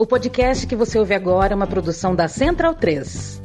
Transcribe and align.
O 0.00 0.06
podcast 0.06 0.66
que 0.66 0.74
você 0.74 0.98
ouve 0.98 1.12
agora 1.12 1.52
é 1.52 1.54
uma 1.54 1.66
produção 1.66 2.16
da 2.16 2.26
Central 2.26 2.74
3. 2.74 3.38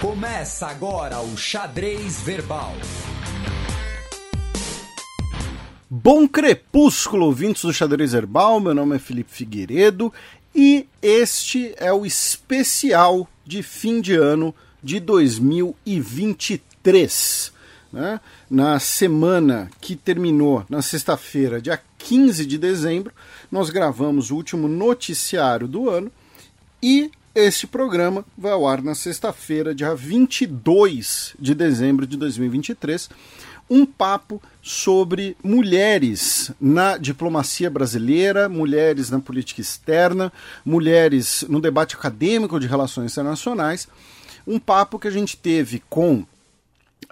Começa 0.00 0.66
agora 0.66 1.20
o 1.20 1.36
Xadrez 1.36 2.22
Verbal. 2.22 2.72
Bom 5.90 6.26
crepúsculo, 6.26 7.26
ouvintes 7.26 7.64
do 7.64 7.72
Xadrez 7.74 8.12
Verbal. 8.12 8.58
Meu 8.60 8.72
nome 8.72 8.96
é 8.96 8.98
Felipe 8.98 9.30
Figueiredo 9.30 10.10
e 10.54 10.88
este 11.02 11.74
é 11.76 11.92
o 11.92 12.06
especial 12.06 13.28
de 13.44 13.62
fim 13.62 14.00
de 14.00 14.14
ano 14.14 14.54
de 14.82 14.98
2023. 15.00 16.73
Né? 17.92 18.20
Na 18.50 18.78
semana 18.78 19.70
que 19.80 19.94
terminou 19.94 20.64
na 20.68 20.82
sexta-feira, 20.82 21.60
dia 21.60 21.80
15 21.98 22.44
de 22.44 22.58
dezembro, 22.58 23.12
nós 23.50 23.70
gravamos 23.70 24.30
o 24.30 24.36
último 24.36 24.68
noticiário 24.68 25.68
do 25.68 25.88
ano 25.88 26.10
e 26.82 27.10
este 27.34 27.66
programa 27.66 28.24
vai 28.36 28.52
ao 28.52 28.66
ar 28.66 28.82
na 28.82 28.94
sexta-feira, 28.94 29.74
dia 29.74 29.94
22 29.94 31.34
de 31.38 31.54
dezembro 31.54 32.06
de 32.06 32.16
2023 32.16 33.08
um 33.68 33.86
papo 33.86 34.42
sobre 34.62 35.36
mulheres 35.42 36.52
na 36.60 36.98
diplomacia 36.98 37.70
brasileira, 37.70 38.48
mulheres 38.48 39.10
na 39.10 39.18
política 39.20 39.60
externa, 39.60 40.32
mulheres 40.64 41.44
no 41.48 41.60
debate 41.60 41.96
acadêmico 41.96 42.60
de 42.60 42.66
relações 42.66 43.12
internacionais. 43.12 43.88
Um 44.46 44.58
papo 44.58 44.98
que 44.98 45.08
a 45.08 45.10
gente 45.10 45.36
teve 45.36 45.82
com 45.88 46.24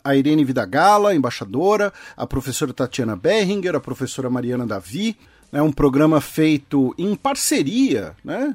a 0.05 0.15
Irene 0.17 0.45
Vidagala, 0.45 1.15
embaixadora, 1.15 1.93
a 2.17 2.27
professora 2.27 2.73
Tatiana 2.73 3.17
Berringer, 3.17 3.75
a 3.75 3.81
professora 3.81 4.31
Mariana 4.31 4.67
Davi. 4.67 5.17
É 5.53 5.61
um 5.61 5.73
programa 5.73 6.21
feito 6.21 6.95
em 6.97 7.15
parceria, 7.15 8.17
né? 8.25 8.55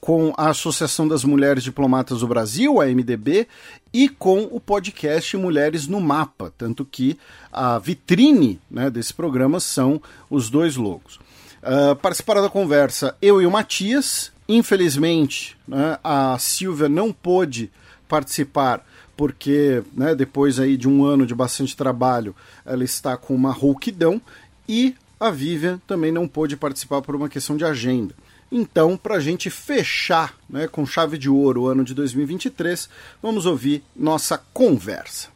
com 0.00 0.32
a 0.36 0.50
Associação 0.50 1.08
das 1.08 1.24
Mulheres 1.24 1.64
Diplomatas 1.64 2.20
do 2.20 2.28
Brasil, 2.28 2.80
a 2.80 2.86
MDB, 2.86 3.48
e 3.92 4.08
com 4.08 4.48
o 4.52 4.60
podcast 4.60 5.36
Mulheres 5.36 5.88
no 5.88 6.00
Mapa, 6.00 6.52
tanto 6.56 6.84
que 6.84 7.18
a 7.52 7.76
vitrine 7.78 8.60
né, 8.70 8.88
desse 8.88 9.12
programa 9.12 9.58
são 9.58 10.00
os 10.30 10.48
dois 10.48 10.76
logos. 10.76 11.18
Uh, 11.62 11.96
participaram 11.96 12.40
da 12.40 12.48
conversa 12.48 13.16
eu 13.20 13.42
e 13.42 13.46
o 13.46 13.50
Matias. 13.50 14.30
Infelizmente, 14.48 15.58
né, 15.66 15.98
a 16.04 16.38
Silvia 16.38 16.88
não 16.88 17.12
pôde 17.12 17.68
participar 18.08 18.86
porque 19.16 19.82
né, 19.94 20.14
depois 20.14 20.60
aí 20.60 20.76
de 20.76 20.88
um 20.88 21.04
ano 21.04 21.26
de 21.26 21.34
bastante 21.34 21.76
trabalho 21.76 22.34
ela 22.64 22.84
está 22.84 23.16
com 23.16 23.34
uma 23.34 23.52
rouquidão 23.52 24.20
e 24.68 24.94
a 25.18 25.30
Vivian 25.30 25.80
também 25.86 26.12
não 26.12 26.28
pôde 26.28 26.56
participar 26.56 27.00
por 27.02 27.16
uma 27.16 27.28
questão 27.28 27.56
de 27.56 27.64
agenda. 27.64 28.14
Então, 28.50 28.96
para 28.96 29.16
a 29.16 29.20
gente 29.20 29.50
fechar 29.50 30.34
né, 30.48 30.68
com 30.68 30.86
chave 30.86 31.18
de 31.18 31.28
ouro 31.28 31.62
o 31.62 31.68
ano 31.68 31.82
de 31.82 31.94
2023, 31.94 32.88
vamos 33.20 33.46
ouvir 33.46 33.82
nossa 33.96 34.38
conversa. 34.52 35.35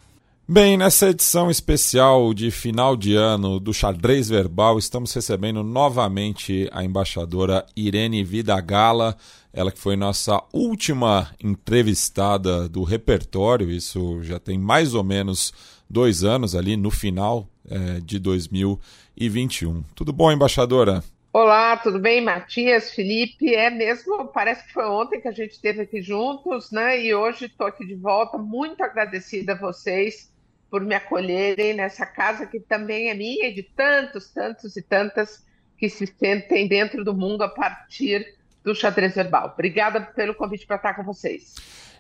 Bem, 0.53 0.77
nessa 0.77 1.11
edição 1.11 1.49
especial 1.49 2.35
de 2.35 2.51
final 2.51 2.97
de 2.97 3.15
ano 3.15 3.61
do 3.61 3.73
Xadrez 3.73 4.29
Verbal, 4.29 4.81
estamos 4.81 5.15
recebendo 5.15 5.63
novamente 5.63 6.69
a 6.73 6.83
embaixadora 6.83 7.65
Irene 7.77 8.25
Vidagala, 8.25 9.17
ela 9.53 9.71
que 9.71 9.79
foi 9.79 9.95
nossa 9.95 10.43
última 10.53 11.33
entrevistada 11.41 12.69
do 12.69 12.83
repertório, 12.83 13.71
isso 13.71 14.25
já 14.25 14.41
tem 14.41 14.59
mais 14.59 14.93
ou 14.93 15.05
menos 15.05 15.55
dois 15.89 16.25
anos 16.25 16.57
ali 16.57 16.77
no 16.77 16.91
final 16.91 17.47
é, 17.71 18.01
de 18.01 18.19
2021. 18.19 19.85
Tudo 19.95 20.13
bom, 20.13 20.33
embaixadora? 20.33 21.05
Olá, 21.33 21.77
tudo 21.77 22.01
bem, 22.01 22.21
Matias, 22.21 22.91
Felipe? 22.91 23.55
É 23.55 23.71
mesmo, 23.71 24.27
parece 24.27 24.67
que 24.67 24.73
foi 24.73 24.85
ontem 24.85 25.21
que 25.21 25.29
a 25.29 25.33
gente 25.33 25.53
esteve 25.53 25.83
aqui 25.83 26.03
juntos, 26.03 26.73
né? 26.73 27.01
E 27.01 27.15
hoje 27.15 27.45
estou 27.45 27.69
aqui 27.69 27.87
de 27.87 27.95
volta, 27.95 28.37
muito 28.37 28.83
agradecida 28.83 29.53
a 29.53 29.57
vocês 29.57 30.29
por 30.71 30.83
me 30.83 30.95
acolherem 30.95 31.75
nessa 31.75 32.07
casa 32.07 32.47
que 32.47 32.61
também 32.61 33.11
é 33.11 33.15
minha 33.15 33.49
e 33.49 33.55
de 33.55 33.63
tantos, 33.63 34.29
tantos 34.29 34.77
e 34.77 34.83
tantas 34.83 35.45
que 35.77 35.89
se 35.89 36.07
sentem 36.07 36.69
dentro 36.69 37.05
do 37.05 37.15
mundo 37.15 37.43
a 37.43 37.49
partir 37.49 38.25
do 38.63 38.75
xadrez 38.75 39.15
verbal. 39.15 39.53
Obrigada 39.55 40.01
pelo 40.01 40.35
convite 40.35 40.67
para 40.67 40.77
estar 40.77 40.95
com 40.95 41.03
vocês. 41.03 41.55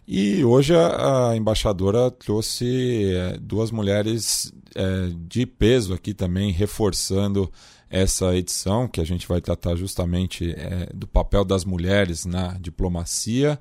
E 0.06 0.44
hoje 0.44 0.74
a, 0.74 1.36
embaixadora 1.36 2.10
trouxe 2.10 3.14
é, 3.14 3.38
duas 3.38 3.70
mulheres 3.70 4.52
é, 4.74 5.10
de 5.26 5.46
peso 5.46 5.94
aqui 5.94 6.12
também, 6.12 6.50
reforçando 6.50 7.50
essa 7.88 8.34
edição, 8.36 8.86
que 8.86 9.00
a 9.00 9.04
gente 9.04 9.26
vai 9.26 9.40
tratar 9.40 9.74
justamente 9.76 10.54
é, 10.56 10.88
do 10.94 11.06
papel 11.06 11.44
das 11.44 11.64
mulheres 11.64 12.24
na 12.24 12.56
diplomacia. 12.60 13.58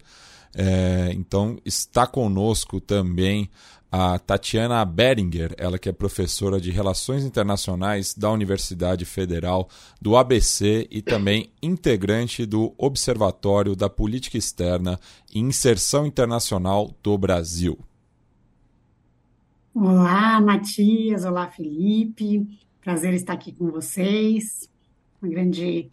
Então, 1.11 1.59
está 1.63 2.07
conosco 2.07 2.81
também 2.81 3.47
a 3.91 4.19
Tatiana 4.19 4.85
Beringer, 4.85 5.53
ela 5.57 5.79
que 5.79 5.89
é 5.89 5.91
professora 5.91 6.61
de 6.61 6.69
Relações 6.69 7.23
Internacionais 7.23 8.13
da 8.13 8.31
Universidade 8.31 9.03
Federal 9.03 9.67
do 9.99 10.15
ABC 10.15 10.87
e 10.91 11.01
também 11.01 11.51
integrante 11.61 12.45
do 12.45 12.73
Observatório 12.77 13.75
da 13.75 13.89
Política 13.89 14.37
Externa 14.37 14.99
e 15.33 15.39
Inserção 15.39 16.05
Internacional 16.05 16.93
do 17.01 17.17
Brasil. 17.17 17.79
Olá, 19.73 20.39
Matias. 20.39 21.25
Olá, 21.25 21.47
Felipe. 21.47 22.47
Prazer 22.81 23.13
estar 23.13 23.33
aqui 23.33 23.51
com 23.51 23.71
vocês. 23.71 24.69
Uma 25.21 25.31
grande 25.31 25.91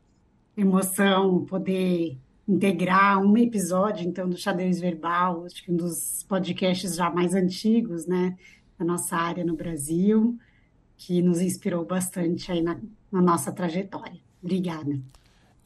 emoção 0.57 1.45
poder 1.45 2.19
integrar 2.49 3.21
um 3.21 3.37
episódio, 3.37 4.07
então, 4.07 4.29
do 4.29 4.37
Xadrez 4.37 4.79
Verbal, 4.79 5.45
acho 5.45 5.65
que 5.65 5.73
um 5.73 5.77
dos 5.77 6.25
podcasts 6.29 6.95
já 6.95 7.11
mais 7.11 7.35
antigos, 7.35 8.07
né, 8.07 8.37
da 8.79 8.85
nossa 8.85 9.17
área 9.17 9.45
no 9.45 9.57
Brasil, 9.57 10.39
que 10.97 11.21
nos 11.21 11.41
inspirou 11.41 11.85
bastante 11.85 12.51
aí 12.53 12.63
na, 12.63 12.79
na 13.11 13.21
nossa 13.21 13.53
trajetória. 13.53 14.21
Obrigada. 14.43 14.99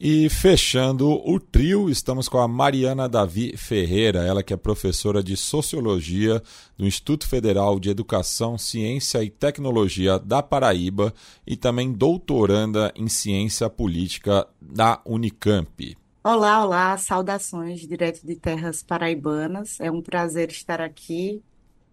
E 0.03 0.27
fechando 0.29 1.07
o 1.11 1.39
trio, 1.39 1.87
estamos 1.87 2.27
com 2.27 2.39
a 2.39 2.47
Mariana 2.47 3.07
Davi 3.07 3.55
Ferreira, 3.55 4.23
ela 4.23 4.41
que 4.41 4.51
é 4.51 4.57
professora 4.57 5.21
de 5.21 5.37
Sociologia 5.37 6.41
do 6.75 6.87
Instituto 6.87 7.27
Federal 7.27 7.79
de 7.79 7.91
Educação, 7.91 8.57
Ciência 8.57 9.23
e 9.23 9.29
Tecnologia 9.29 10.17
da 10.17 10.41
Paraíba 10.41 11.13
e 11.45 11.55
também 11.55 11.93
doutoranda 11.93 12.91
em 12.95 13.07
Ciência 13.07 13.69
Política 13.69 14.47
da 14.59 14.99
Unicamp. 15.05 16.00
Olá, 16.23 16.63
olá, 16.63 16.95
saudações 16.99 17.79
direto 17.79 18.23
de 18.23 18.35
terras 18.35 18.83
paraibanas. 18.83 19.79
É 19.79 19.89
um 19.89 20.03
prazer 20.03 20.51
estar 20.51 20.79
aqui 20.79 21.41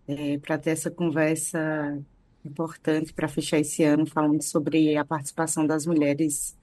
é, 0.07 0.37
para 0.37 0.59
ter 0.59 0.71
essa 0.71 0.91
conversa 0.91 1.99
importante 2.45 3.11
para 3.15 3.27
fechar 3.27 3.59
esse 3.59 3.83
ano, 3.85 4.05
falando 4.05 4.43
sobre 4.43 4.99
a 4.99 5.05
participação 5.05 5.67
das 5.67 5.87
mulheres 5.87 6.55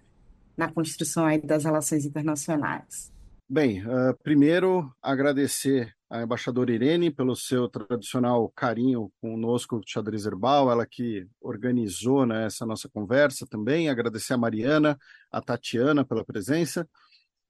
na 0.55 0.71
construção 0.71 1.25
das 1.39 1.63
relações 1.63 2.05
internacionais? 2.05 3.11
Bem, 3.49 3.81
uh, 3.81 4.15
primeiro 4.21 4.91
agradecer 5.01 5.91
à 6.07 6.21
embaixadora 6.21 6.71
Irene 6.71 7.09
pelo 7.09 7.35
seu 7.35 7.67
tradicional 7.67 8.47
carinho 8.55 9.11
conosco, 9.19 9.81
Xadrez 9.83 10.27
Herbal, 10.27 10.71
ela 10.71 10.85
que 10.85 11.27
organizou 11.41 12.27
né, 12.27 12.45
essa 12.45 12.63
nossa 12.63 12.87
conversa 12.87 13.45
também. 13.49 13.89
Agradecer 13.89 14.33
a 14.33 14.37
Mariana, 14.37 14.99
a 15.31 15.41
Tatiana 15.41 16.05
pela 16.05 16.23
presença. 16.23 16.87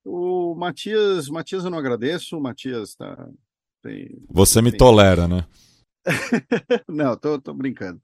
O 0.05 0.53
Matias, 0.55 1.27
Matias 1.27 1.65
eu 1.65 1.71
não 1.71 1.79
agradeço, 1.79 2.37
o 2.37 2.41
Matias 2.41 2.95
tá. 2.95 3.27
Tem, 3.81 4.09
Você 4.29 4.61
tem... 4.61 4.71
me 4.71 4.77
tolera, 4.77 5.27
né? 5.27 5.47
não, 6.87 7.17
tô, 7.17 7.41
tô 7.41 7.53
brincando. 7.53 7.99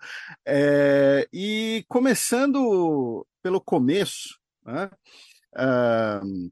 É, 0.45 1.27
e 1.31 1.85
começando 1.87 3.25
pelo 3.43 3.61
começo, 3.61 4.39
né? 4.65 4.89
Uh, 5.53 6.51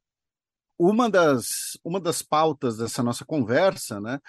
uma, 0.78 1.10
das, 1.10 1.78
uma 1.84 2.00
das 2.00 2.22
pautas 2.22 2.78
dessa 2.78 3.04
nossa 3.04 3.26
conversa 3.26 4.00
né, 4.00 4.20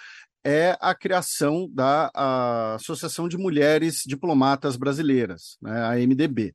é 0.43 0.77
a 0.81 0.93
criação 0.93 1.69
da 1.71 2.11
a 2.13 2.75
Associação 2.75 3.27
de 3.29 3.37
Mulheres 3.37 4.03
Diplomatas 4.05 4.75
Brasileiras, 4.75 5.57
né, 5.61 5.83
a 5.85 5.95
MDB. 5.95 6.53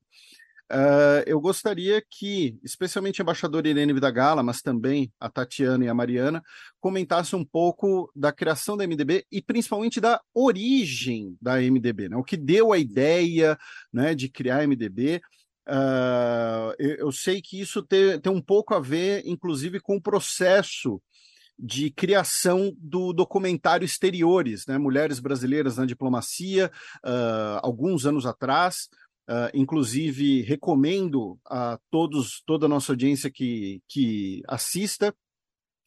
Uh, 0.72 1.22
eu 1.26 1.40
gostaria 1.40 2.02
que, 2.10 2.58
especialmente 2.62 3.20
a 3.20 3.22
embaixadora 3.22 3.68
Irene 3.68 3.92
Vidagala, 3.92 4.42
mas 4.42 4.60
também 4.60 5.12
a 5.20 5.28
Tatiana 5.30 5.84
e 5.84 5.88
a 5.88 5.94
Mariana, 5.94 6.42
comentassem 6.80 7.38
um 7.38 7.44
pouco 7.44 8.10
da 8.14 8.32
criação 8.32 8.76
da 8.76 8.84
MDB 8.84 9.24
e 9.30 9.40
principalmente 9.40 10.00
da 10.00 10.20
origem 10.34 11.36
da 11.40 11.60
MDB, 11.60 12.08
né? 12.08 12.16
o 12.16 12.24
que 12.24 12.36
deu 12.36 12.72
a 12.72 12.78
ideia 12.78 13.56
né, 13.92 14.14
de 14.14 14.28
criar 14.28 14.60
a 14.60 14.66
MDB 14.66 15.20
Uh, 15.68 16.70
eu, 16.78 16.96
eu, 16.96 17.12
sei 17.12 17.42
que 17.42 17.60
isso 17.60 17.82
tem, 17.82 18.20
tem, 18.20 18.32
um 18.32 18.40
pouco 18.40 18.72
a 18.72 18.78
ver, 18.78 19.22
inclusive, 19.26 19.80
com 19.80 19.96
o 19.96 20.00
processo 20.00 21.02
de 21.58 21.90
criação 21.90 22.72
do 22.78 23.12
documentário 23.12 23.84
Exteriores, 23.84 24.64
né? 24.66 24.78
Mulheres 24.78 25.18
Brasileiras 25.18 25.76
na 25.76 25.86
Diplomacia, 25.86 26.70
uh, 27.04 27.58
alguns 27.62 28.06
anos 28.06 28.26
atrás. 28.26 28.88
Uh, 29.28 29.50
inclusive, 29.52 30.42
recomendo 30.42 31.38
a 31.44 31.78
todos, 31.90 32.42
toda 32.46 32.66
a 32.66 32.68
nossa 32.68 32.92
audiência 32.92 33.30
que, 33.30 33.82
que 33.88 34.40
assista 34.46 35.12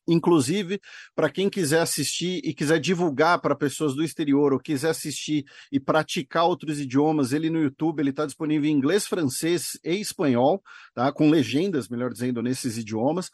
Inclusive, 0.09 0.81
para 1.15 1.29
quem 1.29 1.49
quiser 1.49 1.81
assistir 1.81 2.41
e 2.43 2.51
quiser 2.51 2.79
divulgar 2.79 3.39
para 3.39 3.55
pessoas 3.55 3.95
do 3.95 4.03
exterior 4.03 4.51
ou 4.53 4.59
quiser 4.59 4.89
assistir 4.89 5.45
e 5.71 5.79
praticar 5.79 6.45
outros 6.45 6.79
idiomas, 6.79 7.31
ele 7.31 7.49
no 7.49 7.61
YouTube 7.61 7.99
ele 7.99 8.09
está 8.09 8.25
disponível 8.25 8.67
em 8.67 8.73
inglês, 8.73 9.05
francês 9.05 9.79
e 9.83 9.93
espanhol, 9.95 10.63
tá? 10.95 11.11
com 11.11 11.29
legendas, 11.29 11.87
melhor 11.87 12.11
dizendo, 12.11 12.41
nesses 12.41 12.77
idiomas. 12.77 13.27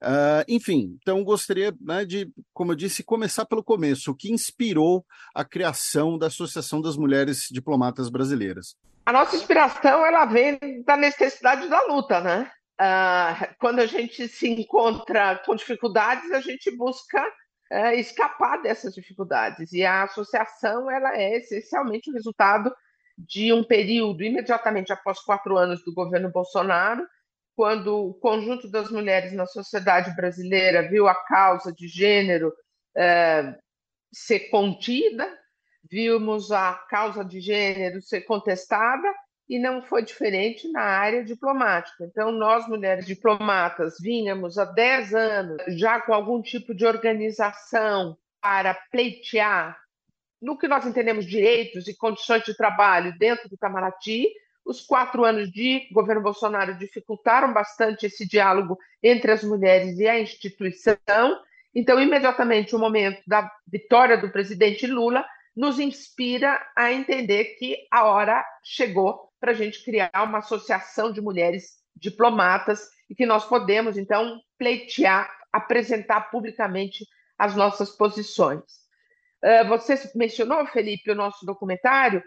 Uh, 0.00 0.42
enfim, 0.48 0.96
então 1.00 1.22
gostaria 1.24 1.74
né, 1.80 2.04
de, 2.04 2.30
como 2.52 2.72
eu 2.72 2.76
disse, 2.76 3.02
começar 3.02 3.44
pelo 3.44 3.62
começo. 3.62 4.10
O 4.12 4.14
que 4.14 4.32
inspirou 4.32 5.04
a 5.34 5.44
criação 5.44 6.16
da 6.16 6.28
Associação 6.28 6.80
das 6.80 6.96
Mulheres 6.96 7.48
Diplomatas 7.50 8.08
Brasileiras? 8.08 8.76
A 9.04 9.12
nossa 9.12 9.34
inspiração 9.36 10.06
ela 10.06 10.24
vem 10.24 10.58
da 10.84 10.96
necessidade 10.96 11.68
da 11.68 11.80
luta, 11.86 12.20
né? 12.20 12.50
Uh, 12.80 13.54
quando 13.58 13.80
a 13.80 13.86
gente 13.86 14.28
se 14.28 14.48
encontra 14.48 15.40
com 15.44 15.54
dificuldades, 15.54 16.30
a 16.30 16.40
gente 16.40 16.70
busca 16.76 17.22
uh, 17.72 17.94
escapar 17.94 18.62
dessas 18.62 18.94
dificuldades. 18.94 19.72
E 19.72 19.84
a 19.84 20.04
associação 20.04 20.90
ela 20.90 21.16
é 21.16 21.36
essencialmente 21.36 22.10
o 22.10 22.14
resultado 22.14 22.72
de 23.18 23.52
um 23.52 23.64
período 23.64 24.22
imediatamente 24.22 24.92
após 24.92 25.20
quatro 25.20 25.56
anos 25.56 25.84
do 25.84 25.92
governo 25.92 26.30
Bolsonaro, 26.30 27.06
quando 27.54 28.08
o 28.08 28.14
conjunto 28.14 28.70
das 28.70 28.90
mulheres 28.90 29.32
na 29.32 29.46
sociedade 29.46 30.14
brasileira 30.16 30.88
viu 30.88 31.06
a 31.06 31.14
causa 31.14 31.72
de 31.72 31.86
gênero 31.86 32.48
uh, 32.48 33.62
ser 34.12 34.48
contida, 34.48 35.28
vimos 35.92 36.50
a 36.50 36.72
causa 36.88 37.22
de 37.22 37.38
gênero 37.38 38.00
ser 38.00 38.22
contestada 38.22 39.06
e 39.46 39.58
não 39.58 39.82
foi 39.82 40.02
diferente 40.02 40.66
na 40.72 40.80
área 40.80 41.22
diplomática. 41.22 42.04
Então, 42.04 42.32
nós, 42.32 42.66
mulheres 42.66 43.04
diplomatas, 43.04 43.96
vínhamos 44.00 44.56
há 44.56 44.64
10 44.64 45.14
anos 45.14 45.62
já 45.76 46.00
com 46.00 46.14
algum 46.14 46.40
tipo 46.40 46.74
de 46.74 46.86
organização 46.86 48.16
para 48.40 48.72
pleitear 48.90 49.78
no 50.40 50.56
que 50.56 50.66
nós 50.66 50.86
entendemos 50.86 51.26
direitos 51.26 51.86
e 51.86 51.94
condições 51.94 52.42
de 52.44 52.56
trabalho 52.56 53.14
dentro 53.18 53.46
do 53.50 53.54
Itamaraty. 53.54 54.28
Os 54.64 54.80
quatro 54.80 55.24
anos 55.24 55.52
de 55.52 55.88
governo 55.92 56.22
Bolsonaro 56.22 56.78
dificultaram 56.78 57.52
bastante 57.52 58.06
esse 58.06 58.26
diálogo 58.26 58.78
entre 59.02 59.30
as 59.30 59.44
mulheres 59.44 59.98
e 59.98 60.08
a 60.08 60.18
instituição. 60.18 60.98
Então, 61.74 62.00
imediatamente, 62.00 62.74
o 62.74 62.78
momento 62.78 63.20
da 63.26 63.50
vitória 63.66 64.16
do 64.16 64.30
presidente 64.30 64.86
Lula 64.86 65.22
nos 65.56 65.78
inspira 65.78 66.60
a 66.76 66.92
entender 66.92 67.56
que 67.58 67.76
a 67.90 68.04
hora 68.04 68.44
chegou 68.64 69.28
para 69.40 69.52
a 69.52 69.54
gente 69.54 69.84
criar 69.84 70.10
uma 70.24 70.38
associação 70.38 71.12
de 71.12 71.20
mulheres 71.20 71.82
diplomatas 71.96 72.88
e 73.10 73.14
que 73.14 73.26
nós 73.26 73.44
podemos, 73.44 73.98
então, 73.98 74.40
pleitear, 74.58 75.30
apresentar 75.52 76.30
publicamente 76.30 77.04
as 77.38 77.54
nossas 77.54 77.90
posições. 77.90 78.62
Uh, 79.44 79.68
você 79.68 79.98
mencionou, 80.14 80.64
Felipe, 80.66 81.10
o 81.10 81.14
nosso 81.14 81.44
documentário. 81.44 82.22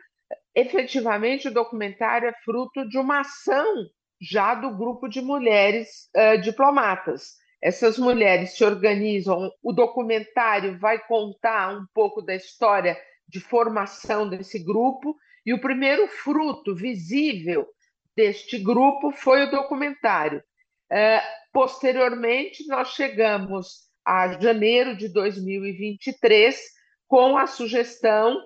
Efetivamente, 0.53 1.47
o 1.47 1.53
documentário 1.53 2.27
é 2.27 2.33
fruto 2.43 2.87
de 2.87 2.97
uma 2.97 3.21
ação 3.21 3.85
já 4.21 4.53
do 4.53 4.75
grupo 4.75 5.07
de 5.07 5.21
mulheres 5.21 6.09
uh, 6.15 6.39
diplomatas. 6.41 7.35
Essas 7.61 7.97
mulheres 7.97 8.55
se 8.55 8.63
organizam, 8.63 9.49
o 9.63 9.73
documentário 9.73 10.77
vai 10.77 10.99
contar 10.99 11.75
um 11.75 11.85
pouco 11.93 12.21
da 12.21 12.35
história 12.35 12.95
de 13.27 13.39
formação 13.39 14.27
desse 14.29 14.59
grupo 14.59 15.15
e 15.45 15.53
o 15.53 15.61
primeiro 15.61 16.07
fruto 16.07 16.75
visível 16.75 17.67
deste 18.15 18.57
grupo 18.57 19.11
foi 19.11 19.43
o 19.43 19.51
documentário. 19.51 20.43
É, 20.91 21.21
posteriormente, 21.51 22.65
nós 22.67 22.89
chegamos 22.89 23.85
a 24.05 24.39
janeiro 24.39 24.95
de 24.95 25.09
2023 25.09 26.59
com 27.07 27.37
a 27.37 27.47
sugestão 27.47 28.39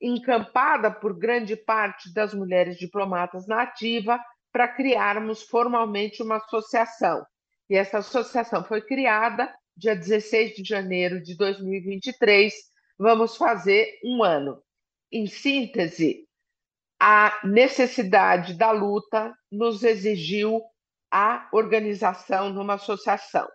encampada 0.00 0.90
por 0.90 1.18
grande 1.18 1.56
parte 1.56 2.12
das 2.12 2.34
mulheres 2.34 2.76
diplomatas 2.76 3.46
na 3.46 3.62
ativa 3.62 4.20
para 4.52 4.68
criarmos 4.68 5.42
formalmente 5.42 6.22
uma 6.22 6.36
associação. 6.36 7.24
E 7.68 7.76
essa 7.76 7.98
associação 7.98 8.62
foi 8.64 8.82
criada 8.82 9.52
dia 9.76 9.96
16 9.96 10.54
de 10.56 10.64
janeiro 10.64 11.20
de 11.22 11.36
2023. 11.36 12.54
Vamos 12.98 13.36
fazer 13.36 13.98
um 14.04 14.22
ano. 14.22 14.62
Em 15.10 15.26
síntese, 15.26 16.28
a 17.00 17.40
necessidade 17.42 18.54
da 18.54 18.70
luta 18.70 19.34
nos 19.50 19.82
exigiu 19.82 20.62
a 21.10 21.48
organização 21.52 22.50
numa 22.50 22.74
associação. 22.74 23.48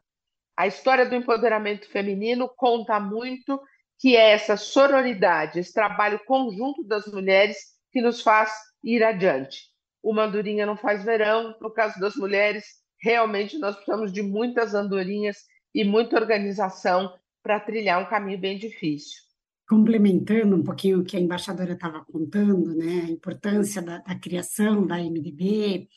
A 0.58 0.68
história 0.68 1.06
do 1.06 1.16
empoderamento 1.16 1.90
feminino 1.90 2.50
conta 2.50 3.00
muito 3.00 3.62
que 3.98 4.18
é 4.18 4.32
essa 4.32 4.58
sororidade, 4.58 5.60
esse 5.60 5.74
trabalho 5.74 6.20
conjunto 6.26 6.84
das 6.84 7.08
mulheres 7.08 7.58
que 7.94 8.02
nos 8.02 8.22
faz 8.22 8.52
ir 8.84 9.02
adiante. 9.04 9.70
Uma 10.04 10.24
andorinha 10.24 10.66
não 10.66 10.76
faz 10.76 11.04
verão, 11.04 11.56
no 11.62 11.72
caso 11.72 11.98
das 12.00 12.16
mulheres, 12.16 12.66
realmente 13.02 13.58
nós 13.58 13.76
precisamos 13.76 14.12
de 14.12 14.22
muitas 14.22 14.74
andorinhas 14.74 15.38
e 15.74 15.86
muita 15.86 16.18
organização 16.18 17.18
para 17.42 17.60
trilhar 17.60 18.02
um 18.02 18.10
caminho 18.10 18.38
bem 18.38 18.58
difícil 18.58 19.29
complementando 19.70 20.56
um 20.56 20.64
pouquinho 20.64 21.00
o 21.00 21.04
que 21.04 21.16
a 21.16 21.20
embaixadora 21.20 21.74
estava 21.74 22.04
contando, 22.04 22.76
né, 22.76 23.04
a 23.06 23.12
importância 23.12 23.84
da, 23.84 24.00
da, 24.00 24.16
criação 24.16 24.86
da 24.86 24.98
MDB 24.98 25.88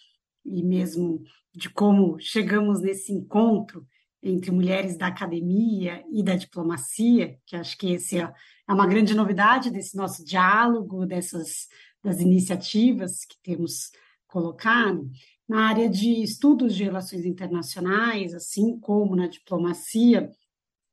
e 0.45 0.63
mesmo 0.63 1.23
de 1.55 1.71
como 1.71 2.19
chegamos 2.21 2.83
nesse 2.83 3.13
encontro 3.13 3.87
entre 4.23 4.51
mulheres 4.51 4.99
da 4.99 5.07
academia 5.07 6.05
e 6.13 6.23
da 6.23 6.37
diplomacia, 6.37 7.39
que 7.47 7.57
acho 7.57 7.79
que 7.79 7.95
esse 7.95 8.19
é, 8.19 8.31
é 8.69 8.73
uma 8.73 8.87
grande 8.87 9.15
novidade 9.15 9.71
desse 9.71 9.97
nosso 9.97 10.23
diálogo, 10.23 11.07
dessas 11.07 11.67
das 12.05 12.21
iniciativas 12.21 13.25
que 13.25 13.37
temos 13.43 13.91
colocado 14.27 15.09
na 15.49 15.69
área 15.69 15.89
de 15.89 16.23
estudos 16.23 16.75
de 16.75 16.85
relações 16.85 17.25
internacionais, 17.25 18.35
assim 18.35 18.79
como 18.79 19.17
na 19.17 19.29
diplomacia 19.29 20.31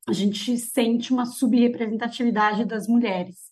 a 0.10 0.14
gente 0.14 0.58
sente 0.58 1.14
uma 1.14 1.26
subrepresentatividade 1.26 2.66
das 2.66 2.88
mulheres. 2.88 3.50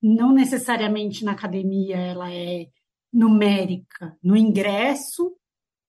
Não 0.00 0.32
necessariamente 0.32 1.24
na 1.24 1.32
academia 1.32 1.96
ela 1.96 2.32
é 2.32 2.68
numérica 3.12 4.16
no 4.22 4.36
ingresso 4.36 5.36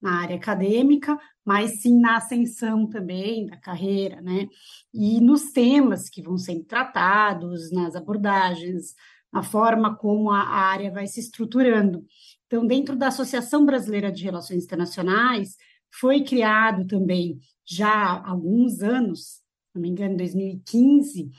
na 0.00 0.20
área 0.20 0.36
acadêmica, 0.36 1.18
mas 1.44 1.80
sim 1.80 1.98
na 1.98 2.16
ascensão 2.16 2.86
também 2.86 3.46
da 3.46 3.56
carreira, 3.56 4.20
né? 4.20 4.46
E 4.92 5.20
nos 5.20 5.52
temas 5.52 6.08
que 6.08 6.22
vão 6.22 6.36
sendo 6.36 6.64
tratados, 6.64 7.72
nas 7.72 7.96
abordagens, 7.96 8.94
na 9.32 9.42
forma 9.42 9.96
como 9.96 10.30
a 10.30 10.40
área 10.40 10.90
vai 10.90 11.06
se 11.06 11.18
estruturando. 11.20 12.04
Então, 12.46 12.66
dentro 12.66 12.94
da 12.94 13.08
Associação 13.08 13.64
Brasileira 13.64 14.12
de 14.12 14.22
Relações 14.22 14.64
Internacionais, 14.64 15.56
foi 15.90 16.22
criado 16.22 16.86
também 16.86 17.40
já 17.64 17.88
há 17.88 18.30
alguns 18.30 18.82
anos 18.82 19.40
não 19.76 19.82
me 19.82 19.88
engano, 19.88 20.14
em 20.14 20.16
2015, 20.16 21.30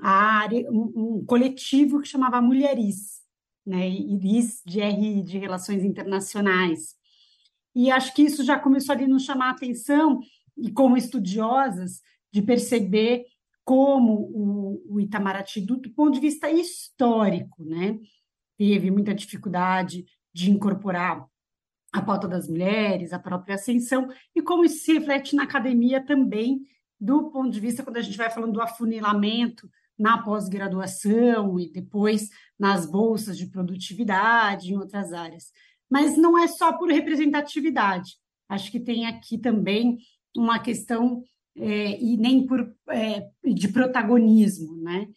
a 0.00 0.10
área, 0.10 0.70
um, 0.70 0.92
um, 0.94 1.24
coletivo 1.24 2.00
que 2.00 2.08
chamava 2.08 2.40
Mulheris, 2.40 3.20
né? 3.64 3.88
Iris 3.88 4.62
de 4.66 4.80
R 4.80 5.22
de 5.22 5.38
Relações 5.38 5.84
Internacionais. 5.84 6.94
E 7.74 7.90
acho 7.90 8.14
que 8.14 8.22
isso 8.22 8.44
já 8.44 8.58
começou 8.58 8.94
ali 8.94 9.06
nos 9.06 9.24
chamar 9.24 9.48
a 9.48 9.52
atenção, 9.52 10.20
e 10.56 10.70
como 10.70 10.96
estudiosas, 10.96 12.00
de 12.32 12.42
perceber 12.42 13.24
como 13.64 14.30
o, 14.34 14.94
o 14.94 15.00
Itamaraty, 15.00 15.60
do, 15.60 15.76
do 15.76 15.90
ponto 15.90 16.14
de 16.14 16.20
vista 16.20 16.50
histórico, 16.50 17.64
né, 17.64 17.98
teve 18.58 18.90
muita 18.90 19.14
dificuldade 19.14 20.04
de 20.32 20.50
incorporar 20.50 21.24
a 21.92 22.00
pauta 22.00 22.26
das 22.26 22.48
mulheres, 22.48 23.12
a 23.12 23.18
própria 23.18 23.54
ascensão, 23.54 24.08
e 24.34 24.42
como 24.42 24.64
isso 24.64 24.84
se 24.84 24.94
reflete 24.94 25.36
na 25.36 25.42
academia 25.42 26.04
também, 26.04 26.62
do 27.02 27.30
ponto 27.32 27.50
de 27.50 27.58
vista 27.58 27.82
quando 27.82 27.96
a 27.96 28.00
gente 28.00 28.16
vai 28.16 28.30
falando 28.30 28.52
do 28.52 28.62
afunilamento 28.62 29.68
na 29.98 30.22
pós-graduação 30.22 31.58
e 31.58 31.68
depois 31.68 32.28
nas 32.56 32.86
bolsas 32.86 33.36
de 33.36 33.48
produtividade 33.48 34.72
em 34.72 34.76
outras 34.76 35.12
áreas. 35.12 35.50
Mas 35.90 36.16
não 36.16 36.38
é 36.38 36.46
só 36.46 36.72
por 36.72 36.88
representatividade. 36.88 38.12
Acho 38.48 38.70
que 38.70 38.78
tem 38.78 39.06
aqui 39.06 39.36
também 39.36 39.98
uma 40.36 40.60
questão 40.60 41.24
é, 41.56 42.00
e 42.00 42.16
nem 42.16 42.46
por 42.46 42.72
é, 42.90 43.28
de 43.44 43.66
protagonismo, 43.68 44.76
né? 44.76 45.08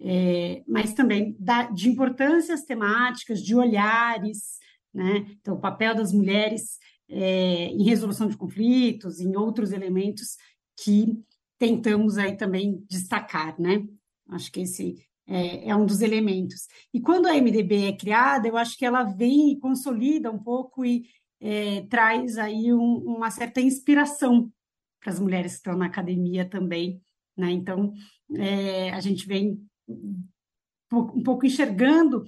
É, 0.00 0.64
mas 0.66 0.94
também 0.94 1.36
da, 1.38 1.70
de 1.70 1.90
importâncias 1.90 2.64
temáticas, 2.64 3.42
de 3.42 3.54
olhares, 3.54 4.58
né? 4.94 5.26
Então, 5.40 5.54
o 5.54 5.60
papel 5.60 5.94
das 5.94 6.10
mulheres 6.10 6.78
é, 7.06 7.66
em 7.66 7.84
resolução 7.84 8.28
de 8.28 8.36
conflitos, 8.36 9.20
em 9.20 9.36
outros 9.36 9.72
elementos 9.72 10.36
que 10.76 11.22
tentamos 11.64 12.18
aí 12.18 12.36
também 12.36 12.84
destacar, 12.90 13.58
né? 13.58 13.82
Acho 14.28 14.52
que 14.52 14.60
esse 14.60 14.96
é, 15.26 15.70
é, 15.70 15.74
um 15.74 15.86
dos 15.86 16.02
elementos. 16.02 16.68
E 16.92 17.00
quando 17.00 17.26
a 17.26 17.34
MDB 17.34 17.86
é 17.86 17.96
criada, 17.96 18.46
eu 18.46 18.58
acho 18.58 18.76
que 18.76 18.84
ela 18.84 19.02
vem 19.02 19.52
e 19.52 19.58
consolida 19.58 20.30
um 20.30 20.38
pouco 20.38 20.84
e 20.84 21.06
é, 21.40 21.80
traz 21.88 22.36
aí 22.36 22.70
um, 22.70 22.96
uma 22.98 23.30
certa 23.30 23.62
inspiração 23.62 24.52
para 25.00 25.10
as 25.10 25.18
mulheres 25.18 25.52
que 25.52 25.58
estão 25.58 25.76
na 25.76 25.86
academia 25.86 26.46
também, 26.46 27.00
né? 27.34 27.50
Então, 27.50 27.94
é, 28.36 28.90
a 28.90 29.00
gente 29.00 29.26
vem 29.26 29.58
um 29.88 31.22
pouco 31.22 31.46
enxergando 31.46 32.24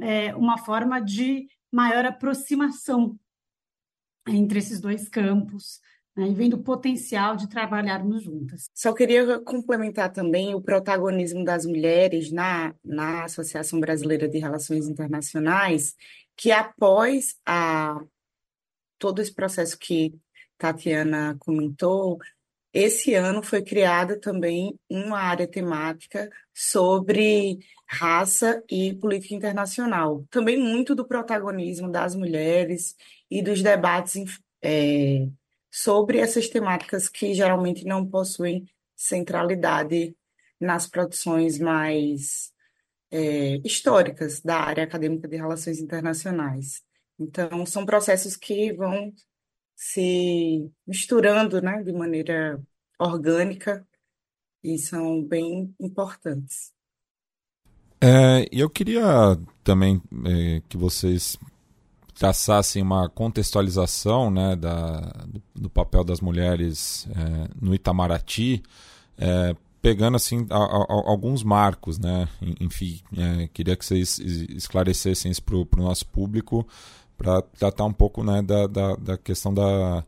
é, 0.00 0.34
uma 0.36 0.58
forma 0.58 1.00
de 1.00 1.48
maior 1.72 2.04
aproximação 2.04 3.18
entre 4.28 4.60
esses 4.60 4.80
dois 4.80 5.08
campos, 5.08 5.80
né, 6.16 6.28
e 6.28 6.34
vendo 6.34 6.54
o 6.54 6.62
potencial 6.62 7.36
de 7.36 7.48
trabalharmos 7.48 8.22
juntas. 8.22 8.70
Só 8.74 8.92
queria 8.92 9.38
complementar 9.40 10.12
também 10.12 10.54
o 10.54 10.60
protagonismo 10.60 11.44
das 11.44 11.66
mulheres 11.66 12.32
na, 12.32 12.74
na 12.82 13.24
Associação 13.24 13.78
Brasileira 13.78 14.26
de 14.26 14.38
Relações 14.38 14.88
Internacionais, 14.88 15.94
que 16.34 16.50
após 16.50 17.36
a, 17.44 18.00
todo 18.98 19.20
esse 19.20 19.34
processo 19.34 19.78
que 19.78 20.14
Tatiana 20.58 21.36
comentou, 21.38 22.18
esse 22.72 23.14
ano 23.14 23.42
foi 23.42 23.62
criada 23.62 24.18
também 24.18 24.78
uma 24.88 25.18
área 25.18 25.46
temática 25.46 26.30
sobre 26.52 27.58
raça 27.88 28.62
e 28.70 28.94
política 28.94 29.34
internacional. 29.34 30.26
Também 30.30 30.58
muito 30.58 30.94
do 30.94 31.06
protagonismo 31.06 31.90
das 31.90 32.14
mulheres 32.14 32.94
e 33.30 33.40
dos 33.40 33.62
debates 33.62 34.38
é, 34.60 35.26
sobre 35.76 36.16
essas 36.16 36.48
temáticas 36.48 37.06
que 37.06 37.34
geralmente 37.34 37.84
não 37.84 38.06
possuem 38.06 38.66
centralidade 38.96 40.16
nas 40.58 40.86
produções 40.86 41.58
mais 41.58 42.50
é, 43.10 43.58
históricas 43.58 44.40
da 44.40 44.58
área 44.58 44.84
acadêmica 44.84 45.28
de 45.28 45.36
relações 45.36 45.78
internacionais. 45.78 46.82
Então, 47.18 47.66
são 47.66 47.84
processos 47.84 48.36
que 48.36 48.72
vão 48.72 49.12
se 49.74 50.66
misturando 50.86 51.60
né, 51.60 51.82
de 51.82 51.92
maneira 51.92 52.58
orgânica 52.98 53.86
e 54.64 54.78
são 54.78 55.22
bem 55.22 55.74
importantes. 55.78 56.72
É, 58.00 58.48
eu 58.50 58.70
queria 58.70 59.04
também 59.62 60.00
é, 60.24 60.62
que 60.70 60.78
vocês 60.78 61.38
traçassem 62.18 62.82
uma 62.82 63.08
contextualização 63.08 64.30
né, 64.30 64.56
da, 64.56 65.00
do, 65.54 65.68
papel 65.68 66.02
das 66.02 66.20
mulheres 66.20 67.06
é, 67.10 67.48
no 67.60 67.74
Itamaraty, 67.74 68.62
é, 69.18 69.54
pegando 69.82 70.16
assim 70.16 70.46
a, 70.50 70.56
a, 70.56 70.86
alguns 70.88 71.42
marcos, 71.44 71.98
né? 71.98 72.26
Enfim, 72.58 73.00
é, 73.16 73.48
queria 73.48 73.76
que 73.76 73.84
vocês 73.84 74.18
esclarecessem 74.18 75.30
isso 75.30 75.42
para 75.42 75.56
o 75.56 75.68
nosso 75.76 76.06
público, 76.06 76.66
para 77.18 77.42
tratar 77.42 77.84
um 77.84 77.92
pouco 77.92 78.24
né, 78.24 78.42
da, 78.42 78.66
da, 78.66 78.96
da 78.96 79.18
questão 79.18 79.52
da 79.52 80.02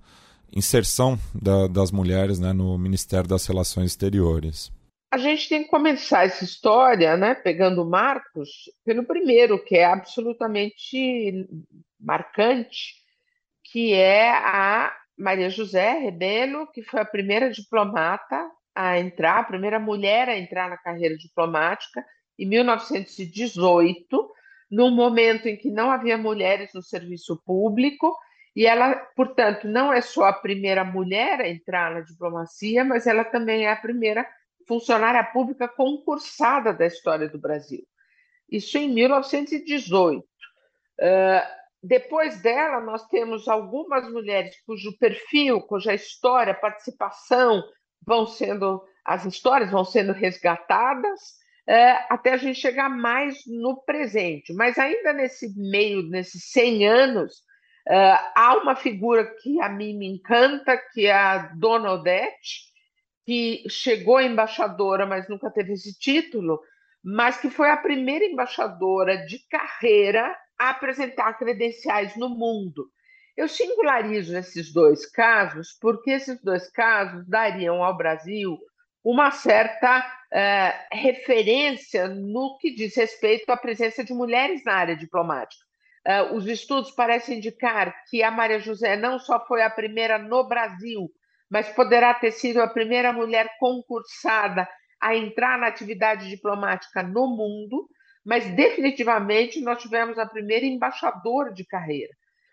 inserção 0.51 1.19
da, 1.35 1.67
das 1.67 1.91
mulheres 1.91 2.39
né, 2.39 2.55
no 2.55 2.79
Ministério 2.79 3.29
das 3.29 3.47
Relações 3.47 3.91
Exteriores. 3.91 4.73
A 5.11 5.19
gente 5.19 5.49
tem 5.49 5.63
que 5.63 5.71
começar 5.71 6.25
essa 6.25 6.45
história, 6.45 7.17
né, 7.17 7.35
pegando 7.35 7.85
Marcos, 7.85 8.49
pelo 8.85 9.05
primeiro, 9.05 9.63
que 9.63 9.77
é 9.77 9.87
absolutamente 9.87 11.47
marcante, 11.99 12.95
que 13.65 13.93
é 13.93 14.31
a 14.31 14.95
Maria 15.17 15.51
José 15.51 15.99
Rebelo, 15.99 16.67
que 16.73 16.83
foi 16.83 17.01
a 17.01 17.05
primeira 17.05 17.51
diplomata 17.51 18.51
a 18.75 18.99
entrar, 18.99 19.41
a 19.41 19.45
primeira 19.45 19.81
mulher 19.81 20.29
a 20.29 20.39
entrar 20.39 20.71
na 20.71 20.77
carreira 20.77 21.17
diplomática, 21.17 22.05
em 22.39 22.47
1918, 22.47 24.31
num 24.71 24.91
momento 24.91 25.47
em 25.47 25.57
que 25.57 25.71
não 25.71 25.91
havia 25.91 26.17
mulheres 26.17 26.71
no 26.73 26.83
serviço 26.83 27.43
público, 27.45 28.17
e 28.55 28.67
ela, 28.67 28.95
portanto, 29.17 29.67
não 29.67 29.93
é 29.93 30.01
só 30.01 30.25
a 30.25 30.33
primeira 30.33 30.85
mulher 30.85 31.41
a 31.41 31.49
entrar 31.49 31.93
na 31.93 32.01
diplomacia, 32.01 32.85
mas 32.85 33.07
ela 33.07 33.25
também 33.25 33.67
é 33.67 33.73
a 33.73 33.77
primeira 33.77 34.27
funcionária 34.67 35.25
pública 35.25 35.67
concursada 35.67 36.73
da 36.73 36.87
história 36.87 37.29
do 37.29 37.39
Brasil. 37.39 37.85
Isso 38.51 38.79
em 38.79 38.89
1918. 38.89 40.21
Uh, 40.21 41.59
depois 41.83 42.41
dela, 42.43 42.81
nós 42.81 43.07
temos 43.09 43.47
algumas 43.47 44.11
mulheres 44.11 44.57
cujo 44.67 44.97
perfil, 44.99 45.61
cuja 45.61 45.95
história, 45.95 46.53
participação 46.53 47.63
vão 48.05 48.27
sendo, 48.27 48.83
as 49.05 49.25
histórias 49.25 49.71
vão 49.71 49.85
sendo 49.85 50.13
resgatadas, 50.13 51.21
uh, 51.69 52.07
até 52.11 52.33
a 52.33 52.37
gente 52.37 52.61
chegar 52.61 52.89
mais 52.89 53.39
no 53.47 53.81
presente. 53.85 54.53
Mas 54.55 54.77
ainda 54.79 55.13
nesse 55.13 55.57
meio, 55.57 56.03
nesses 56.03 56.51
100 56.51 56.89
anos, 56.89 57.35
uh, 57.89 58.19
há 58.35 58.57
uma 58.61 58.75
figura 58.75 59.25
que 59.41 59.61
a 59.61 59.69
mim 59.69 59.97
me 59.97 60.09
encanta, 60.09 60.77
que 60.93 61.07
é 61.07 61.13
a 61.13 61.39
Dona 61.55 61.93
Odete, 61.93 62.69
que 63.25 63.63
chegou 63.69 64.21
embaixadora, 64.21 65.07
mas 65.07 65.29
nunca 65.29 65.51
teve 65.51 65.75
esse 65.75 65.97
título, 65.97 66.61
mas 67.05 67.39
que 67.39 67.51
foi 67.51 67.71
a 67.71 67.77
primeira 67.77 68.25
embaixadora 68.25 69.19
de 69.27 69.39
carreira 69.49 70.35
a 70.59 70.71
apresentar 70.71 71.35
credenciais 71.39 72.17
no 72.17 72.29
mundo. 72.29 72.91
Eu 73.37 73.49
singularizo 73.49 74.37
esses 74.37 74.73
dois 74.73 75.07
casos 75.07 75.77
porque 75.81 76.11
esses 76.11 76.43
dois 76.43 76.69
casos 76.71 77.27
dariam 77.29 77.85
ao 77.85 77.97
Brasil 77.97 78.59
uma 79.05 79.31
certa 79.31 80.05
é, 80.33 80.75
referência 80.93 82.09
no 82.09 82.59
que 82.59 82.75
diz 82.75 82.97
respeito 82.97 83.51
à 83.51 83.57
presença 83.57 84.03
de 84.03 84.13
mulheres 84.13 84.65
na 84.65 84.75
área 84.75 84.97
diplomática. 84.97 85.65
É, 86.05 86.23
os 86.35 86.47
estudos 86.47 86.91
parecem 86.91 87.39
indicar 87.39 87.95
que 88.11 88.23
a 88.23 88.31
Maria 88.31 88.59
José 88.59 88.97
não 88.97 89.19
só 89.19 89.45
foi 89.47 89.63
a 89.63 89.71
primeira 89.71 90.19
no 90.19 90.49
Brasil 90.49 91.09
mas 91.51 91.69
poderá 91.71 92.13
ter 92.15 92.33
sido 92.33 92.61
a 92.61 92.69
primeira 92.69 93.13
mulher 93.13 93.57
concursada 93.59 94.69
a 95.01 95.17
entrar 95.17 95.59
na 95.59 95.69
atividade 95.69 96.29
diplomática 96.29 97.03
no 97.03 97.27
mundo, 97.29 97.89
mas 98.29 98.47
definitivamente 98.55 99.59
nós 99.63 99.81
tivemos 99.81 100.19
a 100.19 100.27
primeira 100.27 100.67
embaixadora 100.67 101.51
de 101.51 101.65
carreira. 101.65 102.13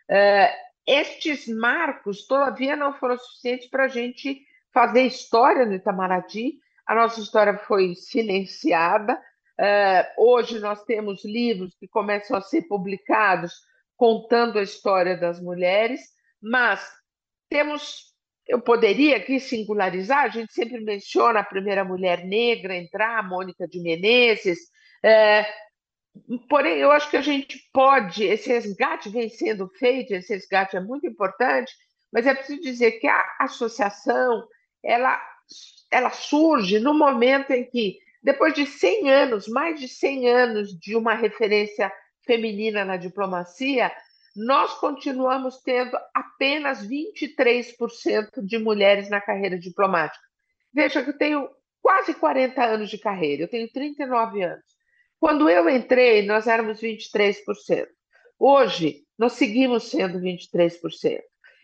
Uh, 0.10 0.56
estes 0.88 1.50
marcos, 1.50 2.26
todavia, 2.26 2.78
não 2.78 2.94
foram 2.94 3.18
suficientes 3.18 3.68
para 3.68 3.84
a 3.84 3.88
gente 3.90 4.40
fazer 4.74 5.02
história 5.02 5.66
no 5.66 5.74
Itamaraty. 5.74 6.60
A 6.88 6.96
nossa 6.96 7.20
história 7.20 7.58
foi 7.58 7.94
silenciada. 7.94 9.22
Uh, 9.60 10.24
hoje 10.26 10.60
nós 10.60 10.82
temos 10.86 11.26
livros 11.26 11.76
que 11.78 11.90
começam 11.90 12.38
a 12.38 12.42
ser 12.42 12.62
publicados 12.70 13.52
contando 13.98 14.60
a 14.60 14.64
história 14.64 15.18
das 15.18 15.42
mulheres, 15.42 16.00
mas 16.42 16.90
temos 17.50 18.16
eu 18.48 18.62
poderia 18.62 19.18
aqui 19.18 19.40
singularizar, 19.42 20.24
a 20.24 20.30
gente 20.30 20.54
sempre 20.54 20.80
menciona 20.80 21.40
a 21.40 21.44
primeira 21.44 21.84
mulher 21.84 22.24
negra 22.24 22.74
a 22.74 22.78
entrar, 22.78 23.18
a 23.18 23.24
Mônica 23.24 23.68
de 23.68 23.82
Menezes, 23.82 24.60
é, 25.06 25.46
porém 26.50 26.78
eu 26.78 26.92
acho 26.92 27.12
que 27.12 27.18
a 27.18 27.22
gente 27.22 27.60
pode, 27.72 28.24
esse 28.24 28.50
resgate 28.50 29.08
vem 29.10 29.30
sendo 29.30 29.68
feito, 29.78 30.14
esse 30.14 30.34
resgate 30.34 30.76
é 30.76 30.80
muito 30.80 31.06
importante, 31.06 31.72
mas 32.12 32.26
é 32.26 32.34
preciso 32.34 32.60
dizer 32.62 32.94
que 32.94 33.08
a 33.08 33.24
associação, 33.42 34.48
ela, 34.84 35.22
ela 35.92 36.10
surge 36.10 36.80
no 36.80 36.92
momento 36.92 37.52
em 37.52 37.70
que, 37.70 38.00
depois 38.24 38.56
de 38.56 38.66
100 38.66 39.12
anos, 39.12 39.48
mais 39.48 39.80
de 39.80 39.88
100 39.88 40.28
anos 40.28 40.80
de 40.80 40.96
uma 40.96 41.14
referência 41.14 41.94
feminina 42.26 42.84
na 42.84 42.98
diplomacia, 42.98 43.92
nós 44.36 44.74
continuamos 44.80 45.62
tendo 45.62 45.96
apenas 46.16 46.86
23% 46.88 48.44
de 48.44 48.58
mulheres 48.58 49.08
na 49.08 49.22
carreira 49.22 49.60
diplomática. 49.60 50.26
Veja 50.74 51.04
que 51.04 51.12
eu 51.12 51.18
tenho 51.18 51.48
quase 51.80 52.16
40 52.16 52.64
anos 52.66 52.90
de 52.90 52.98
carreira, 52.98 53.44
eu 53.44 53.48
tenho 53.48 53.72
39 53.72 54.42
anos. 54.42 54.75
Quando 55.26 55.50
eu 55.50 55.68
entrei, 55.68 56.24
nós 56.24 56.46
éramos 56.46 56.80
23%. 56.80 57.88
Hoje, 58.38 58.98
nós 59.18 59.34
seguimos 59.34 59.90
sendo 59.90 60.20
23%. 60.20 61.20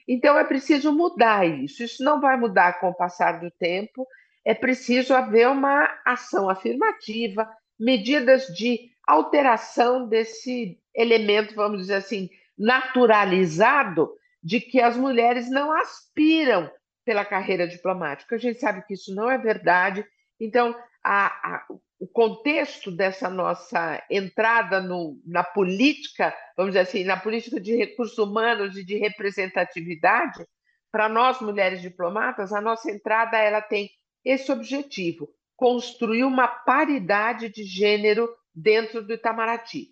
Então, 0.07 0.35
é 0.35 0.43
preciso 0.43 0.91
mudar 0.91 1.45
isso. 1.45 1.83
Isso 1.83 2.03
não 2.03 2.19
vai 2.19 2.35
mudar 2.37 2.79
com 2.79 2.89
o 2.89 2.95
passar 2.95 3.39
do 3.39 3.51
tempo. 3.51 4.07
É 4.43 4.55
preciso 4.55 5.13
haver 5.13 5.47
uma 5.47 5.87
ação 6.03 6.49
afirmativa, 6.49 7.47
medidas 7.79 8.47
de 8.47 8.89
alteração 9.07 10.07
desse 10.07 10.79
elemento, 10.95 11.53
vamos 11.53 11.81
dizer 11.81 11.97
assim, 11.97 12.31
naturalizado 12.57 14.11
de 14.41 14.59
que 14.59 14.81
as 14.81 14.97
mulheres 14.97 15.51
não 15.51 15.71
aspiram 15.71 16.67
pela 17.05 17.23
carreira 17.23 17.67
diplomática. 17.67 18.35
A 18.35 18.39
gente 18.39 18.59
sabe 18.59 18.81
que 18.87 18.95
isso 18.95 19.13
não 19.13 19.29
é 19.29 19.37
verdade. 19.37 20.03
Então, 20.39 20.75
a, 21.03 21.27
a, 21.27 21.65
o 22.01 22.07
contexto 22.07 22.89
dessa 22.89 23.29
nossa 23.29 24.03
entrada 24.09 24.81
no, 24.81 25.21
na 25.23 25.43
política, 25.43 26.35
vamos 26.57 26.71
dizer 26.71 26.79
assim, 26.79 27.03
na 27.03 27.15
política 27.15 27.61
de 27.61 27.75
recursos 27.75 28.17
humanos 28.17 28.75
e 28.75 28.83
de 28.83 28.97
representatividade, 28.97 30.43
para 30.91 31.07
nós 31.07 31.39
mulheres 31.41 31.79
diplomatas, 31.79 32.51
a 32.51 32.59
nossa 32.59 32.89
entrada 32.89 33.37
ela 33.37 33.61
tem 33.61 33.87
esse 34.25 34.51
objetivo, 34.51 35.29
construir 35.55 36.23
uma 36.23 36.47
paridade 36.47 37.49
de 37.49 37.63
gênero 37.63 38.27
dentro 38.51 39.05
do 39.05 39.13
Itamaraty. 39.13 39.89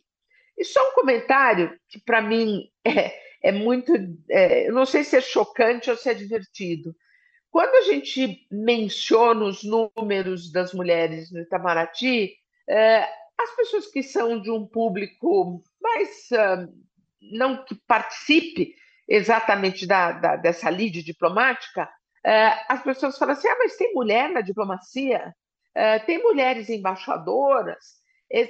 E 0.58 0.66
só 0.66 0.90
um 0.90 0.96
comentário 0.96 1.80
que, 1.88 2.00
para 2.00 2.24
mim, 2.24 2.64
é, 2.84 3.14
é 3.44 3.52
muito. 3.52 3.94
É, 4.32 4.68
eu 4.68 4.74
não 4.74 4.88
sei 4.88 5.04
se 5.04 5.16
é 5.16 5.22
chocante 5.22 5.92
ou 5.92 5.96
se 5.96 6.10
é 6.10 6.14
divertido. 6.16 6.92
Quando 7.52 7.76
a 7.76 7.82
gente 7.82 8.48
menciona 8.52 9.46
os 9.46 9.64
números 9.64 10.52
das 10.52 10.74
mulheres 10.74 11.32
no 11.32 11.40
Itamaraty, 11.40 12.36
é, 12.68 13.08
as 13.40 13.56
pessoas 13.56 13.88
que 13.88 14.04
são 14.04 14.40
de 14.40 14.52
um 14.52 14.66
público 14.68 15.64
mais. 15.82 16.30
Uh, 16.32 16.90
não 17.22 17.66
que 17.66 17.76
participe 17.76 18.74
exatamente 19.08 19.86
da, 19.86 20.14
da, 20.14 20.36
dessa 20.38 20.70
lide 20.70 21.04
diplomática, 21.04 21.84
uh, 21.84 22.66
as 22.68 22.84
pessoas 22.84 23.18
falam 23.18 23.34
assim: 23.34 23.48
ah, 23.48 23.58
mas 23.58 23.76
tem 23.76 23.94
mulher 23.94 24.30
na 24.30 24.42
diplomacia? 24.42 25.34
Uh, 25.76 26.06
tem 26.06 26.22
mulheres 26.22 26.70
embaixadoras? 26.70 28.00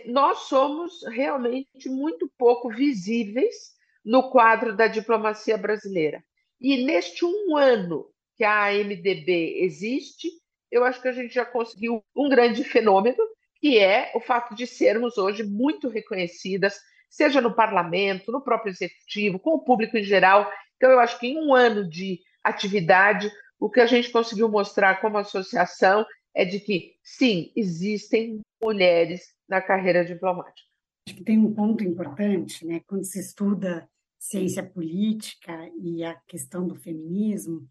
nós 0.08 0.39
somos 0.39 0.91
realmente 1.08 1.88
muito 1.88 2.29
pouco 2.38 2.70
visíveis 2.70 3.56
no 4.03 4.29
quadro 4.29 4.75
da 4.75 4.88
diplomacia 4.88 5.58
brasileira. 5.58 6.22
E 6.60 6.84
neste 6.84 7.24
um 7.24 7.56
ano 7.56 8.06
que 8.39 8.46
a 8.46 8.67
AMDB 8.67 9.58
existe, 9.63 10.29
eu 10.72 10.86
acho 10.86 11.01
que 11.01 11.10
a 11.10 11.12
gente 11.12 11.34
já 11.36 11.43
conseguiu 11.43 12.01
um 12.15 12.29
grande 12.29 12.63
fenômeno, 12.63 13.17
que 13.60 13.77
é 13.77 14.13
o 14.15 14.22
fato 14.22 14.55
de 14.55 14.65
sermos 14.65 15.17
hoje 15.17 15.43
muito 15.43 15.89
reconhecidas, 15.89 16.79
seja 17.10 17.41
no 17.41 17.53
parlamento, 17.53 18.31
no 18.31 18.41
próprio 18.41 18.72
executivo, 18.72 19.39
com 19.39 19.55
o 19.55 19.60
público 19.60 19.98
em 19.98 20.03
geral. 20.03 20.50
Então, 20.77 20.89
eu 20.89 21.01
acho 21.01 21.19
que 21.19 21.27
em 21.27 21.38
um 21.38 21.53
ano 21.53 21.86
de 21.89 22.22
atividade, 22.41 23.29
o 23.60 23.69
que 23.69 23.81
a 23.81 23.86
gente 23.86 24.10
conseguiu 24.10 24.48
mostrar 24.48 25.01
como 25.01 25.17
associação 25.17 26.05
é 26.34 26.46
de 26.46 26.62
que, 26.62 26.93
sim, 27.03 27.51
existem 27.58 28.39
mulheres 28.63 29.34
na 29.50 29.62
carreira 29.62 30.05
diplomática. 30.05 30.65
Acho 31.05 31.17
que 31.17 31.25
tem 31.25 31.38
um 31.38 31.53
ponto 31.53 31.84
importante, 31.84 32.65
né? 32.65 32.79
Quando 32.88 33.03
se 33.03 33.19
estuda 33.19 33.86
ciência 34.17 34.63
política 34.63 35.69
e 35.77 36.05
a 36.05 36.15
questão 36.25 36.65
do 36.65 36.75
feminismo, 36.75 37.67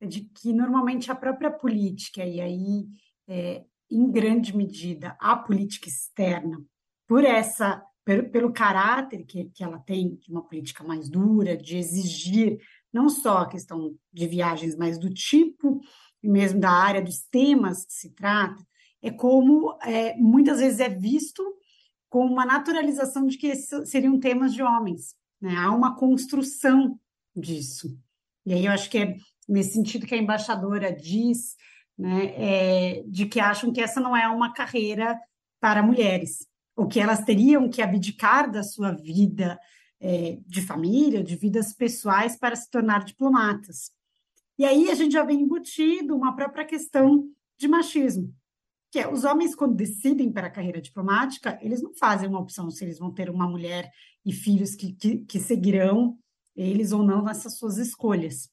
de 0.00 0.22
que 0.22 0.52
normalmente 0.52 1.10
a 1.10 1.14
própria 1.14 1.50
política, 1.50 2.24
e 2.24 2.40
aí, 2.40 2.86
é, 3.28 3.64
em 3.90 4.10
grande 4.10 4.56
medida, 4.56 5.16
a 5.20 5.36
política 5.36 5.88
externa, 5.88 6.62
por 7.06 7.24
essa 7.24 7.82
pelo, 8.04 8.30
pelo 8.30 8.52
caráter 8.52 9.24
que, 9.24 9.46
que 9.46 9.64
ela 9.64 9.78
tem, 9.78 10.16
de 10.16 10.30
uma 10.30 10.42
política 10.42 10.84
mais 10.84 11.08
dura, 11.08 11.56
de 11.56 11.76
exigir 11.76 12.58
não 12.92 13.08
só 13.08 13.38
a 13.38 13.48
questão 13.48 13.96
de 14.12 14.26
viagens, 14.26 14.76
mas 14.76 14.98
do 14.98 15.12
tipo 15.12 15.80
e 16.22 16.28
mesmo 16.28 16.60
da 16.60 16.70
área 16.70 17.02
dos 17.02 17.22
temas 17.30 17.84
que 17.84 17.92
se 17.92 18.10
trata, 18.14 18.64
é 19.02 19.10
como 19.10 19.76
é, 19.82 20.16
muitas 20.16 20.58
vezes 20.58 20.80
é 20.80 20.88
visto 20.88 21.42
como 22.08 22.32
uma 22.32 22.46
naturalização 22.46 23.26
de 23.26 23.36
que 23.36 23.48
esses 23.48 23.90
seriam 23.90 24.18
temas 24.18 24.54
de 24.54 24.62
homens. 24.62 25.14
Né? 25.40 25.54
Há 25.56 25.70
uma 25.70 25.94
construção 25.96 26.98
disso. 27.36 27.98
E 28.46 28.54
aí 28.54 28.64
eu 28.64 28.72
acho 28.72 28.88
que 28.88 28.98
é 28.98 29.16
nesse 29.48 29.72
sentido 29.72 30.06
que 30.06 30.14
a 30.14 30.18
embaixadora 30.18 30.92
diz, 30.92 31.56
né, 31.98 32.26
é, 32.36 33.04
de 33.06 33.26
que 33.26 33.40
acham 33.40 33.72
que 33.72 33.80
essa 33.80 34.00
não 34.00 34.16
é 34.16 34.26
uma 34.28 34.52
carreira 34.52 35.18
para 35.60 35.82
mulheres, 35.82 36.46
ou 36.76 36.86
que 36.86 37.00
elas 37.00 37.24
teriam 37.24 37.68
que 37.68 37.80
abdicar 37.80 38.50
da 38.50 38.62
sua 38.62 38.92
vida 38.92 39.58
é, 40.00 40.38
de 40.46 40.60
família, 40.60 41.22
de 41.22 41.36
vidas 41.36 41.72
pessoais, 41.72 42.36
para 42.36 42.56
se 42.56 42.70
tornar 42.70 43.04
diplomatas. 43.04 43.90
E 44.58 44.64
aí 44.64 44.90
a 44.90 44.94
gente 44.94 45.12
já 45.12 45.24
vem 45.24 45.40
embutido 45.40 46.14
uma 46.14 46.34
própria 46.34 46.64
questão 46.64 47.28
de 47.58 47.68
machismo, 47.68 48.34
que 48.94 48.98
é 49.00 49.12
os 49.12 49.24
homens, 49.24 49.56
quando 49.56 49.74
decidem 49.74 50.30
para 50.30 50.46
a 50.46 50.50
carreira 50.50 50.80
diplomática, 50.80 51.58
eles 51.60 51.82
não 51.82 51.92
fazem 51.94 52.28
uma 52.28 52.38
opção 52.38 52.70
se 52.70 52.84
eles 52.84 52.98
vão 52.98 53.12
ter 53.12 53.28
uma 53.28 53.48
mulher 53.48 53.90
e 54.24 54.32
filhos 54.32 54.76
que, 54.76 54.92
que, 54.92 55.18
que 55.18 55.40
seguirão 55.40 56.16
eles 56.54 56.92
ou 56.92 57.02
não 57.02 57.22
nessas 57.24 57.58
suas 57.58 57.76
escolhas. 57.76 58.48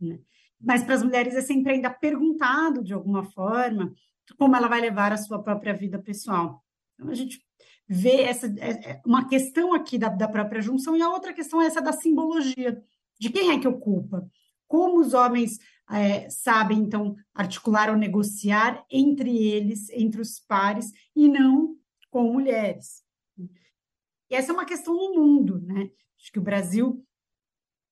Né? 0.00 0.18
Mas 0.64 0.82
para 0.82 0.94
as 0.94 1.02
mulheres 1.02 1.34
é 1.34 1.42
sempre 1.42 1.72
ainda 1.72 1.90
perguntado, 1.90 2.82
de 2.82 2.94
alguma 2.94 3.24
forma, 3.24 3.92
como 4.38 4.56
ela 4.56 4.68
vai 4.68 4.80
levar 4.80 5.12
a 5.12 5.16
sua 5.16 5.42
própria 5.42 5.74
vida 5.74 5.98
pessoal. 5.98 6.64
Então, 6.94 7.10
a 7.10 7.14
gente 7.14 7.44
vê 7.86 8.22
essa 8.22 8.46
é, 8.58 8.92
é 8.92 9.02
uma 9.04 9.28
questão 9.28 9.74
aqui 9.74 9.98
da, 9.98 10.08
da 10.08 10.28
própria 10.28 10.62
junção, 10.62 10.96
e 10.96 11.02
a 11.02 11.10
outra 11.10 11.32
questão 11.32 11.60
é 11.60 11.66
essa 11.66 11.82
da 11.82 11.92
simbologia, 11.92 12.82
de 13.20 13.30
quem 13.30 13.50
é 13.50 13.58
que 13.58 13.68
ocupa 13.68 14.26
como 14.66 14.98
os 14.98 15.14
homens 15.14 15.58
é, 15.90 16.28
sabem, 16.30 16.78
então, 16.78 17.14
articular 17.34 17.90
ou 17.90 17.96
negociar 17.96 18.84
entre 18.90 19.36
eles, 19.36 19.88
entre 19.90 20.20
os 20.20 20.40
pares, 20.40 20.90
e 21.14 21.28
não 21.28 21.76
com 22.10 22.32
mulheres. 22.32 23.02
E 24.30 24.34
essa 24.34 24.50
é 24.50 24.54
uma 24.54 24.64
questão 24.64 24.94
no 24.94 25.14
mundo, 25.14 25.60
né? 25.60 25.90
Acho 26.18 26.32
que 26.32 26.38
o 26.38 26.42
Brasil 26.42 27.04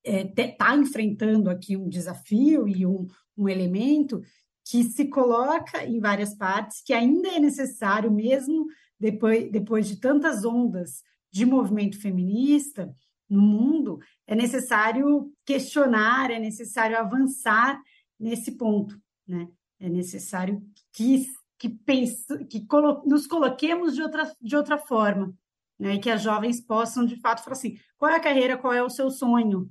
está 0.05 0.43
é, 0.43 0.49
tá 0.49 0.77
enfrentando 0.77 1.49
aqui 1.51 1.77
um 1.77 1.89
desafio 1.89 2.67
e 2.67 2.87
um, 2.87 3.07
um 3.37 3.49
elemento 3.49 4.21
que 4.65 4.85
se 4.85 5.09
coloca 5.09 5.85
em 5.85 6.01
várias 6.01 6.35
partes, 6.35 6.83
que 6.85 6.93
ainda 6.93 7.29
é 7.29 7.41
necessário, 7.41 8.11
mesmo 8.11 8.67
depois, 8.99 9.51
depois 9.51 9.89
de 9.89 9.97
tantas 9.97 10.45
ondas 10.45 11.03
de 11.31 11.45
movimento 11.45 12.01
feminista, 12.01 12.95
no 13.29 13.41
mundo, 13.41 13.99
é 14.27 14.35
necessário 14.35 15.33
questionar, 15.45 16.31
é 16.31 16.39
necessário 16.39 16.99
avançar 16.99 17.81
nesse 18.21 18.53
ponto, 18.53 19.01
né? 19.27 19.49
É 19.81 19.89
necessário 19.89 20.63
que 20.93 21.27
que, 21.63 21.69
pense, 21.69 22.45
que 22.47 22.67
colo, 22.67 23.05
nos 23.07 23.25
coloquemos 23.25 23.95
de 23.95 24.03
outra, 24.03 24.33
de 24.41 24.57
outra 24.57 24.77
forma, 24.77 25.33
né? 25.79 25.97
Que 25.97 26.11
as 26.11 26.21
jovens 26.21 26.61
possam, 26.61 27.07
de 27.07 27.15
fato, 27.21 27.45
falar 27.45 27.53
assim, 27.53 27.79
qual 27.97 28.11
é 28.11 28.17
a 28.17 28.21
carreira, 28.21 28.59
qual 28.59 28.73
é 28.73 28.83
o 28.83 28.91
seu 28.91 29.09
sonho, 29.13 29.71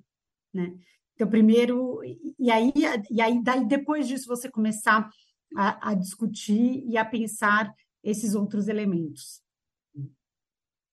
né? 0.53 0.73
Então, 1.13 1.29
primeiro, 1.29 2.01
e 2.39 2.49
aí, 2.49 2.73
e 3.09 3.21
aí 3.21 3.43
daí, 3.43 3.65
depois 3.65 4.07
disso, 4.07 4.27
você 4.27 4.49
começar 4.49 5.09
a, 5.55 5.91
a 5.91 5.93
discutir 5.93 6.83
e 6.87 6.97
a 6.97 7.05
pensar 7.05 7.71
esses 8.03 8.33
outros 8.33 8.67
elementos 8.67 9.41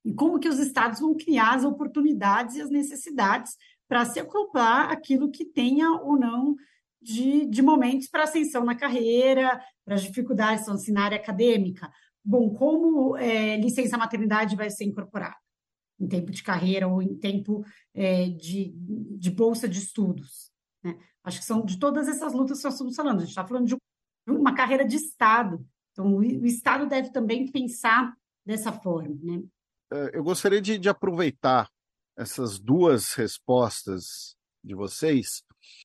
e 0.08 0.14
como 0.14 0.38
que 0.38 0.48
os 0.48 0.58
estados 0.58 1.00
vão 1.00 1.14
criar 1.14 1.54
as 1.54 1.64
oportunidades 1.64 2.56
e 2.56 2.62
as 2.62 2.70
necessidades 2.70 3.56
para 3.86 4.06
se 4.06 4.18
acoplar 4.18 4.90
aquilo 4.90 5.30
que 5.30 5.44
tenha 5.44 5.90
ou 5.92 6.18
não 6.18 6.56
de, 7.00 7.44
de 7.46 7.60
momentos 7.60 8.08
para 8.08 8.24
ascensão 8.24 8.64
na 8.64 8.74
carreira, 8.74 9.60
para 9.84 9.96
as 9.96 10.02
dificuldades 10.02 10.66
na 10.88 11.04
área 11.04 11.18
acadêmica. 11.18 11.90
Bom, 12.24 12.54
como 12.54 13.18
é, 13.18 13.56
licença 13.58 13.98
maternidade 13.98 14.56
vai 14.56 14.70
ser 14.70 14.84
incorporada? 14.84 15.36
Em 16.00 16.06
tempo 16.06 16.30
de 16.30 16.42
carreira 16.42 16.87
ou 16.87 17.02
em 17.02 17.14
tempo 17.16 17.64
é, 17.92 18.28
de, 18.28 18.72
de 19.18 19.30
bolsa 19.30 19.68
de 19.68 19.78
estudos? 19.78 20.52
Né? 20.82 20.96
Acho 21.24 21.40
que 21.40 21.44
são 21.44 21.64
de 21.64 21.78
todas 21.78 22.08
essas 22.08 22.32
lutas 22.32 22.58
que 22.58 22.64
nós 22.64 22.74
estamos 22.74 22.96
falando. 22.96 23.16
A 23.16 23.20
gente 23.20 23.30
está 23.30 23.46
falando 23.46 23.66
de 23.66 23.76
uma 24.28 24.54
carreira 24.54 24.84
de 24.84 24.96
Estado. 24.96 25.64
Então, 25.92 26.14
o, 26.14 26.46
Estado 26.46 26.87
deve 26.87 27.11
também 27.11 27.50
pensar 27.50 28.14
dessa 28.46 28.72
forma. 28.72 29.16
Né? 29.22 29.42
Eh, 29.92 30.11
eu 30.14 30.22
gostaria 30.22 30.61
de, 30.61 30.78
de 30.78 30.88
aproveitar 30.88 31.68
essas 32.16 32.58
duas 32.58 33.14
respostas 33.14 34.37
de 34.62 34.74
vocês. 34.74 35.42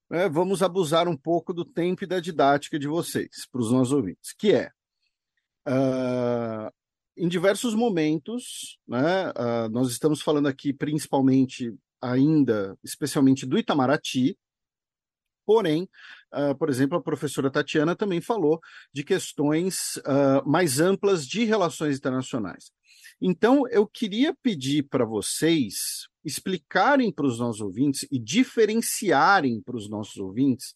Né? 0.09 0.29
Vamos 0.29 0.61
abusar 0.61 1.07
um 1.07 1.17
pouco 1.17 1.53
do 1.53 1.65
tempo 1.65 2.03
e 2.03 2.07
da 2.07 2.19
didática 2.19 2.77
de 2.77 2.87
vocês, 2.87 3.47
para 3.51 3.61
os 3.61 3.71
nossos 3.71 3.93
ouvintes, 3.93 4.33
que 4.33 4.53
é. 4.53 4.71
Uh, 5.67 6.71
em 7.17 7.27
diversos 7.27 7.75
momentos, 7.75 8.79
né, 8.87 9.29
uh, 9.29 9.69
nós 9.71 9.89
estamos 9.89 10.21
falando 10.21 10.47
aqui 10.47 10.73
principalmente 10.73 11.73
ainda, 12.01 12.77
especialmente 12.83 13.45
do 13.45 13.57
Itamaraty, 13.57 14.37
porém, 15.45 15.87
uh, 16.33 16.55
por 16.57 16.69
exemplo, 16.69 16.97
a 16.97 17.03
professora 17.03 17.51
Tatiana 17.51 17.95
também 17.95 18.21
falou 18.21 18.59
de 18.93 19.03
questões 19.03 19.99
mais 20.45 20.79
amplas 20.79 21.27
de 21.27 21.43
relações 21.43 21.97
internacionais. 21.97 22.71
Então, 23.21 23.67
eu 23.69 23.87
queria 23.87 24.35
pedir 24.41 24.83
para 24.83 25.05
vocês 25.05 26.07
explicarem 26.25 27.11
para 27.11 27.25
os 27.25 27.39
nossos 27.39 27.61
ouvintes 27.61 28.07
e 28.11 28.19
diferenciarem 28.19 29.61
para 29.61 29.75
os 29.75 29.89
nossos 29.89 30.17
ouvintes 30.17 30.73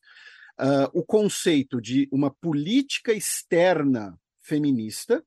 uh, 0.59 0.89
o 0.93 1.03
conceito 1.03 1.81
de 1.81 2.07
uma 2.11 2.29
política 2.29 3.13
externa 3.13 4.19
feminista 4.41 5.23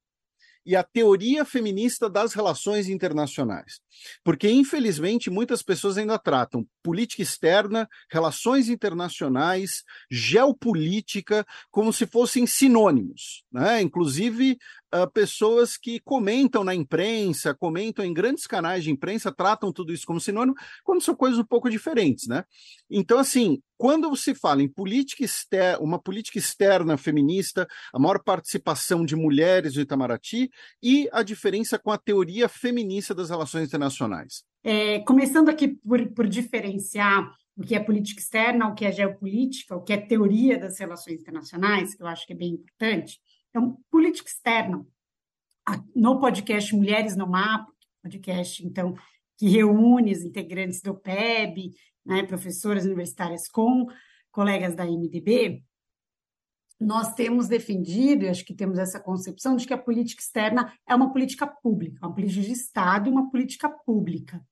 e 0.65 0.77
a 0.77 0.83
teoria 0.83 1.45
feminista 1.45 2.09
das 2.09 2.35
relações 2.35 2.89
internacionais. 2.89 3.81
Porque, 4.25 4.49
infelizmente, 4.49 5.31
muitas 5.31 5.63
pessoas 5.63 5.99
ainda 5.99 6.19
tratam 6.19 6.67
política 6.83 7.23
externa, 7.23 7.89
relações 8.11 8.69
internacionais, 8.69 9.83
geopolítica, 10.11 11.47
como 11.71 11.93
se 11.93 12.07
fossem 12.07 12.47
sinônimos. 12.47 13.45
Né? 13.51 13.83
Inclusive, 13.83 14.59
uh, 14.95 15.11
pessoas 15.11 15.77
que 15.77 16.01
comentam 16.01 16.65
na 16.65 16.75
imprensa, 16.75 17.55
comentam 17.55 18.05
em 18.05 18.13
grandes 18.13 18.47
canais 18.47 18.85
de 18.85 18.91
imprensa, 18.91 19.33
tratam 19.33 19.73
tudo 19.73 19.93
isso 19.93 20.07
como 20.07 20.21
sinônimo, 20.21 20.57
quando 20.85 21.03
são 21.03 21.15
coisas 21.15 21.39
um 21.39 21.45
pouco 21.45 21.71
diferentes, 21.71 22.27
né? 22.27 22.45
Então, 22.91 23.19
assim, 23.19 23.61
quando 23.77 24.15
se 24.17 24.35
fala 24.35 24.63
em 24.63 24.69
política 24.69 25.25
externa, 25.25 25.83
uma 25.83 25.99
política 25.99 26.39
externa 26.39 26.97
feminista, 26.97 27.67
a 27.93 27.99
maior 27.99 28.23
participação 28.23 29.05
de 29.05 29.17
mulheres 29.17 29.75
no 29.75 29.83
Itamaraty 29.83 30.51
e 30.83 31.09
a 31.13 31.23
diferença 31.23 31.79
com 31.79 31.91
a 31.91 31.99
teoria 31.99 32.49
feminista 32.49 33.15
das 33.15 33.31
relações 33.31 33.67
internacionais. 33.67 34.45
É, 34.63 34.99
começando 35.01 35.49
aqui 35.49 35.69
por, 35.69 36.07
por 36.13 36.29
diferenciar 36.29 37.33
o 37.57 37.63
que 37.63 37.75
é 37.75 37.81
política 37.81 38.21
externa, 38.21 38.69
o 38.69 38.75
que 38.75 38.85
é 38.85 38.93
geopolítica, 38.93 39.77
o 39.77 39.83
que 39.83 39.93
é 39.93 39.97
teoria 39.97 40.59
das 40.59 40.79
relações 40.79 41.21
internacionais, 41.21 41.95
que 41.95 42.03
eu 42.03 42.07
acho 42.07 42.27
que 42.27 42.33
é 42.33 42.37
bem 42.37 42.55
importante. 42.55 43.21
Então, 43.51 43.79
política 43.91 44.29
externa, 44.29 44.87
no 45.95 46.21
podcast 46.21 46.75
Mulheres 46.75 47.17
no 47.17 47.29
Mapa, 47.29 47.71
podcast, 48.03 48.65
então, 48.65 48.95
que 49.37 49.49
reúne 49.49 50.13
os 50.13 50.23
integrantes 50.23 50.81
do 50.81 50.95
PEB, 50.95 51.75
né, 52.07 52.23
professoras 52.23 52.85
universitárias 52.85 53.49
com 53.49 53.87
colegas 54.31 54.75
da 54.75 54.85
MDB, 54.85 55.63
nós 56.81 57.13
temos 57.13 57.47
defendido, 57.47 58.25
e 58.25 58.29
acho 58.29 58.45
que 58.45 58.55
temos 58.55 58.79
essa 58.79 58.99
concepção, 58.99 59.57
de 59.57 59.67
que 59.67 59.75
a 59.75 59.79
política 59.79 60.23
externa 60.23 60.73
é 60.89 60.95
uma 60.95 61.13
política 61.13 61.47
pública, 61.47 62.07
uma 62.07 62.15
política 62.15 62.41
de 62.41 62.53
Estado 62.53 63.09
e 63.09 63.13
uma 63.13 63.31
política 63.31 63.69
pública, 63.69 64.43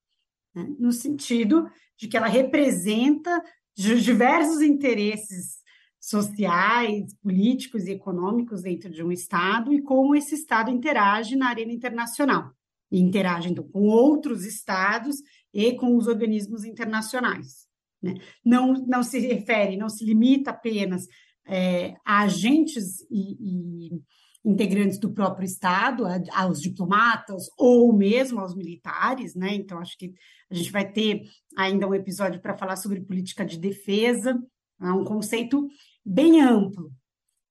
né, 0.55 0.67
no 0.79 0.93
sentido 0.93 1.71
de 1.97 2.09
que 2.09 2.17
ela 2.17 2.27
representa 2.27 3.43
diversos 3.75 4.61
interesses 4.61 5.59
sociais, 6.01 7.15
políticos 7.23 7.87
e 7.87 7.93
econômicos 7.93 8.63
dentro 8.63 8.91
de 8.91 9.03
um 9.03 9.11
Estado 9.11 9.73
e 9.73 9.83
como 9.83 10.15
esse 10.15 10.35
Estado 10.35 10.71
interage 10.71 11.37
na 11.37 11.49
arena 11.49 11.73
internacional. 11.73 12.53
Interage, 12.91 13.51
então, 13.51 13.65
com 13.69 13.83
outros 13.83 14.45
Estados 14.45 15.17
e 15.53 15.73
com 15.75 15.97
os 15.97 16.07
organismos 16.07 16.65
internacionais. 16.65 17.67
Né? 18.03 18.15
Não, 18.45 18.75
não 18.87 19.03
se 19.03 19.19
refere, 19.19 19.77
não 19.77 19.89
se 19.89 20.05
limita 20.05 20.51
apenas 20.51 21.07
é, 21.47 21.95
a 22.05 22.21
agentes 22.21 23.01
e, 23.11 23.89
e, 23.91 24.01
integrantes 24.45 24.99
do 24.99 25.13
próprio 25.13 25.45
Estado, 25.45 26.07
a, 26.07 26.21
aos 26.43 26.61
diplomatas 26.61 27.49
ou 27.59 27.93
mesmo 27.93 28.41
aos 28.41 28.55
militares, 28.55 29.35
né? 29.35 29.55
Então, 29.55 29.79
acho 29.79 29.99
que 29.99 30.15
a 30.51 30.55
gente 30.55 30.71
vai 30.71 30.91
ter 30.91 31.23
ainda 31.57 31.89
um 31.89 31.95
episódio 31.95 32.41
para 32.41 32.57
falar 32.57 32.77
sobre 32.77 33.01
política 33.01 33.45
de 33.45 33.59
defesa, 33.59 34.39
é 34.81 34.93
um 34.93 35.05
conceito 35.05 35.69
bem 36.05 36.41
amplo. 36.41 36.93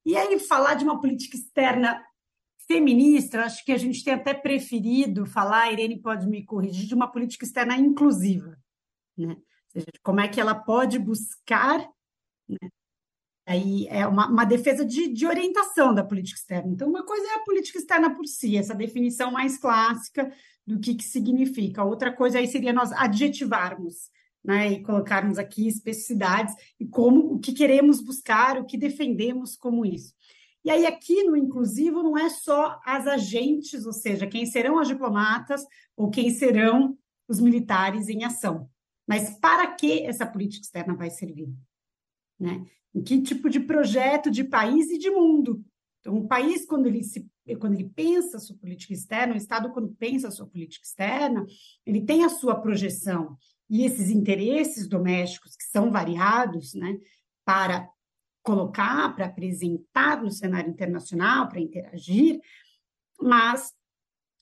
E 0.06 0.16
aí, 0.16 0.40
falar 0.40 0.76
de 0.76 0.84
uma 0.84 1.00
política 1.00 1.36
externa 1.36 2.02
feminista, 2.68 3.44
acho 3.44 3.64
que 3.64 3.72
a 3.72 3.78
gente 3.78 4.04
tem 4.04 4.14
até 4.14 4.34
preferido 4.34 5.26
falar, 5.26 5.64
a 5.64 5.72
Irene 5.72 6.02
pode 6.02 6.28
me 6.28 6.46
corrigir, 6.46 6.88
de 6.88 6.94
uma 6.94 7.12
política 7.12 7.46
externa 7.46 7.76
inclusiva, 7.78 8.58
né? 9.18 9.34
Ou 9.34 9.72
seja, 9.72 9.88
como 10.02 10.20
é 10.20 10.28
que 10.28 10.40
ela 10.40 10.56
pode 10.56 10.98
buscar 10.98 11.80
né? 12.48 12.70
aí 13.46 13.88
é 13.88 14.06
uma, 14.06 14.28
uma 14.28 14.46
defesa 14.46 14.86
de, 14.86 15.08
de, 15.08 15.26
orientação 15.26 15.94
da 15.94 16.04
política 16.04 16.40
externa. 16.40 16.72
Então, 16.72 16.90
uma 16.90 17.06
coisa 17.06 17.26
é 17.28 17.36
a 17.36 17.44
política 17.44 17.80
externa 17.80 18.14
por 18.14 18.26
si, 18.26 18.58
essa 18.58 18.76
definição 18.76 19.32
mais 19.32 19.58
clássica 19.58 20.32
do 20.66 20.80
que, 20.80 20.96
que 20.96 21.04
significa. 21.04 21.84
Outra 21.84 22.12
coisa 22.12 22.40
aí 22.40 22.48
seria 22.48 22.74
nós 22.74 22.92
adjetivarmos, 22.92 24.10
né, 24.48 24.72
e 24.72 24.82
colocarmos 24.82 25.38
aqui 25.38 25.68
especificidades 25.68 26.56
e 26.80 26.88
como 26.88 27.34
o 27.34 27.40
que 27.40 27.52
queremos 27.52 28.00
buscar, 28.00 28.58
o 28.58 28.66
que 28.66 28.78
defendemos 28.78 29.58
como 29.58 29.86
isso. 29.86 30.14
E 30.64 30.72
aí, 30.72 30.86
aqui 30.86 31.24
no 31.24 31.36
inclusivo, 31.36 32.02
não 32.02 32.18
é 32.18 32.30
só 32.30 32.80
as 32.86 33.06
agentes, 33.08 33.86
ou 33.86 33.92
seja, 33.92 34.26
quem 34.26 34.46
serão 34.46 34.80
as 34.80 34.88
diplomatas 34.88 35.66
ou 35.98 36.10
quem 36.10 36.30
serão 36.30 36.98
os 37.28 37.42
militares 37.42 38.08
em 38.08 38.24
ação. 38.24 38.70
Mas 39.06 39.38
para 39.38 39.68
que 39.76 40.02
essa 40.04 40.26
política 40.26 40.64
externa 40.64 40.96
vai 40.96 41.10
servir? 41.10 41.50
Né? 42.40 42.66
Em 42.96 43.02
que 43.02 43.22
tipo 43.22 43.50
de 43.50 43.60
projeto 43.60 44.32
de 44.32 44.46
país 44.46 44.90
e 44.90 44.98
de 44.98 45.10
mundo? 45.10 45.64
Então, 46.00 46.16
um 46.16 46.28
país, 46.28 46.66
quando 46.66 46.88
ele, 46.88 47.04
se, 47.04 47.30
quando 47.60 47.74
ele 47.74 47.90
pensa 47.90 48.38
a 48.38 48.40
sua 48.40 48.58
política 48.58 48.94
externa, 48.94 49.34
o 49.34 49.38
Estado, 49.38 49.72
quando 49.72 49.94
pensa 49.96 50.30
a 50.30 50.32
sua 50.32 50.48
política 50.48 50.86
externa, 50.86 51.46
ele 51.86 52.02
tem 52.02 52.24
a 52.24 52.30
sua 52.30 52.56
projeção. 52.56 53.38
E 53.70 53.86
esses 53.86 54.10
interesses 54.10 54.88
domésticos, 54.88 55.56
que 55.56 55.66
são 55.66 55.92
variados, 55.92 56.74
né, 56.74 56.98
para 57.46 57.90
colocar, 58.42 59.14
para 59.14 59.26
apresentar 59.26 60.24
no 60.24 60.32
cenário 60.32 60.70
internacional, 60.70 61.50
para 61.50 61.60
interagir, 61.60 62.40
mas 63.22 63.74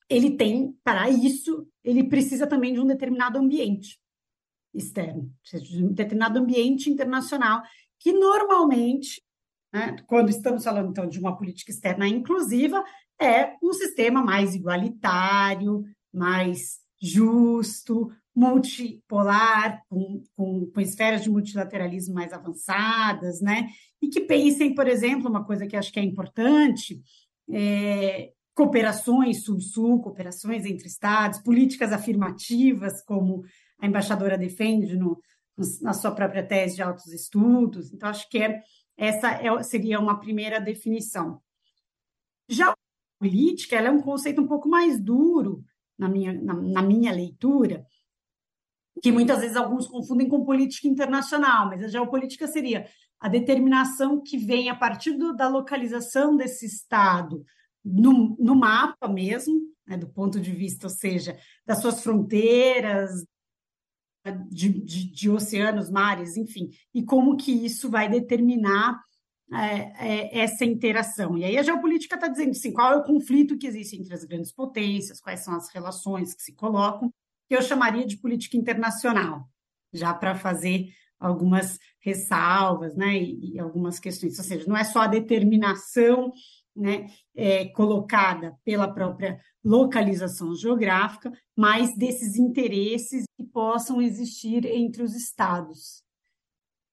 ele 0.07 0.37
tem, 0.37 0.77
para 0.83 1.09
isso, 1.09 1.67
ele 1.83 2.03
precisa 2.03 2.45
também 2.45 2.73
de 2.73 2.79
um 2.79 2.85
determinado 2.85 3.39
ambiente 3.39 3.99
externo, 4.73 5.33
de 5.43 5.83
um 5.83 5.93
determinado 5.93 6.37
ambiente 6.37 6.89
internacional, 6.89 7.63
que 7.99 8.11
normalmente, 8.11 9.23
né, 9.73 9.95
quando 10.05 10.29
estamos 10.29 10.63
falando 10.63 10.91
então 10.91 11.07
de 11.07 11.19
uma 11.19 11.35
política 11.35 11.71
externa 11.71 12.07
inclusiva, 12.07 12.83
é 13.19 13.55
um 13.63 13.73
sistema 13.73 14.21
mais 14.21 14.53
igualitário, 14.53 15.83
mais 16.13 16.79
justo, 17.01 18.11
multipolar, 18.35 19.81
com, 19.87 20.21
com, 20.35 20.65
com, 20.65 20.81
esferas 20.81 21.23
de 21.23 21.29
multilateralismo 21.29 22.13
mais 22.13 22.33
avançadas, 22.33 23.39
né? 23.39 23.67
E 24.01 24.09
que 24.09 24.21
pensem, 24.21 24.75
por 24.75 24.87
exemplo, 24.87 25.29
uma 25.29 25.45
coisa 25.45 25.65
que 25.65 25.75
acho 25.75 25.91
que 25.91 25.99
é 25.99 26.03
importante, 26.03 27.01
é, 27.49 28.33
cooperações 28.53 29.43
sul-sul, 29.43 30.01
cooperações 30.01 30.65
entre 30.65 30.87
estados, 30.87 31.39
políticas 31.39 31.93
afirmativas, 31.93 33.01
como 33.05 33.43
a 33.79 33.87
embaixadora 33.87 34.37
defende 34.37 34.97
no, 34.97 35.17
na 35.81 35.93
sua 35.93 36.11
própria 36.11 36.45
tese 36.45 36.75
de 36.75 36.81
altos 36.81 37.07
estudos. 37.13 37.93
Então, 37.93 38.09
acho 38.09 38.29
que 38.29 38.39
é, 38.39 38.61
essa 38.97 39.31
é, 39.31 39.63
seria 39.63 39.99
uma 39.99 40.19
primeira 40.19 40.59
definição. 40.59 41.39
Já 42.49 42.71
a 42.71 42.75
política, 43.19 43.77
ela 43.77 43.87
é 43.87 43.91
um 43.91 44.01
conceito 44.01 44.41
um 44.41 44.47
pouco 44.47 44.67
mais 44.67 44.99
duro, 45.01 45.63
na 45.97 46.09
minha, 46.09 46.33
na, 46.33 46.53
na 46.53 46.81
minha 46.81 47.11
leitura, 47.13 47.85
que 49.01 49.11
muitas 49.11 49.39
vezes 49.41 49.55
alguns 49.55 49.87
confundem 49.87 50.27
com 50.27 50.45
política 50.45 50.87
internacional, 50.87 51.67
mas 51.67 51.83
a 51.83 51.87
geopolítica 51.87 52.47
seria 52.47 52.87
a 53.19 53.27
determinação 53.27 54.21
que 54.21 54.37
vem 54.37 54.69
a 54.69 54.75
partir 54.75 55.13
do, 55.13 55.35
da 55.35 55.47
localização 55.47 56.35
desse 56.35 56.65
Estado 56.65 57.43
no, 57.83 58.35
no 58.39 58.55
mapa 58.55 59.07
mesmo, 59.07 59.59
né, 59.87 59.97
do 59.97 60.07
ponto 60.07 60.39
de 60.39 60.51
vista, 60.51 60.87
ou 60.87 60.91
seja, 60.91 61.37
das 61.65 61.79
suas 61.79 62.01
fronteiras, 62.01 63.25
de, 64.49 64.69
de, 64.69 65.11
de 65.11 65.29
oceanos, 65.29 65.89
mares, 65.91 66.35
enfim, 66.35 66.71
e 66.93 67.03
como 67.03 67.37
que 67.37 67.51
isso 67.51 67.89
vai 67.89 68.09
determinar 68.09 68.99
é, 69.53 70.07
é, 70.07 70.39
essa 70.39 70.65
interação. 70.65 71.37
E 71.37 71.43
aí 71.43 71.57
a 71.57 71.63
geopolítica 71.63 72.15
está 72.15 72.27
dizendo 72.27 72.51
assim, 72.51 72.73
qual 72.73 72.93
é 72.93 72.97
o 72.97 73.03
conflito 73.03 73.57
que 73.57 73.67
existe 73.67 73.95
entre 73.95 74.13
as 74.13 74.23
grandes 74.23 74.51
potências, 74.51 75.21
quais 75.21 75.41
são 75.41 75.55
as 75.55 75.69
relações 75.69 76.33
que 76.33 76.41
se 76.41 76.53
colocam, 76.53 77.13
que 77.47 77.55
eu 77.55 77.61
chamaria 77.61 78.05
de 78.05 78.17
política 78.17 78.57
internacional, 78.57 79.47
já 79.93 80.13
para 80.13 80.35
fazer 80.35 80.89
algumas 81.19 81.79
ressalvas 81.99 82.95
né, 82.95 83.17
e, 83.17 83.53
e, 83.53 83.59
algumas 83.59 83.99
questões. 83.99 84.37
Ou 84.37 84.45
seja, 84.45 84.67
não 84.67 84.77
é 84.77 84.83
só 84.83 85.01
a 85.01 85.07
determinação 85.07 86.31
né, 86.75 87.07
é, 87.35 87.65
colocada 87.69 88.57
pela 88.63 88.93
própria 88.93 89.39
localização 89.63 90.53
geográfica, 90.55 91.31
mas 91.55 91.95
desses 91.95 92.35
interesses 92.35 93.25
que 93.37 93.43
possam 93.43 94.01
existir 94.01 94.65
entre 94.65 95.01
os 95.01 95.15
estados. 95.15 96.03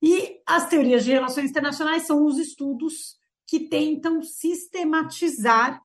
E 0.01 0.41
as 0.47 0.69
teorias 0.69 1.05
de 1.05 1.13
relações 1.13 1.51
internacionais 1.51 2.07
são 2.07 2.25
os 2.25 2.39
estudos 2.39 3.17
que 3.47 3.69
tentam 3.69 4.23
sistematizar 4.23 5.81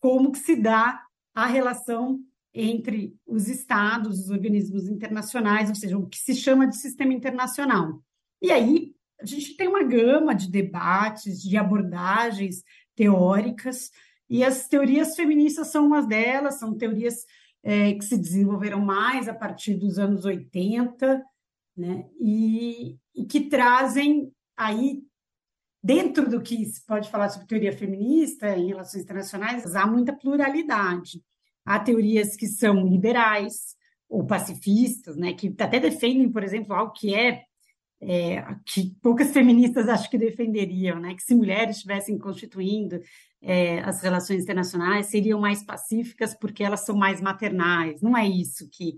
como 0.00 0.32
que 0.32 0.38
se 0.38 0.56
dá 0.56 1.02
a 1.34 1.46
relação 1.46 2.20
entre 2.56 3.14
os 3.26 3.48
estados, 3.48 4.20
os 4.20 4.30
organismos 4.30 4.88
internacionais, 4.88 5.68
ou 5.68 5.74
seja, 5.74 5.98
o 5.98 6.06
que 6.06 6.18
se 6.18 6.34
chama 6.34 6.66
de 6.66 6.76
sistema 6.76 7.12
internacional. 7.12 8.02
E 8.40 8.50
aí 8.50 8.94
a 9.20 9.26
gente 9.26 9.56
tem 9.56 9.68
uma 9.68 9.82
gama 9.82 10.34
de 10.34 10.50
debates, 10.50 11.42
de 11.42 11.56
abordagens 11.56 12.62
teóricas, 12.94 13.90
e 14.28 14.42
as 14.42 14.66
teorias 14.66 15.14
feministas 15.14 15.68
são 15.68 15.86
uma 15.86 16.02
delas, 16.02 16.58
são 16.58 16.76
teorias 16.76 17.26
é, 17.62 17.92
que 17.92 18.04
se 18.04 18.16
desenvolveram 18.16 18.80
mais 18.80 19.28
a 19.28 19.34
partir 19.34 19.74
dos 19.74 19.98
anos 19.98 20.24
80, 20.24 21.22
né, 21.76 22.06
e, 22.18 22.96
e 23.14 23.26
que 23.26 23.48
trazem 23.48 24.32
aí 24.56 25.02
dentro 25.82 26.28
do 26.28 26.40
que 26.40 26.64
se 26.64 26.84
pode 26.84 27.10
falar 27.10 27.28
sobre 27.28 27.46
teoria 27.46 27.72
feminista 27.72 28.56
em 28.56 28.68
relações 28.68 29.04
internacionais, 29.04 29.76
há 29.76 29.86
muita 29.86 30.12
pluralidade. 30.12 31.22
Há 31.66 31.78
teorias 31.80 32.36
que 32.36 32.46
são 32.46 32.86
liberais 32.86 33.76
ou 34.08 34.24
pacifistas, 34.24 35.16
né, 35.16 35.32
que 35.32 35.54
até 35.58 35.80
defendem, 35.80 36.30
por 36.30 36.44
exemplo, 36.44 36.72
algo 36.72 36.92
que 36.92 37.12
é, 37.12 37.42
é 38.00 38.46
que 38.64 38.94
poucas 39.02 39.32
feministas 39.32 39.88
acho 39.88 40.08
que 40.08 40.16
defenderiam, 40.16 41.00
né, 41.00 41.14
que 41.14 41.22
se 41.22 41.34
mulheres 41.34 41.76
estivessem 41.76 42.16
constituindo 42.16 43.00
é, 43.42 43.80
as 43.80 44.00
relações 44.00 44.42
internacionais 44.42 45.06
seriam 45.06 45.40
mais 45.40 45.64
pacíficas 45.64 46.34
porque 46.34 46.62
elas 46.62 46.84
são 46.84 46.96
mais 46.96 47.20
maternais. 47.20 48.00
Não 48.00 48.16
é 48.16 48.26
isso 48.26 48.68
que, 48.70 48.96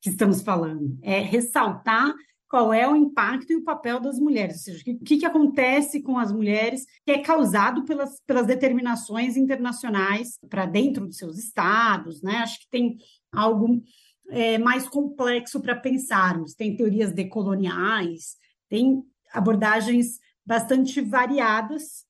que 0.00 0.10
estamos 0.10 0.42
falando. 0.42 0.98
É 1.02 1.20
ressaltar 1.20 2.14
qual 2.54 2.72
é 2.72 2.88
o 2.88 2.94
impacto 2.94 3.52
e 3.52 3.56
o 3.56 3.64
papel 3.64 3.98
das 3.98 4.16
mulheres, 4.16 4.58
ou 4.58 4.62
seja, 4.62 4.92
o 4.92 4.98
que, 5.00 5.16
que 5.16 5.26
acontece 5.26 6.00
com 6.00 6.16
as 6.16 6.30
mulheres 6.30 6.86
que 7.04 7.10
é 7.10 7.18
causado 7.18 7.84
pelas, 7.84 8.20
pelas 8.24 8.46
determinações 8.46 9.36
internacionais 9.36 10.38
para 10.48 10.64
dentro 10.64 11.04
dos 11.04 11.16
seus 11.16 11.36
estados, 11.36 12.22
né? 12.22 12.36
Acho 12.36 12.60
que 12.60 12.70
tem 12.70 12.96
algo 13.32 13.82
é, 14.28 14.56
mais 14.56 14.88
complexo 14.88 15.60
para 15.60 15.74
pensarmos. 15.74 16.54
Tem 16.54 16.76
teorias 16.76 17.12
decoloniais, 17.12 18.36
tem 18.68 19.02
abordagens 19.32 20.20
bastante 20.46 21.00
variadas. 21.00 22.04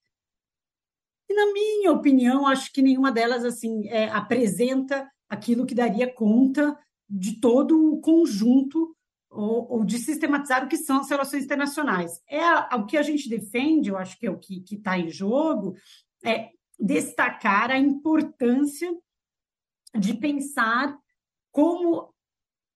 E, 1.27 1.35
na 1.35 1.55
minha 1.55 1.91
opinião, 1.91 2.47
acho 2.47 2.71
que 2.71 2.83
nenhuma 2.83 3.11
delas 3.11 3.47
assim 3.47 3.89
é, 3.89 4.11
apresenta 4.11 5.11
aquilo 5.27 5.65
que 5.65 5.75
daria 5.75 6.13
conta 6.13 6.79
de 7.09 7.41
todo 7.41 7.95
o 7.95 7.99
conjunto 8.03 8.95
ou, 9.35 9.71
ou, 9.71 9.85
de 9.85 9.99
sistematizar 9.99 10.65
o 10.65 10.69
que 10.69 10.77
são 10.77 11.01
as 11.01 11.11
relações 11.11 11.45
internacionais. 11.45 12.23
É 12.29 12.41
a, 12.41 12.77
o 12.77 12.87
que 12.87 12.97
a 12.97 13.03
gente 13.03 13.29
defende, 13.29 13.91
eu 13.91 13.99
acho 13.99 14.19
que 14.19 14.27
é 14.27 14.31
o 14.31 14.39
que 14.39 14.65
está 14.71 14.99
em 14.99 15.11
jogo, 15.11 15.75
é 16.25 16.51
destacar 16.79 17.71
a 17.71 17.79
importância 17.79 18.91
de 19.97 20.15
pensar 20.15 20.97
como 21.51 22.13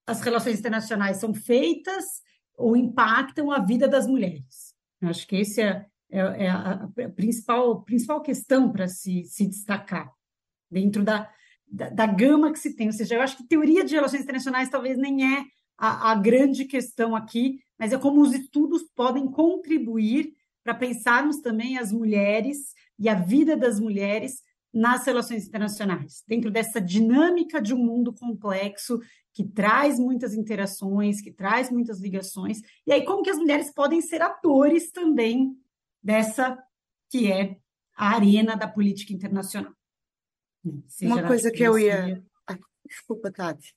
as 0.07 0.21
relações 0.21 0.59
internacionais 0.59 1.19
são 1.19 1.35
feitas 1.35 2.05
ou 2.57 2.77
impactam 2.77 3.51
a 3.51 3.59
vida 3.59 3.87
das 3.87 4.07
mulheres. 4.07 4.75
Eu 5.01 5.09
acho 5.09 5.27
que 5.27 5.37
esse 5.37 5.61
é, 5.61 5.87
é, 6.11 6.19
é 6.47 6.51
a, 6.51 6.89
principal, 7.15 7.83
principal 7.83 8.21
questão 8.21 8.71
para 8.73 8.89
se, 8.89 9.25
se 9.25 9.47
destacar 9.47 10.13
dentro 10.71 11.05
da, 11.05 11.31
da, 11.67 11.91
da, 11.91 12.07
gama 12.07 12.53
que 12.53 12.59
se 12.59 12.75
tem. 12.75 12.89
Ou 12.89 12.93
seja, 12.93 13.15
eu 13.15 13.23
acho 13.23 13.37
que 13.37 13.47
teoria 13.47 13.85
de 13.85 13.95
relações 13.95 14.23
internacionais 14.23 14.69
talvez 14.69 14.97
nem 14.99 15.37
é 15.37 15.45
a, 15.79 16.11
a 16.11 16.15
grande 16.17 16.65
questão 16.65 17.15
aqui, 17.15 17.61
mas 17.79 17.93
é 17.93 17.99
como 17.99 18.21
os 18.21 18.35
estudos 18.35 18.83
podem 18.95 19.31
contribuir 19.31 20.35
para 20.65 20.75
pensarmos 20.75 21.39
também 21.39 21.79
as 21.79 21.93
mulheres 21.93 22.75
e 22.99 23.09
a 23.09 23.15
vida 23.15 23.57
das 23.57 23.79
mulheres 23.79 24.43
nas 24.75 25.07
relações 25.07 25.47
internacionais, 25.47 26.23
dentro 26.27 26.51
dessa 26.51 26.81
dinâmica 26.81 27.63
de 27.63 27.73
um 27.73 27.79
mundo 27.79 28.13
complexo 28.13 29.01
que 29.33 29.45
traz 29.45 29.99
muitas 29.99 30.35
interações, 30.35 31.21
que 31.21 31.33
traz 31.33 31.71
muitas 31.71 32.01
ligações, 32.01 32.61
e 32.87 32.93
aí 32.93 33.05
como 33.05 33.23
que 33.23 33.31
as 33.31 33.39
mulheres 33.39 33.73
podem 33.73 34.03
ser 34.03 34.21
atores 34.21 34.91
também 34.91 35.57
dessa 36.03 36.59
que 37.09 37.31
é 37.31 37.57
a 37.97 38.15
arena 38.15 38.57
da 38.57 38.69
política 38.69 39.13
internacional. 39.13 39.73
Seja 40.87 41.15
Uma 41.15 41.27
coisa 41.27 41.51
que 41.51 41.63
eu 41.63 41.79
ia... 41.79 42.23
desculpa, 42.85 43.33
Tati. 43.33 43.75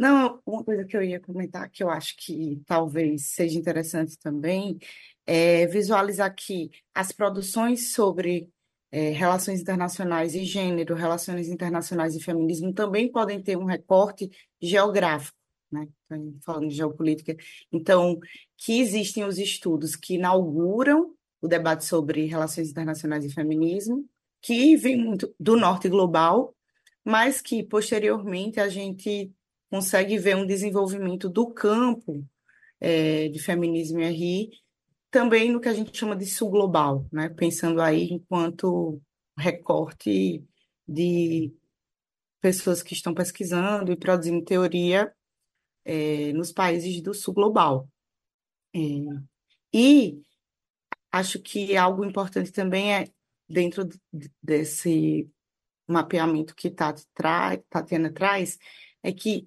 Não, 0.00 0.40
uma 0.46 0.64
coisa 0.64 0.82
que 0.82 0.96
eu 0.96 1.02
ia 1.02 1.20
comentar, 1.20 1.68
que 1.68 1.82
eu 1.82 1.90
acho 1.90 2.16
que 2.16 2.62
talvez 2.66 3.26
seja 3.34 3.58
interessante 3.58 4.16
também, 4.18 4.78
é 5.26 5.66
visualizar 5.66 6.34
que 6.34 6.70
as 6.94 7.12
produções 7.12 7.92
sobre 7.92 8.48
é, 8.90 9.10
relações 9.10 9.60
internacionais 9.60 10.34
e 10.34 10.42
gênero, 10.42 10.94
relações 10.94 11.48
internacionais 11.48 12.16
e 12.16 12.22
feminismo 12.22 12.72
também 12.72 13.12
podem 13.12 13.42
ter 13.42 13.58
um 13.58 13.66
recorte 13.66 14.30
geográfico, 14.58 15.36
né? 15.70 15.86
Falando 16.46 16.68
de 16.68 16.76
geopolítica. 16.76 17.36
Então, 17.70 18.18
que 18.56 18.80
existem 18.80 19.24
os 19.24 19.36
estudos 19.36 19.96
que 19.96 20.14
inauguram 20.14 21.14
o 21.42 21.46
debate 21.46 21.84
sobre 21.84 22.24
relações 22.24 22.70
internacionais 22.70 23.26
e 23.26 23.34
feminismo, 23.34 24.08
que 24.40 24.78
vem 24.78 24.96
muito 24.96 25.30
do 25.38 25.58
norte 25.58 25.90
global, 25.90 26.54
mas 27.04 27.42
que 27.42 27.62
posteriormente 27.62 28.58
a 28.58 28.66
gente 28.66 29.30
consegue 29.70 30.18
ver 30.18 30.36
um 30.36 30.46
desenvolvimento 30.46 31.28
do 31.28 31.50
campo 31.52 32.26
é, 32.80 33.28
de 33.28 33.38
feminismo 33.38 34.00
RI 34.00 34.50
também 35.10 35.50
no 35.50 35.60
que 35.60 35.68
a 35.68 35.74
gente 35.74 35.96
chama 35.96 36.16
de 36.16 36.26
sul 36.26 36.50
global, 36.50 37.06
né? 37.12 37.28
pensando 37.28 37.80
aí 37.80 38.08
enquanto 38.10 39.00
recorte 39.36 40.44
de 40.86 41.52
pessoas 42.40 42.82
que 42.82 42.94
estão 42.94 43.12
pesquisando 43.12 43.92
e 43.92 43.96
produzindo 43.96 44.44
teoria 44.44 45.12
é, 45.84 46.32
nos 46.32 46.52
países 46.52 47.02
do 47.02 47.12
sul 47.12 47.34
global. 47.34 47.88
É, 48.74 48.78
e 49.72 50.20
acho 51.10 51.40
que 51.40 51.76
algo 51.76 52.04
importante 52.04 52.52
também 52.52 52.94
é, 52.94 53.08
dentro 53.48 53.88
desse 54.42 55.28
mapeamento 55.86 56.54
que 56.54 56.70
Tati 56.70 57.04
tra 57.12 57.56
Tatiana 57.68 58.12
traz, 58.12 58.58
é 59.02 59.12
que 59.12 59.46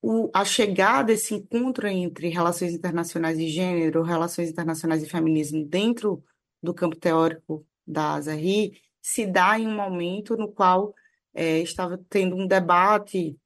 o, 0.00 0.30
a 0.34 0.44
chegada 0.44 1.12
desse 1.12 1.34
encontro 1.34 1.86
entre 1.86 2.28
relações 2.28 2.72
internacionais 2.72 3.38
e 3.38 3.48
gênero, 3.48 4.02
relações 4.02 4.50
internacionais 4.50 5.02
e 5.02 5.08
feminismo 5.08 5.64
dentro 5.64 6.22
do 6.62 6.74
campo 6.74 6.96
teórico 6.96 7.66
da 7.86 8.14
ASRI 8.14 8.80
se 9.00 9.26
dá 9.26 9.58
em 9.58 9.66
um 9.66 9.74
momento 9.74 10.36
no 10.36 10.48
qual 10.48 10.94
é, 11.34 11.58
estava 11.58 11.98
tendo 12.08 12.36
um 12.36 12.46
debate 12.46 13.36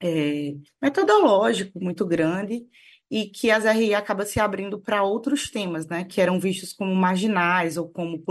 é, 0.00 0.54
metodológico 0.80 1.78
muito 1.80 2.06
grande 2.06 2.66
e 3.10 3.26
que 3.26 3.50
a 3.50 3.60
ZRI 3.60 3.94
acaba 3.94 4.24
se 4.24 4.40
abrindo 4.40 4.80
para 4.80 5.02
outros 5.02 5.50
temas, 5.50 5.86
né, 5.86 6.04
que 6.04 6.20
eram 6.20 6.40
vistos 6.40 6.72
como 6.72 6.94
marginais 6.94 7.76
ou 7.76 7.88
como, 7.88 8.22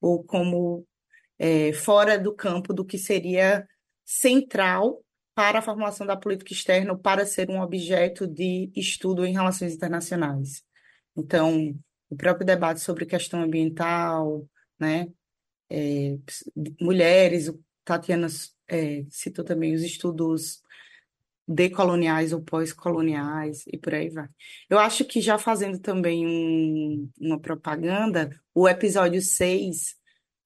ou 0.00 0.24
como 0.24 0.84
é, 1.38 1.72
fora 1.72 2.18
do 2.18 2.34
campo 2.34 2.74
do 2.74 2.84
que 2.84 2.98
seria 2.98 3.66
central 4.04 5.00
para 5.34 5.60
a 5.60 5.62
formulação 5.62 6.06
da 6.06 6.16
política 6.16 6.52
externa 6.52 6.96
para 6.96 7.24
ser 7.24 7.50
um 7.50 7.60
objeto 7.60 8.26
de 8.26 8.70
estudo 8.74 9.24
em 9.24 9.32
relações 9.32 9.74
internacionais. 9.74 10.62
Então, 11.16 11.74
o 12.08 12.16
próprio 12.16 12.46
debate 12.46 12.80
sobre 12.80 13.06
questão 13.06 13.42
ambiental, 13.42 14.46
né, 14.78 15.06
é, 15.70 16.18
mulheres, 16.80 17.48
o 17.48 17.62
Tatiana 17.84 18.26
é, 18.68 19.04
citou 19.08 19.44
também 19.44 19.74
os 19.74 19.82
estudos 19.82 20.62
decoloniais 21.46 22.32
ou 22.32 22.40
pós-coloniais 22.40 23.64
e 23.66 23.76
por 23.76 23.94
aí 23.94 24.08
vai. 24.08 24.28
Eu 24.68 24.78
acho 24.78 25.04
que 25.04 25.20
já 25.20 25.36
fazendo 25.36 25.78
também 25.78 26.26
um, 26.26 27.10
uma 27.20 27.40
propaganda, 27.40 28.30
o 28.54 28.68
episódio 28.68 29.20
6 29.20 29.96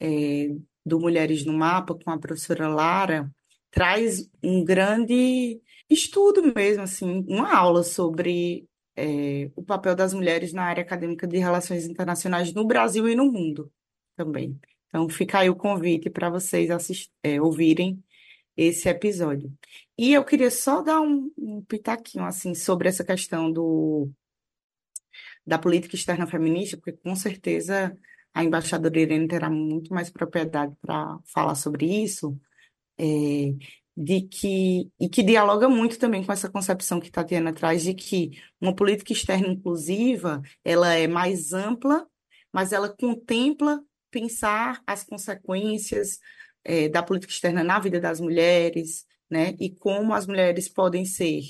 é, 0.01 0.49
do 0.85 0.99
Mulheres 0.99 1.44
no 1.44 1.53
Mapa, 1.53 1.94
com 1.94 2.11
a 2.11 2.18
professora 2.18 2.68
Lara, 2.68 3.31
traz 3.74 4.30
um 4.42 4.64
grande 4.64 5.60
estudo 5.90 6.54
mesmo, 6.54 6.84
assim, 6.84 7.24
uma 7.28 7.54
aula 7.56 7.82
sobre 7.82 8.68
é, 8.96 9.50
o 9.56 9.64
papel 9.64 9.96
das 9.96 10.14
mulheres 10.14 10.52
na 10.52 10.62
área 10.62 10.82
acadêmica 10.82 11.26
de 11.26 11.38
relações 11.38 11.84
internacionais 11.84 12.52
no 12.52 12.64
Brasil 12.64 13.08
e 13.08 13.16
no 13.16 13.30
mundo 13.30 13.72
também. 14.16 14.58
Então, 14.88 15.08
fica 15.08 15.40
aí 15.40 15.50
o 15.50 15.56
convite 15.56 16.08
para 16.08 16.30
vocês 16.30 16.70
é, 17.20 17.40
ouvirem 17.42 18.02
esse 18.56 18.88
episódio. 18.88 19.52
E 19.98 20.12
eu 20.12 20.24
queria 20.24 20.52
só 20.52 20.80
dar 20.80 21.00
um, 21.00 21.32
um 21.37 21.60
pitaquinho 21.62 22.24
assim 22.24 22.54
sobre 22.54 22.88
essa 22.88 23.04
questão 23.04 23.50
do 23.50 24.08
da 25.46 25.58
política 25.58 25.96
externa 25.96 26.26
feminista, 26.26 26.76
porque 26.76 26.92
com 26.92 27.14
certeza 27.16 27.96
a 28.32 28.44
embaixadora 28.44 28.98
Irene 29.00 29.28
terá 29.28 29.50
muito 29.50 29.92
mais 29.92 30.10
propriedade 30.10 30.74
para 30.80 31.18
falar 31.24 31.54
sobre 31.54 31.87
isso, 32.04 32.38
é, 32.98 33.54
de 33.96 34.22
que 34.22 34.90
e 34.98 35.09
que 35.09 35.22
dialoga 35.22 35.68
muito 35.68 35.98
também 35.98 36.24
com 36.24 36.33
essa 36.33 36.50
concepção 36.50 37.00
que 37.00 37.11
Tatiana 37.11 37.52
traz 37.52 37.83
de 37.85 37.94
que 37.94 38.33
uma 38.61 38.74
política 38.74 39.12
externa 39.12 39.48
inclusiva 39.48 40.42
ela 40.64 40.92
é 40.94 41.07
mais 41.07 41.52
ampla, 41.52 42.07
mas 42.52 42.72
ela 42.72 42.88
contempla 42.88 43.83
pensar 44.11 44.83
as 44.87 45.04
consequências 45.04 46.18
é, 46.64 46.88
da 46.88 47.02
política 47.02 47.33
externa 47.33 47.62
na 47.62 47.78
vida 47.78 48.00
das 48.00 48.20
mulheres, 48.20 49.07
né, 49.30 49.54
e 49.61 49.70
como 49.70 50.14
as 50.14 50.26
mulheres 50.26 50.68
podem 50.68 51.04
ser 51.04 51.42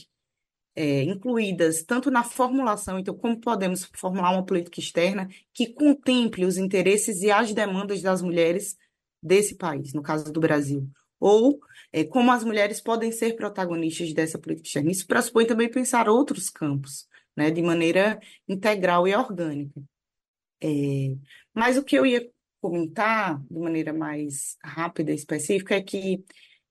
é, 0.76 1.02
incluídas 1.02 1.82
tanto 1.82 2.10
na 2.10 2.24
formulação, 2.24 2.98
então 2.98 3.16
como 3.16 3.40
podemos 3.40 3.84
formular 3.94 4.32
uma 4.32 4.44
política 4.44 4.80
externa 4.80 5.28
que 5.52 5.72
contemple 5.72 6.44
os 6.44 6.56
interesses 6.56 7.22
e 7.22 7.30
as 7.30 7.52
demandas 7.54 8.02
das 8.02 8.22
mulheres 8.22 8.76
desse 9.22 9.56
país, 9.56 9.92
no 9.94 10.02
caso 10.02 10.32
do 10.32 10.40
Brasil 10.40 10.90
ou 11.24 11.58
é, 11.90 12.04
como 12.04 12.30
as 12.30 12.44
mulheres 12.44 12.82
podem 12.82 13.10
ser 13.10 13.34
protagonistas 13.34 14.12
dessa 14.12 14.38
política 14.38 14.68
externa. 14.68 14.90
Isso 14.90 15.06
pressupõe 15.06 15.46
também 15.46 15.70
pensar 15.70 16.06
outros 16.06 16.50
campos, 16.50 17.08
né, 17.34 17.50
de 17.50 17.62
maneira 17.62 18.20
integral 18.46 19.08
e 19.08 19.14
orgânica. 19.14 19.80
É, 20.62 21.16
mas 21.54 21.78
o 21.78 21.82
que 21.82 21.96
eu 21.96 22.04
ia 22.04 22.28
comentar 22.60 23.42
de 23.50 23.58
maneira 23.58 23.94
mais 23.94 24.58
rápida 24.62 25.12
e 25.12 25.14
específica 25.14 25.76
é 25.76 25.82
que 25.82 26.22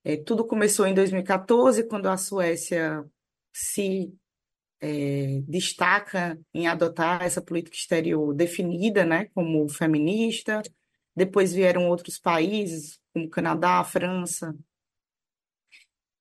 é, 0.03 0.17
tudo 0.17 0.45
começou 0.45 0.85
em 0.85 0.93
2014, 0.93 1.87
quando 1.87 2.07
a 2.07 2.15
Suécia 2.17 3.03
se 3.51 4.13
é, 4.79 5.41
destaca 5.47 6.39
em 6.53 6.67
adotar 6.67 7.23
essa 7.23 7.41
política 7.41 7.75
exterior 7.75 8.35
definida 8.35 9.03
né, 9.03 9.25
como 9.33 9.67
feminista, 9.67 10.61
depois 11.15 11.53
vieram 11.53 11.89
outros 11.89 12.19
países, 12.19 12.99
como 13.13 13.29
Canadá, 13.29 13.83
França. 13.83 14.55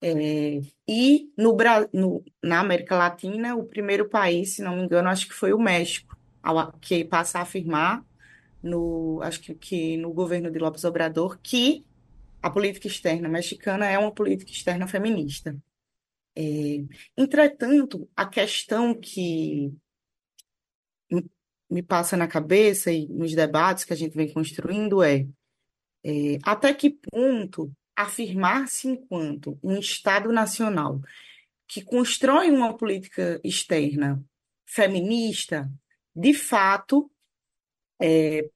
É, 0.00 0.60
e 0.88 1.32
no, 1.36 1.56
no, 1.92 2.24
na 2.42 2.60
América 2.60 2.96
Latina, 2.96 3.54
o 3.54 3.64
primeiro 3.64 4.08
país, 4.08 4.56
se 4.56 4.62
não 4.62 4.76
me 4.76 4.82
engano, 4.84 5.08
acho 5.08 5.28
que 5.28 5.34
foi 5.34 5.52
o 5.52 5.60
México, 5.60 6.16
que 6.80 7.04
passa 7.04 7.38
a 7.38 7.42
afirmar, 7.42 8.04
no, 8.62 9.20
acho 9.22 9.40
que, 9.40 9.54
que 9.54 9.96
no 9.96 10.12
governo 10.12 10.50
de 10.50 10.58
López 10.58 10.84
Obrador, 10.84 11.38
que 11.40 11.86
a 12.42 12.50
política 12.50 12.88
externa 12.88 13.28
mexicana 13.28 13.86
é 13.86 13.98
uma 13.98 14.12
política 14.12 14.50
externa 14.50 14.88
feminista. 14.88 15.56
É, 16.34 16.84
entretanto, 17.16 18.08
a 18.16 18.26
questão 18.26 18.94
que 18.98 19.72
me 21.70 21.82
passa 21.82 22.16
na 22.16 22.28
cabeça 22.28 22.90
e 22.92 23.06
nos 23.08 23.34
debates 23.34 23.84
que 23.84 23.92
a 23.92 23.96
gente 23.96 24.16
vem 24.16 24.32
construindo 24.32 25.02
é, 25.02 25.26
é 26.04 26.38
até 26.42 26.72
que 26.74 26.90
ponto 26.90 27.72
afirmar-se 27.96 28.88
enquanto 28.88 29.58
um 29.62 29.78
Estado 29.78 30.32
nacional 30.32 31.00
que 31.66 31.82
constrói 31.82 32.50
uma 32.50 32.76
política 32.76 33.40
externa 33.44 34.22
feminista, 34.66 35.70
de 36.14 36.34
fato, 36.34 37.10
é, 38.00 38.50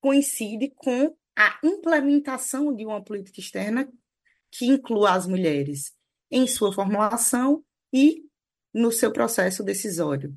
coincide 0.00 0.70
com 0.70 1.16
a 1.36 1.58
implementação 1.62 2.74
de 2.74 2.84
uma 2.84 3.02
política 3.02 3.40
externa 3.40 3.90
que 4.50 4.66
inclua 4.66 5.14
as 5.14 5.26
mulheres 5.26 5.94
em 6.30 6.46
sua 6.46 6.72
formulação 6.72 7.64
e 7.92 8.24
no 8.72 8.92
seu 8.92 9.12
processo 9.12 9.62
decisório. 9.62 10.34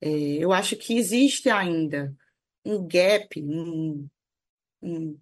É, 0.00 0.08
eu 0.08 0.52
acho 0.52 0.76
que 0.76 0.96
existe 0.96 1.48
ainda 1.48 2.14
um 2.64 2.86
gap, 2.86 3.40
um, 3.42 4.08
um, 4.82 5.18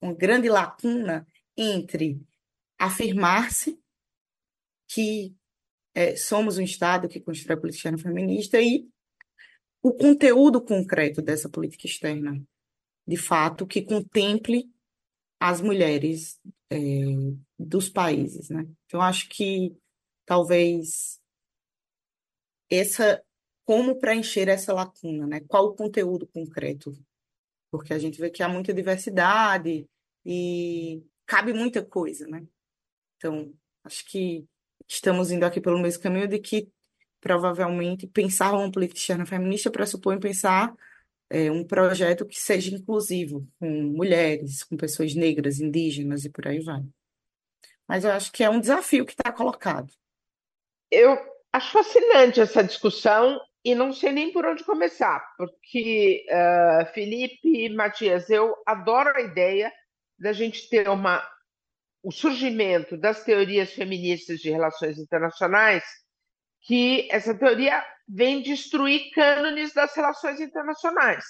uma 0.00 0.14
grande 0.14 0.48
lacuna 0.48 1.26
entre 1.56 2.20
afirmar-se 2.78 3.78
que 4.86 5.34
é, 5.94 6.16
somos 6.16 6.58
um 6.58 6.62
Estado 6.62 7.08
que 7.08 7.20
constrói 7.20 7.56
a 7.56 7.60
política 7.60 7.78
externa 7.78 7.98
feminista 7.98 8.60
e 8.60 8.88
o 9.82 9.92
conteúdo 9.92 10.60
concreto 10.60 11.20
dessa 11.20 11.48
política 11.48 11.86
externa, 11.86 12.42
de 13.06 13.16
fato, 13.16 13.66
que 13.66 13.82
contemple 13.82 14.70
as 15.40 15.60
mulheres 15.60 16.40
é, 16.70 16.78
dos 17.58 17.88
países, 17.88 18.48
né? 18.48 18.66
Então, 18.86 19.00
acho 19.00 19.28
que 19.28 19.76
talvez 20.26 21.20
essa 22.70 23.22
como 23.64 23.98
preencher 23.98 24.48
essa 24.48 24.72
lacuna, 24.72 25.26
né? 25.26 25.40
Qual 25.40 25.66
o 25.66 25.74
conteúdo 25.74 26.26
concreto? 26.26 26.92
Porque 27.70 27.92
a 27.92 27.98
gente 27.98 28.20
vê 28.20 28.30
que 28.30 28.42
há 28.42 28.48
muita 28.48 28.72
diversidade 28.72 29.86
e 30.24 31.02
cabe 31.26 31.52
muita 31.52 31.84
coisa, 31.84 32.26
né? 32.26 32.42
Então, 33.16 33.52
acho 33.84 34.04
que 34.06 34.46
estamos 34.86 35.30
indo 35.30 35.44
aqui 35.44 35.60
pelo 35.60 35.78
mesmo 35.78 36.02
caminho 36.02 36.28
de 36.28 36.38
que 36.38 36.70
provavelmente 37.20 38.06
pensar 38.06 38.52
uma 38.52 38.70
política 38.70 38.98
externa 38.98 39.26
feminista 39.26 39.70
pressupõe 39.70 40.18
pensar 40.18 40.74
é, 41.30 41.50
um 41.50 41.64
projeto 41.64 42.24
que 42.24 42.40
seja 42.40 42.74
inclusivo, 42.74 43.46
com 43.58 43.68
mulheres, 43.68 44.62
com 44.64 44.76
pessoas 44.76 45.14
negras, 45.14 45.60
indígenas 45.60 46.24
e 46.24 46.30
por 46.30 46.46
aí 46.46 46.60
vai. 46.60 46.82
Mas 47.86 48.04
eu 48.04 48.12
acho 48.12 48.32
que 48.32 48.44
é 48.44 48.50
um 48.50 48.60
desafio 48.60 49.04
que 49.04 49.12
está 49.12 49.32
colocado. 49.32 49.92
Eu 50.90 51.18
acho 51.52 51.72
fascinante 51.72 52.40
essa 52.40 52.62
discussão 52.62 53.38
e 53.68 53.74
não 53.74 53.92
sei 53.92 54.12
nem 54.12 54.32
por 54.32 54.46
onde 54.46 54.64
começar, 54.64 55.22
porque, 55.36 56.24
uh, 56.30 56.86
Felipe 56.94 57.66
e 57.66 57.68
Matias, 57.68 58.30
eu 58.30 58.56
adoro 58.64 59.14
a 59.14 59.20
ideia 59.20 59.70
da 60.18 60.32
gente 60.32 60.70
ter 60.70 60.88
uma, 60.88 61.22
o 62.02 62.10
surgimento 62.10 62.96
das 62.96 63.22
teorias 63.24 63.70
feministas 63.74 64.40
de 64.40 64.50
relações 64.50 64.96
internacionais, 64.98 65.84
que 66.62 67.06
essa 67.10 67.34
teoria 67.34 67.84
vem 68.08 68.40
destruir 68.40 69.10
cânones 69.10 69.74
das 69.74 69.94
relações 69.94 70.40
internacionais, 70.40 71.24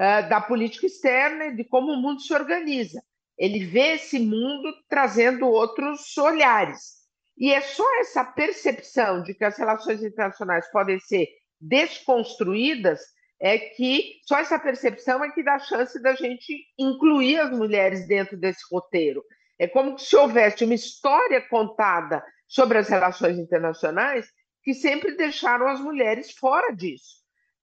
uh, 0.00 0.28
da 0.28 0.40
política 0.40 0.86
externa 0.86 1.46
e 1.46 1.56
de 1.56 1.64
como 1.64 1.90
o 1.90 2.00
mundo 2.00 2.20
se 2.20 2.32
organiza. 2.32 3.02
Ele 3.36 3.64
vê 3.64 3.94
esse 3.94 4.20
mundo 4.20 4.72
trazendo 4.88 5.48
outros 5.48 6.16
olhares. 6.16 7.00
E 7.36 7.52
é 7.52 7.60
só 7.60 7.84
essa 7.98 8.24
percepção 8.24 9.24
de 9.24 9.34
que 9.34 9.44
as 9.44 9.58
relações 9.58 10.04
internacionais 10.04 10.70
podem 10.70 11.00
ser 11.00 11.26
desconstruídas 11.60 13.00
é 13.40 13.58
que 13.58 14.20
só 14.26 14.38
essa 14.38 14.58
percepção 14.58 15.24
é 15.24 15.30
que 15.30 15.42
dá 15.42 15.58
chance 15.58 16.00
da 16.02 16.14
gente 16.14 16.64
incluir 16.78 17.38
as 17.38 17.50
mulheres 17.50 18.06
dentro 18.06 18.36
desse 18.36 18.62
roteiro. 18.70 19.24
É 19.58 19.66
como 19.66 19.98
se 19.98 20.14
houvesse 20.16 20.64
uma 20.64 20.74
história 20.74 21.40
contada 21.48 22.24
sobre 22.46 22.78
as 22.78 22.88
relações 22.88 23.38
internacionais 23.38 24.26
que 24.62 24.74
sempre 24.74 25.16
deixaram 25.16 25.66
as 25.68 25.80
mulheres 25.80 26.32
fora 26.32 26.74
disso. 26.74 27.20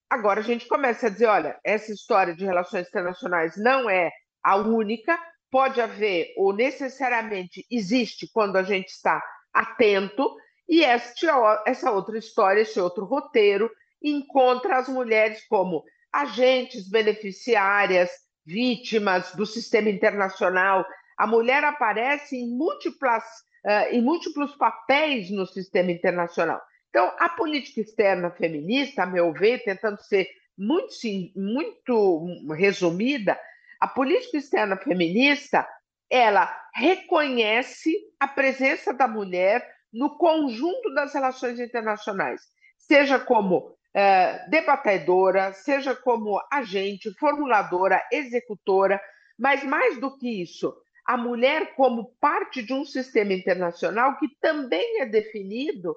Agora 0.10 0.40
a 0.40 0.44
gente 0.44 0.68
começa 0.68 1.08
a 1.08 1.10
dizer, 1.10 1.26
olha, 1.26 1.60
essa 1.64 1.92
história 1.92 2.34
de 2.34 2.46
relações 2.46 2.88
internacionais 2.88 3.58
não 3.58 3.90
é 3.90 4.12
a 4.42 4.56
única, 4.56 5.20
pode 5.52 5.80
haver 5.82 6.34
ou 6.38 6.54
necessariamente 6.54 7.66
existe 7.70 8.28
quando 8.32 8.56
a 8.56 8.64
gente 8.64 8.88
está 8.88 9.22
atento, 9.54 10.36
e 10.68 10.84
essa 10.84 11.92
outra 11.92 12.18
história, 12.18 12.62
esse 12.62 12.80
outro 12.80 13.06
roteiro, 13.06 13.72
encontra 14.02 14.78
as 14.78 14.88
mulheres 14.88 15.46
como 15.48 15.84
agentes 16.12 16.90
beneficiárias, 16.90 18.10
vítimas 18.46 19.34
do 19.36 19.46
sistema 19.46 19.90
internacional. 19.90 20.86
A 21.18 21.28
mulher 21.28 21.64
aparece 21.64 22.38
em, 22.38 22.50
múltiplas, 22.50 23.24
uh, 23.66 23.94
em 23.94 24.02
múltiplos 24.02 24.56
papéis 24.56 25.30
no 25.30 25.46
sistema 25.46 25.92
internacional. 25.92 26.62
Então, 26.90 27.14
a 27.20 27.30
política 27.30 27.82
externa 27.82 28.32
feminista, 28.32 29.04
a 29.04 29.06
meu 29.06 29.34
ver, 29.34 29.64
tentando 29.64 30.02
ser 30.02 30.28
muito, 30.58 30.98
muito 31.36 32.54
resumida, 32.54 33.38
a 33.80 33.88
política 33.88 34.38
externa 34.38 34.78
feminista 34.78 35.68
ela 36.10 36.50
reconhece 36.74 37.94
a 38.20 38.28
presença 38.28 38.94
da 38.94 39.08
mulher 39.08 39.68
no 39.92 40.18
conjunto 40.18 40.94
das 40.94 41.14
relações 41.14 41.60
internacionais, 41.60 42.42
seja 42.78 43.20
como 43.20 43.76
é, 43.98 44.48
debatedora, 44.48 45.52
seja 45.54 45.96
como 45.96 46.40
agente, 46.52 47.12
formuladora, 47.18 48.00
executora, 48.12 49.02
mas 49.36 49.64
mais 49.64 50.00
do 50.00 50.16
que 50.16 50.44
isso, 50.44 50.72
a 51.04 51.18
mulher 51.18 51.74
como 51.74 52.16
parte 52.22 52.62
de 52.62 52.74
um 52.74 52.86
sistema 52.86 53.34
internacional 53.34 54.16
que 54.18 54.28
também 54.40 55.02
é 55.02 55.06
definido 55.08 55.96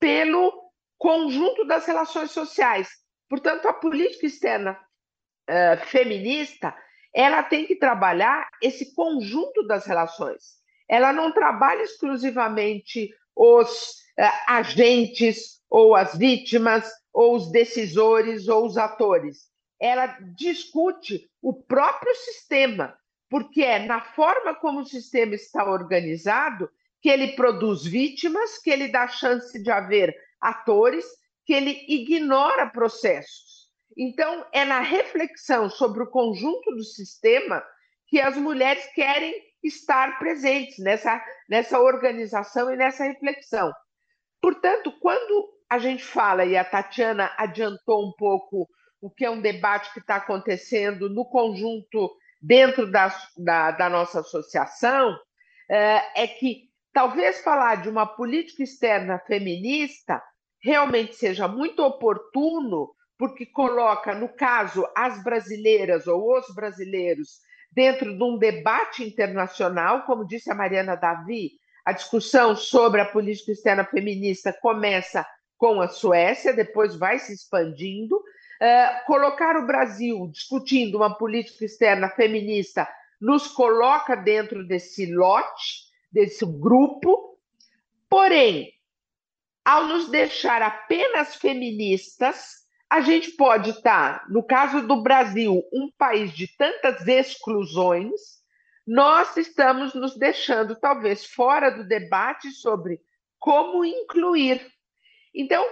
pelo 0.00 0.70
conjunto 0.96 1.66
das 1.66 1.84
relações 1.84 2.30
sociais. 2.30 2.88
Portanto, 3.28 3.68
a 3.68 3.74
política 3.74 4.24
externa 4.24 4.80
é, 5.46 5.76
feminista 5.76 6.74
ela 7.14 7.42
tem 7.42 7.66
que 7.66 7.76
trabalhar 7.76 8.48
esse 8.62 8.94
conjunto 8.94 9.66
das 9.66 9.84
relações. 9.84 10.54
Ela 10.88 11.12
não 11.12 11.30
trabalha 11.30 11.82
exclusivamente 11.82 13.10
os 13.36 14.02
agentes 14.46 15.60
ou 15.68 15.94
as 15.94 16.16
vítimas 16.16 16.90
ou 17.12 17.36
os 17.36 17.50
decisores 17.50 18.48
ou 18.48 18.66
os 18.66 18.76
atores. 18.76 19.48
Ela 19.80 20.06
discute 20.36 21.28
o 21.42 21.52
próprio 21.52 22.14
sistema, 22.16 22.96
porque 23.28 23.62
é 23.62 23.80
na 23.80 24.00
forma 24.00 24.54
como 24.54 24.80
o 24.80 24.86
sistema 24.86 25.34
está 25.34 25.68
organizado 25.68 26.70
que 27.02 27.08
ele 27.10 27.32
produz 27.32 27.84
vítimas, 27.84 28.58
que 28.58 28.70
ele 28.70 28.88
dá 28.88 29.06
chance 29.06 29.62
de 29.62 29.70
haver 29.70 30.16
atores, 30.40 31.04
que 31.44 31.52
ele 31.52 31.84
ignora 31.86 32.66
processos. 32.66 33.68
Então, 33.96 34.46
é 34.52 34.64
na 34.64 34.80
reflexão 34.80 35.68
sobre 35.68 36.02
o 36.02 36.10
conjunto 36.10 36.70
do 36.74 36.82
sistema 36.82 37.62
que 38.06 38.20
as 38.20 38.36
mulheres 38.36 38.86
querem 38.94 39.34
estar 39.62 40.18
presentes 40.18 40.78
nessa, 40.78 41.22
nessa 41.48 41.78
organização 41.78 42.72
e 42.72 42.76
nessa 42.76 43.04
reflexão. 43.04 43.72
Portanto, 44.44 44.92
quando 45.00 45.54
a 45.70 45.78
gente 45.78 46.04
fala, 46.04 46.44
e 46.44 46.54
a 46.54 46.62
Tatiana 46.62 47.32
adiantou 47.38 48.06
um 48.06 48.12
pouco 48.12 48.68
o 49.00 49.08
que 49.08 49.24
é 49.24 49.30
um 49.30 49.40
debate 49.40 49.90
que 49.94 50.00
está 50.00 50.16
acontecendo 50.16 51.08
no 51.08 51.24
conjunto 51.24 52.14
dentro 52.42 52.90
da, 52.90 53.08
da, 53.38 53.70
da 53.70 53.88
nossa 53.88 54.20
associação, 54.20 55.16
é, 55.70 56.24
é 56.24 56.26
que 56.26 56.68
talvez 56.92 57.40
falar 57.40 57.76
de 57.76 57.88
uma 57.88 58.04
política 58.04 58.62
externa 58.62 59.18
feminista 59.18 60.22
realmente 60.62 61.14
seja 61.14 61.48
muito 61.48 61.82
oportuno, 61.82 62.90
porque 63.16 63.46
coloca, 63.46 64.14
no 64.14 64.28
caso, 64.28 64.86
as 64.94 65.24
brasileiras 65.24 66.06
ou 66.06 66.36
os 66.36 66.54
brasileiros 66.54 67.40
dentro 67.72 68.14
de 68.14 68.22
um 68.22 68.36
debate 68.36 69.04
internacional, 69.04 70.02
como 70.02 70.26
disse 70.26 70.50
a 70.50 70.54
Mariana 70.54 70.96
Davi, 70.96 71.52
a 71.84 71.92
discussão 71.92 72.56
sobre 72.56 73.00
a 73.00 73.04
política 73.04 73.52
externa 73.52 73.84
feminista 73.84 74.52
começa 74.52 75.26
com 75.56 75.80
a 75.80 75.88
Suécia, 75.88 76.52
depois 76.52 76.94
vai 76.96 77.18
se 77.18 77.32
expandindo, 77.32 78.22
Uh, 78.54 79.06
colocar 79.06 79.56
o 79.56 79.66
Brasil 79.66 80.28
discutindo 80.32 80.94
uma 80.94 81.18
política 81.18 81.64
externa 81.64 82.08
feminista 82.08 82.88
nos 83.20 83.48
coloca 83.48 84.14
dentro 84.14 84.64
desse 84.64 85.12
lote, 85.12 85.88
desse 86.10 86.46
grupo, 86.46 87.36
porém, 88.08 88.72
ao 89.64 89.88
nos 89.88 90.08
deixar 90.08 90.62
apenas 90.62 91.34
feministas, 91.34 92.64
a 92.88 93.00
gente 93.00 93.32
pode 93.32 93.70
estar, 93.70 94.24
no 94.28 94.42
caso 94.42 94.86
do 94.86 95.02
Brasil, 95.02 95.62
um 95.72 95.90
país 95.98 96.32
de 96.32 96.46
tantas 96.56 97.08
exclusões, 97.08 98.43
nós 98.86 99.36
estamos 99.36 99.94
nos 99.94 100.16
deixando 100.16 100.76
talvez 100.76 101.24
fora 101.24 101.70
do 101.70 101.84
debate 101.84 102.50
sobre 102.50 103.00
como 103.38 103.84
incluir. 103.84 104.66
Então, 105.34 105.64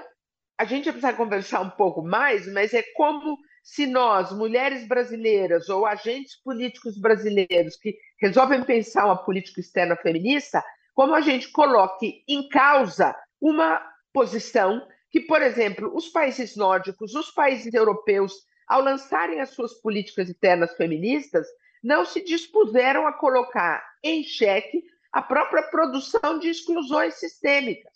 a 0.58 0.64
gente 0.64 0.84
vai 0.84 0.92
precisar 0.92 1.14
conversar 1.14 1.60
um 1.60 1.70
pouco 1.70 2.02
mais, 2.02 2.46
mas 2.52 2.72
é 2.72 2.82
como 2.94 3.38
se 3.62 3.86
nós, 3.86 4.32
mulheres 4.32 4.86
brasileiras 4.88 5.68
ou 5.68 5.86
agentes 5.86 6.36
políticos 6.42 6.98
brasileiros 6.98 7.76
que 7.76 7.96
resolvem 8.20 8.64
pensar 8.64 9.06
uma 9.06 9.16
política 9.16 9.60
externa 9.60 9.96
feminista, 9.96 10.62
como 10.94 11.14
a 11.14 11.20
gente 11.20 11.48
coloque 11.50 12.24
em 12.28 12.48
causa 12.48 13.14
uma 13.40 13.80
posição 14.12 14.86
que, 15.10 15.20
por 15.20 15.42
exemplo, 15.42 15.94
os 15.94 16.08
países 16.08 16.56
nórdicos, 16.56 17.14
os 17.14 17.30
países 17.30 17.72
europeus, 17.72 18.32
ao 18.66 18.80
lançarem 18.80 19.40
as 19.40 19.50
suas 19.50 19.74
políticas 19.74 20.30
internas 20.30 20.74
feministas, 20.76 21.46
não 21.82 22.04
se 22.04 22.22
dispuseram 22.22 23.06
a 23.06 23.12
colocar 23.12 23.84
em 24.02 24.22
xeque 24.22 24.82
a 25.12 25.20
própria 25.20 25.62
produção 25.64 26.38
de 26.38 26.48
exclusões 26.48 27.14
sistêmicas. 27.14 27.92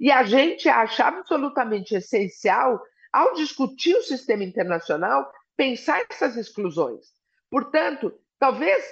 E 0.00 0.10
a 0.10 0.24
gente 0.24 0.68
acha 0.68 1.06
absolutamente 1.06 1.94
essencial, 1.94 2.80
ao 3.12 3.34
discutir 3.34 3.96
o 3.96 4.02
sistema 4.02 4.44
internacional, 4.44 5.30
pensar 5.56 6.04
essas 6.08 6.36
exclusões. 6.36 7.06
Portanto, 7.50 8.12
talvez 8.38 8.84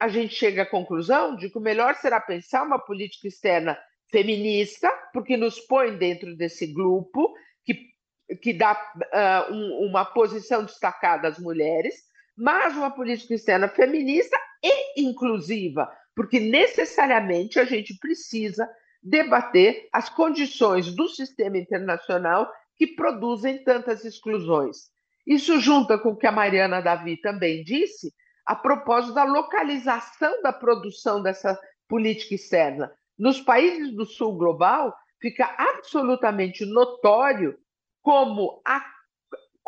a 0.00 0.08
gente 0.08 0.34
chegue 0.34 0.60
à 0.60 0.66
conclusão 0.66 1.36
de 1.36 1.50
que 1.50 1.58
o 1.58 1.62
melhor 1.62 1.94
será 1.96 2.20
pensar 2.20 2.62
uma 2.62 2.78
política 2.78 3.28
externa 3.28 3.78
feminista, 4.10 4.90
porque 5.12 5.36
nos 5.36 5.60
põe 5.60 5.96
dentro 5.96 6.34
desse 6.36 6.66
grupo 6.66 7.34
que, 7.64 7.88
que 8.36 8.52
dá 8.54 8.72
uh, 8.72 9.52
um, 9.52 9.88
uma 9.88 10.04
posição 10.04 10.64
destacada 10.64 11.28
às 11.28 11.38
mulheres, 11.38 12.07
mas 12.38 12.76
uma 12.76 12.90
política 12.90 13.34
externa 13.34 13.68
feminista 13.68 14.38
e 14.62 15.02
inclusiva, 15.02 15.90
porque 16.14 16.38
necessariamente 16.38 17.58
a 17.58 17.64
gente 17.64 17.98
precisa 17.98 18.68
debater 19.02 19.88
as 19.92 20.08
condições 20.08 20.94
do 20.94 21.08
sistema 21.08 21.58
internacional 21.58 22.50
que 22.76 22.86
produzem 22.86 23.62
tantas 23.64 24.04
exclusões. 24.04 24.88
Isso 25.26 25.58
junta 25.60 25.98
com 25.98 26.10
o 26.10 26.16
que 26.16 26.26
a 26.26 26.32
Mariana 26.32 26.80
Davi 26.80 27.20
também 27.20 27.64
disse, 27.64 28.14
a 28.46 28.54
propósito 28.54 29.14
da 29.14 29.24
localização 29.24 30.40
da 30.40 30.52
produção 30.52 31.20
dessa 31.20 31.58
política 31.88 32.34
externa. 32.34 32.90
Nos 33.18 33.40
países 33.40 33.94
do 33.94 34.06
sul 34.06 34.36
global, 34.36 34.96
fica 35.20 35.54
absolutamente 35.58 36.64
notório 36.64 37.58
como 38.00 38.62
a 38.64 38.80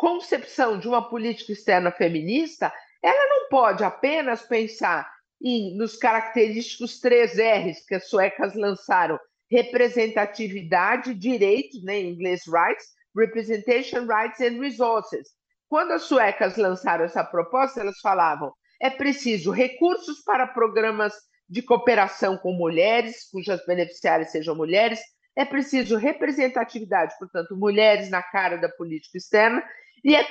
concepção 0.01 0.79
de 0.79 0.87
uma 0.87 1.07
política 1.07 1.51
externa 1.51 1.91
feminista 1.91 2.73
ela 3.03 3.29
não 3.29 3.49
pode 3.49 3.83
apenas 3.83 4.41
pensar 4.41 5.07
em, 5.39 5.77
nos 5.77 5.95
característicos 5.95 6.99
três 6.99 7.37
R's 7.37 7.85
que 7.85 7.93
as 7.93 8.09
suecas 8.09 8.55
lançaram: 8.55 9.19
representatividade, 9.49 11.13
direitos, 11.13 11.83
né, 11.83 11.99
em 11.99 12.13
inglês 12.13 12.41
rights, 12.47 12.87
representation, 13.15 14.07
rights 14.07 14.41
and 14.41 14.59
resources. 14.59 15.29
Quando 15.69 15.91
as 15.91 16.01
suecas 16.03 16.57
lançaram 16.57 17.05
essa 17.05 17.23
proposta, 17.23 17.81
elas 17.81 17.99
falavam: 18.01 18.51
é 18.81 18.89
preciso 18.89 19.51
recursos 19.51 20.23
para 20.23 20.47
programas 20.47 21.13
de 21.47 21.61
cooperação 21.61 22.37
com 22.37 22.53
mulheres, 22.53 23.29
cujas 23.31 23.63
beneficiárias 23.67 24.31
sejam 24.31 24.55
mulheres, 24.55 24.99
é 25.35 25.45
preciso 25.45 25.95
representatividade, 25.95 27.13
portanto, 27.19 27.55
mulheres 27.55 28.09
na 28.09 28.21
cara 28.21 28.57
da 28.57 28.69
política 28.69 29.17
externa, 29.17 29.63
e 30.03 30.15
é 30.15 30.23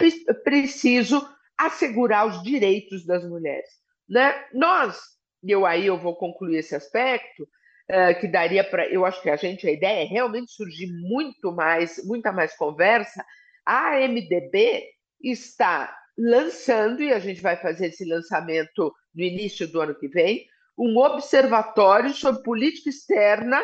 preciso 0.45 1.27
assegurar 1.57 2.27
os 2.27 2.43
direitos 2.43 3.05
das 3.05 3.25
mulheres. 3.29 3.69
Né? 4.09 4.35
Nós, 4.53 4.99
e 5.43 5.51
eu 5.51 5.67
aí 5.67 5.87
eu 5.87 5.99
vou 5.99 6.17
concluir 6.17 6.59
esse 6.59 6.75
aspecto, 6.75 7.43
uh, 7.43 8.19
que 8.21 8.27
daria 8.27 8.65
para, 8.65 8.89
eu 8.89 9.05
acho 9.05 9.21
que 9.23 9.31
a 9.31 9.37
gente, 9.37 9.67
a 9.67 9.73
ideia 9.73 10.03
é 10.03 10.07
realmente 10.07 10.53
surgir 10.53 10.87
muito 10.93 11.53
mais, 11.53 12.03
muita 12.05 12.33
mais 12.33 12.57
conversa. 12.57 13.25
A 13.65 13.97
MDB 14.01 14.85
está 15.23 15.97
lançando, 16.17 17.03
e 17.03 17.13
a 17.13 17.19
gente 17.19 17.41
vai 17.41 17.57
fazer 17.57 17.89
esse 17.89 18.05
lançamento 18.05 18.93
no 19.15 19.23
início 19.23 19.67
do 19.69 19.81
ano 19.81 19.95
que 19.95 20.09
vem, 20.09 20.47
um 20.79 20.97
observatório 20.99 22.13
sobre 22.15 22.43
política 22.43 22.89
externa 22.89 23.63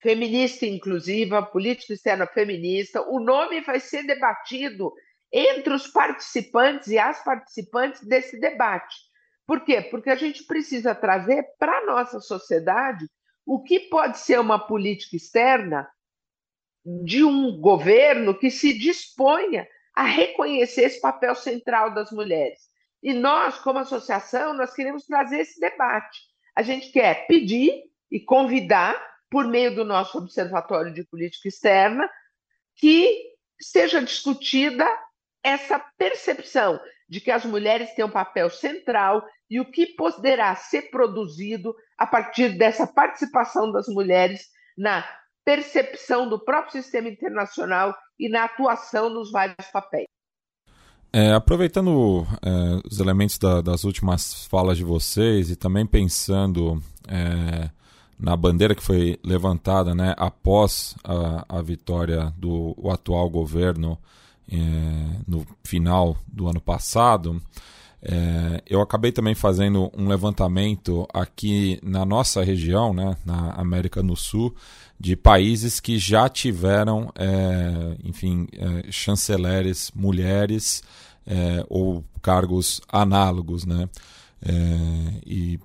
feminista 0.00 0.66
inclusiva, 0.66 1.42
política 1.42 1.92
externa 1.92 2.26
feminista. 2.26 3.00
O 3.08 3.20
nome 3.20 3.60
vai 3.60 3.78
ser 3.78 4.02
debatido 4.02 4.92
entre 5.32 5.72
os 5.72 5.86
participantes 5.86 6.88
e 6.88 6.98
as 6.98 7.22
participantes 7.24 8.02
desse 8.02 8.38
debate. 8.38 8.96
Por 9.46 9.64
quê? 9.64 9.80
Porque 9.80 10.10
a 10.10 10.14
gente 10.14 10.44
precisa 10.44 10.94
trazer 10.94 11.44
para 11.58 11.78
a 11.78 11.86
nossa 11.86 12.20
sociedade 12.20 13.08
o 13.46 13.62
que 13.62 13.80
pode 13.80 14.18
ser 14.18 14.38
uma 14.38 14.58
política 14.58 15.16
externa 15.16 15.88
de 16.84 17.24
um 17.24 17.60
governo 17.60 18.38
que 18.38 18.50
se 18.50 18.76
disponha 18.76 19.66
a 19.94 20.04
reconhecer 20.04 20.82
esse 20.82 21.00
papel 21.00 21.34
central 21.34 21.92
das 21.94 22.10
mulheres. 22.10 22.60
E 23.02 23.12
nós, 23.12 23.58
como 23.58 23.78
associação, 23.78 24.54
nós 24.54 24.72
queremos 24.72 25.04
trazer 25.04 25.40
esse 25.40 25.58
debate. 25.58 26.20
A 26.54 26.62
gente 26.62 26.90
quer 26.90 27.26
pedir 27.26 27.82
e 28.10 28.20
convidar, 28.20 28.94
por 29.30 29.46
meio 29.46 29.74
do 29.74 29.84
nosso 29.84 30.18
Observatório 30.18 30.92
de 30.92 31.04
Política 31.04 31.48
Externa, 31.48 32.08
que 32.76 33.32
seja 33.58 34.02
discutida 34.02 34.86
essa 35.44 35.78
percepção 35.98 36.78
de 37.08 37.20
que 37.20 37.30
as 37.30 37.44
mulheres 37.44 37.94
têm 37.94 38.04
um 38.04 38.10
papel 38.10 38.48
central 38.48 39.22
e 39.50 39.60
o 39.60 39.70
que 39.70 39.86
poderá 39.94 40.54
ser 40.54 40.90
produzido 40.90 41.74
a 41.98 42.06
partir 42.06 42.56
dessa 42.56 42.86
participação 42.86 43.70
das 43.70 43.86
mulheres 43.88 44.46
na 44.76 45.04
percepção 45.44 46.28
do 46.28 46.42
próprio 46.42 46.72
sistema 46.72 47.08
internacional 47.08 47.94
e 48.18 48.28
na 48.28 48.44
atuação 48.44 49.10
nos 49.10 49.30
vários 49.30 49.66
papéis. 49.72 50.06
É, 51.12 51.34
aproveitando 51.34 52.26
é, 52.42 52.88
os 52.90 52.98
elementos 52.98 53.36
da, 53.36 53.60
das 53.60 53.84
últimas 53.84 54.46
falas 54.46 54.78
de 54.78 54.84
vocês 54.84 55.50
e 55.50 55.56
também 55.56 55.84
pensando 55.84 56.82
é, 57.06 57.68
na 58.18 58.34
bandeira 58.34 58.74
que 58.74 58.82
foi 58.82 59.18
levantada 59.22 59.94
né, 59.94 60.14
após 60.16 60.94
a, 61.04 61.58
a 61.58 61.60
vitória 61.60 62.32
do 62.38 62.74
atual 62.90 63.28
governo 63.28 63.98
no 65.26 65.46
final 65.62 66.16
do 66.26 66.48
ano 66.48 66.60
passado, 66.60 67.40
é, 68.04 68.60
eu 68.66 68.80
acabei 68.80 69.12
também 69.12 69.34
fazendo 69.34 69.88
um 69.96 70.08
levantamento 70.08 71.06
aqui 71.14 71.78
na 71.84 72.04
nossa 72.04 72.42
região, 72.42 72.92
né, 72.92 73.16
na 73.24 73.52
América 73.52 74.02
do 74.02 74.16
Sul, 74.16 74.54
de 74.98 75.14
países 75.14 75.78
que 75.78 75.98
já 75.98 76.28
tiveram, 76.28 77.12
é, 77.14 77.96
enfim, 78.02 78.48
é, 78.52 78.90
chanceleres 78.90 79.92
mulheres 79.94 80.82
é, 81.24 81.64
ou 81.68 82.04
cargos 82.20 82.80
análogos, 82.88 83.64
né? 83.64 83.88
É, 84.44 84.52
e 85.24 85.60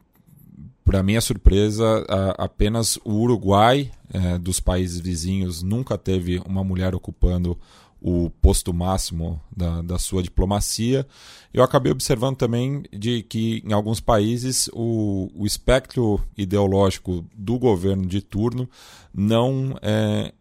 para 0.84 1.04
minha 1.04 1.20
surpresa, 1.20 2.06
apenas 2.38 2.98
o 3.04 3.12
Uruguai 3.12 3.92
é, 4.14 4.38
dos 4.38 4.62
países 4.62 5.02
vizinhos 5.02 5.62
nunca 5.62 5.98
teve 5.98 6.42
uma 6.46 6.64
mulher 6.64 6.96
ocupando 6.96 7.58
o 8.02 8.30
posto 8.30 8.74
máximo 8.74 9.42
da, 9.56 9.82
da 9.82 9.98
sua 9.98 10.22
diplomacia. 10.22 11.06
Eu 11.54 11.64
acabei 11.64 11.92
observando 11.92 12.36
também 12.36 12.84
de 12.92 13.24
que 13.24 13.64
em 13.66 13.74
alguns 13.74 14.00
países 14.00 14.70
o, 14.74 15.30
o 15.36 15.46
espectro 15.46 16.24
ideológico 16.38 17.26
do 17.36 17.58
governo 17.58 18.06
de 18.06 18.22
turno 18.22 18.70
não, 19.14 19.76
é, 19.82 20.32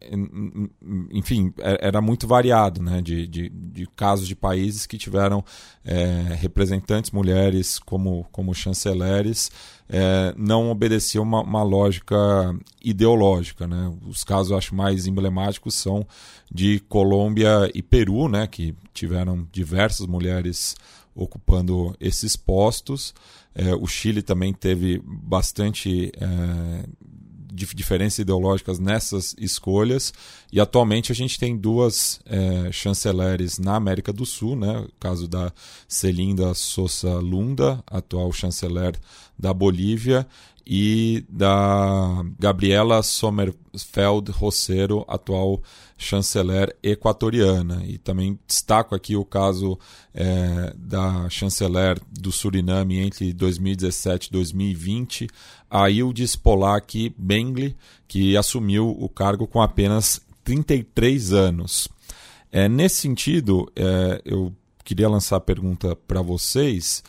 enfim, 1.10 1.52
é, 1.58 1.88
era 1.88 2.02
muito 2.02 2.26
variado, 2.26 2.82
né? 2.82 3.00
De, 3.00 3.26
de, 3.26 3.48
de 3.48 3.86
casos 3.96 4.28
de 4.28 4.36
países 4.36 4.84
que 4.84 4.98
tiveram 4.98 5.42
é, 5.82 6.34
representantes 6.34 7.10
mulheres 7.10 7.78
como, 7.78 8.26
como 8.30 8.54
chanceleres 8.54 9.50
é, 9.88 10.34
não 10.36 10.70
obedeciam 10.70 11.22
uma, 11.22 11.42
uma, 11.42 11.62
lógica 11.62 12.16
ideológica, 12.82 13.66
né? 13.66 13.92
Os 14.06 14.24
casos 14.24 14.52
acho 14.52 14.74
mais 14.74 15.06
emblemáticos 15.06 15.74
são 15.74 16.06
de 16.52 16.80
Colômbia 16.80 17.70
e 17.74 17.82
Peru, 17.82 18.28
né? 18.28 18.46
Que 18.46 18.74
tiveram 18.92 19.46
diversas 19.52 20.06
mulheres 20.06 20.74
ocupando 21.14 21.96
esses 22.00 22.36
postos. 22.36 23.14
É, 23.54 23.74
o 23.74 23.86
Chile 23.86 24.22
também 24.22 24.52
teve 24.52 25.00
bastante 25.04 26.12
é, 26.20 26.86
diferenças 27.56 28.18
ideológicas 28.18 28.78
nessas 28.78 29.34
escolhas. 29.38 30.12
E 30.52 30.60
atualmente 30.60 31.10
a 31.10 31.14
gente 31.14 31.38
tem 31.38 31.56
duas 31.56 32.20
é, 32.26 32.70
chanceleres 32.70 33.58
na 33.58 33.76
América 33.76 34.12
do 34.12 34.26
Sul, 34.26 34.56
né? 34.56 34.80
o 34.80 34.90
caso 35.00 35.26
da 35.26 35.52
Celinda 35.88 36.52
Sousa 36.54 37.14
Lunda, 37.18 37.82
atual 37.86 38.32
chanceler 38.32 38.94
da 39.38 39.52
Bolívia, 39.52 40.26
e 40.66 41.24
da 41.28 42.24
Gabriela 42.40 43.00
Sommerfeld 43.00 44.32
Rossero, 44.32 45.04
atual 45.06 45.62
chanceler 45.96 46.76
equatoriana. 46.82 47.84
E 47.86 47.98
também 47.98 48.36
destaco 48.48 48.92
aqui 48.92 49.14
o 49.14 49.24
caso 49.24 49.78
é, 50.12 50.74
da 50.76 51.30
chanceler 51.30 52.00
do 52.10 52.32
Suriname 52.32 52.98
entre 52.98 53.32
2017 53.32 54.26
e 54.26 54.32
2020, 54.32 55.28
a 55.70 55.86
Polak 56.42 57.14
Bengli, 57.16 57.76
que 58.06 58.36
assumiu 58.36 58.88
o 58.88 59.08
cargo 59.08 59.46
com 59.46 59.60
apenas 59.60 60.20
33 60.44 61.32
anos. 61.32 61.88
É, 62.52 62.68
nesse 62.68 62.96
sentido, 62.96 63.70
é, 63.74 64.22
eu 64.24 64.52
queria 64.84 65.08
lançar 65.08 65.36
a 65.36 65.40
pergunta 65.40 65.96
para 65.96 66.22
vocês 66.22 67.02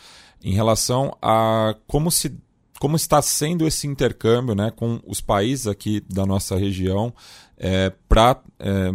em 0.43 0.53
relação 0.53 1.15
a 1.21 1.75
como 1.87 2.11
se 2.11 2.35
como 2.79 2.95
está 2.95 3.21
sendo 3.21 3.65
esse 3.65 3.87
intercâmbio 3.87 4.53
né, 4.53 4.71
com 4.71 4.99
os 5.05 5.19
países 5.19 5.65
aqui 5.65 5.99
da 6.07 6.25
nossa 6.25 6.55
região 6.55 7.11
é, 7.57 7.91
para 8.07 8.39
é, 8.59 8.93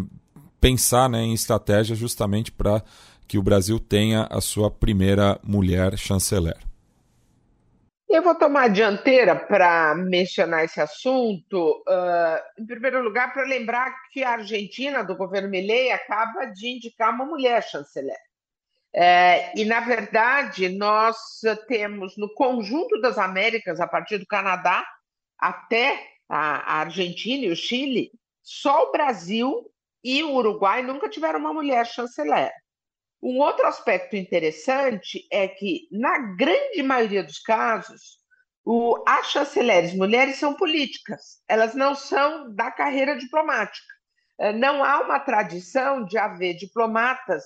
pensar 0.61 1.09
né, 1.09 1.23
em 1.23 1.33
estratégia 1.33 1.97
justamente 1.97 2.53
para 2.53 2.83
que 3.27 3.39
o 3.39 3.43
Brasil 3.43 3.81
tenha 3.81 4.29
a 4.31 4.41
sua 4.41 4.71
primeira 4.71 5.41
mulher 5.43 5.99
chanceler. 5.99 6.57
Eu 8.13 8.23
vou 8.23 8.35
tomar 8.35 8.65
a 8.65 8.69
dianteira 8.69 9.35
para 9.35 9.95
mencionar 9.95 10.67
esse 10.67 10.79
assunto. 10.79 11.83
Uh, 11.89 12.61
em 12.63 12.67
primeiro 12.67 13.03
lugar, 13.03 13.33
para 13.33 13.43
lembrar 13.45 13.91
que 14.11 14.23
a 14.23 14.33
Argentina, 14.33 15.03
do 15.03 15.17
governo 15.17 15.49
Milei, 15.49 15.91
acaba 15.91 16.45
de 16.45 16.69
indicar 16.69 17.15
uma 17.15 17.25
mulher 17.25 17.63
chanceler. 17.63 18.19
É, 18.95 19.59
e, 19.59 19.65
na 19.65 19.81
verdade, 19.81 20.69
nós 20.69 21.17
temos 21.67 22.15
no 22.19 22.29
conjunto 22.35 23.01
das 23.01 23.17
Américas, 23.17 23.81
a 23.81 23.89
partir 23.89 24.19
do 24.19 24.27
Canadá 24.27 24.87
até 25.39 25.99
a, 26.29 26.81
Argentina 26.81 27.47
e 27.47 27.51
o 27.51 27.57
Chile, 27.57 28.11
só 28.43 28.89
o 28.89 28.93
Brasil 28.93 29.73
e 30.05 30.23
o 30.23 30.35
Uruguai 30.35 30.83
nunca 30.83 31.09
tiveram 31.09 31.41
uma 31.41 31.55
mulher 31.55 31.87
chanceler. 31.87 32.53
Um 33.23 33.39
outro 33.39 33.67
aspecto 33.67 34.17
interessante 34.17 35.27
é 35.31 35.47
que, 35.47 35.87
na 35.93 36.19
grande 36.35 36.83
maioria 36.83 37.23
dos 37.23 37.39
casos, 37.39 38.19
o, 38.65 39.03
as 39.07 39.31
chanceleres 39.31 39.95
mulheres 39.95 40.37
são 40.37 40.55
políticas, 40.55 41.41
elas 41.49 41.75
não 41.75 41.95
são 41.95 42.53
da 42.53 42.71
carreira 42.71 43.17
diplomática. 43.17 43.87
É, 44.41 44.53
não 44.53 44.83
há 44.83 45.01
uma 45.01 45.21
tradição 45.21 46.05
de 46.05 46.19
haver 46.19 46.55
diplomatas 46.55 47.45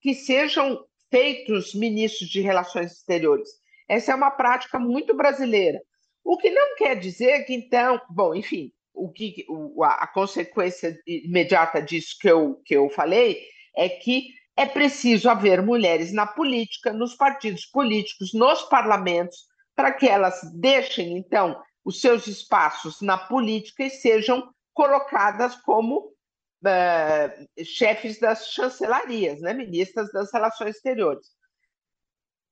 que 0.00 0.14
sejam 0.14 0.82
feitos 1.10 1.74
ministros 1.74 2.28
de 2.30 2.40
relações 2.40 2.92
exteriores. 2.92 3.50
Essa 3.86 4.12
é 4.12 4.14
uma 4.14 4.30
prática 4.30 4.78
muito 4.78 5.14
brasileira. 5.14 5.80
O 6.24 6.36
que 6.36 6.50
não 6.50 6.76
quer 6.76 6.94
dizer 6.98 7.44
que, 7.44 7.54
então, 7.54 8.00
bom, 8.10 8.34
enfim, 8.34 8.72
o 8.94 9.10
que, 9.10 9.46
a 9.82 10.06
consequência 10.06 10.98
imediata 11.06 11.80
disso 11.80 12.16
que 12.20 12.28
eu, 12.28 12.56
que 12.64 12.74
eu 12.74 12.88
falei 12.90 13.42
é 13.76 13.88
que 13.88 14.28
é 14.58 14.66
preciso 14.66 15.30
haver 15.30 15.62
mulheres 15.62 16.12
na 16.12 16.26
política, 16.26 16.92
nos 16.92 17.14
partidos 17.14 17.64
políticos, 17.64 18.34
nos 18.34 18.62
parlamentos, 18.62 19.46
para 19.72 19.92
que 19.92 20.08
elas 20.08 20.40
deixem, 20.52 21.16
então, 21.16 21.62
os 21.84 22.00
seus 22.00 22.26
espaços 22.26 23.00
na 23.00 23.16
política 23.16 23.84
e 23.84 23.90
sejam 23.90 24.52
colocadas 24.74 25.54
como 25.62 26.08
uh, 26.08 27.64
chefes 27.64 28.18
das 28.18 28.48
chancelarias, 28.48 29.40
né, 29.40 29.54
ministras 29.54 30.10
das 30.10 30.32
relações 30.32 30.74
exteriores. 30.74 31.28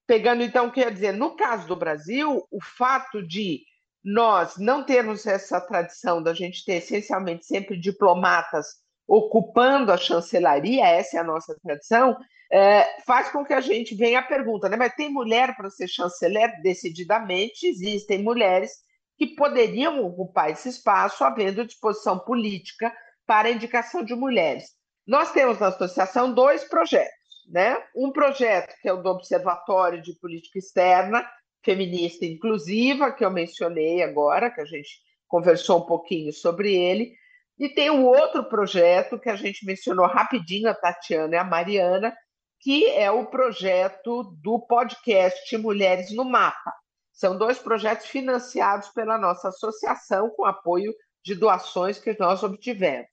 Pegando 0.07 0.45
então, 0.45 0.71
quer 0.71 0.93
dizer, 0.93 1.13
no 1.13 1.35
caso 1.35 1.67
do 1.67 1.75
Brasil, 1.75 2.47
o 2.53 2.63
fato 2.63 3.21
de 3.21 3.65
nós 4.05 4.57
não 4.59 4.85
termos 4.85 5.27
essa 5.27 5.61
tradição 5.61 6.23
da 6.23 6.33
gente 6.33 6.65
ter 6.65 6.75
essencialmente 6.75 7.45
sempre 7.47 7.77
diplomatas 7.77 8.86
ocupando 9.07 9.93
a 9.93 9.97
chancelaria, 9.97 10.87
essa 10.87 11.17
é 11.17 11.21
a 11.21 11.25
nossa 11.25 11.57
tradição, 11.63 12.17
é, 12.51 13.01
faz 13.05 13.31
com 13.31 13.45
que 13.45 13.53
a 13.53 13.61
gente 13.61 13.95
venha 13.95 14.21
a 14.21 14.23
pergunta, 14.23 14.69
né? 14.69 14.77
Mas 14.77 14.95
tem 14.95 15.11
mulher 15.11 15.57
para 15.57 15.71
ser 15.71 15.89
chanceler? 15.89 16.61
Decididamente 16.63 17.67
existem 17.67 18.23
mulheres 18.23 18.73
que 19.17 19.35
poderiam 19.35 20.05
ocupar 20.05 20.51
esse 20.51 20.69
espaço, 20.69 21.25
havendo 21.25 21.65
disposição 21.65 22.19
política 22.19 22.93
para 23.27 23.49
a 23.49 23.51
indicação 23.51 24.05
de 24.05 24.15
mulheres. 24.15 24.71
Nós 25.07 25.33
temos 25.33 25.59
na 25.59 25.69
associação 25.69 26.33
dois 26.33 26.65
projetos, 26.65 27.15
né? 27.49 27.83
Um 27.95 28.11
projeto 28.13 28.75
que 28.81 28.89
é 28.89 28.93
o 28.93 29.03
do 29.03 29.09
Observatório 29.09 30.03
de 30.03 30.13
Política 30.15 30.59
Externa, 30.59 31.27
feminista 31.65 32.25
inclusiva, 32.25 33.13
que 33.13 33.25
eu 33.25 33.31
mencionei 33.31 34.03
agora, 34.03 34.51
que 34.51 34.61
a 34.61 34.65
gente 34.65 35.01
conversou 35.27 35.79
um 35.79 35.87
pouquinho 35.87 36.33
sobre 36.33 36.75
ele, 36.75 37.13
e 37.59 37.69
tem 37.69 37.91
um 37.91 38.05
outro 38.05 38.45
projeto 38.45 39.19
que 39.19 39.31
a 39.31 39.37
gente 39.37 39.65
mencionou 39.65 40.07
rapidinho, 40.07 40.69
a 40.69 40.75
Tatiana 40.75 41.37
e 41.37 41.39
a 41.39 41.45
Mariana, 41.45 42.15
que 42.61 42.87
é 42.91 43.11
o 43.11 43.27
projeto 43.27 44.25
do 44.43 44.59
podcast 44.61 45.57
Mulheres 45.57 46.15
no 46.15 46.25
Mapa. 46.25 46.73
São 47.13 47.37
dois 47.37 47.59
projetos 47.59 48.07
financiados 48.07 48.89
pela 48.91 49.17
nossa 49.17 49.49
associação, 49.49 50.29
com 50.31 50.45
apoio 50.45 50.93
de 51.25 51.35
doações 51.35 51.99
que 51.99 52.15
nós 52.19 52.43
obtivemos. 52.43 53.09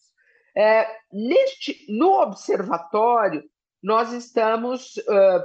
É, 0.55 0.87
neste, 1.11 1.85
no 1.89 2.21
observatório, 2.21 3.43
nós 3.81 4.11
estamos 4.11 4.97
uh, 4.97 5.43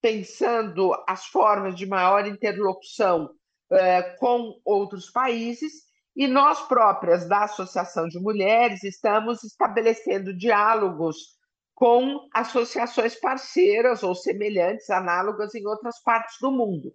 pensando 0.00 0.92
as 1.06 1.26
formas 1.26 1.76
de 1.76 1.86
maior 1.86 2.26
interlocução 2.26 3.26
uh, 3.70 4.18
com 4.18 4.58
outros 4.64 5.10
países 5.10 5.87
e 6.16 6.26
nós 6.26 6.60
próprias 6.66 7.28
da 7.28 7.44
Associação 7.44 8.08
de 8.08 8.18
Mulheres 8.18 8.82
estamos 8.82 9.44
estabelecendo 9.44 10.36
diálogos 10.36 11.36
com 11.74 12.28
associações 12.34 13.14
parceiras 13.14 14.02
ou 14.02 14.14
semelhantes, 14.14 14.90
análogas 14.90 15.54
em 15.54 15.64
outras 15.66 16.02
partes 16.02 16.36
do 16.40 16.50
mundo. 16.50 16.92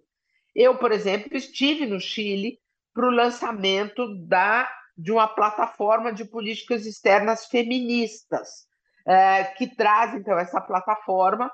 Eu, 0.54 0.76
por 0.76 0.92
exemplo, 0.92 1.36
estive 1.36 1.86
no 1.86 1.98
Chile 1.98 2.58
para 2.92 3.06
o 3.06 3.10
lançamento 3.10 4.14
da 4.26 4.70
de 4.96 5.10
uma 5.10 5.26
plataforma 5.26 6.12
de 6.12 6.24
políticas 6.24 6.86
externas 6.86 7.46
feministas, 7.46 8.66
é, 9.06 9.44
que 9.44 9.66
traz, 9.66 10.14
então, 10.14 10.38
essa 10.38 10.60
plataforma, 10.60 11.50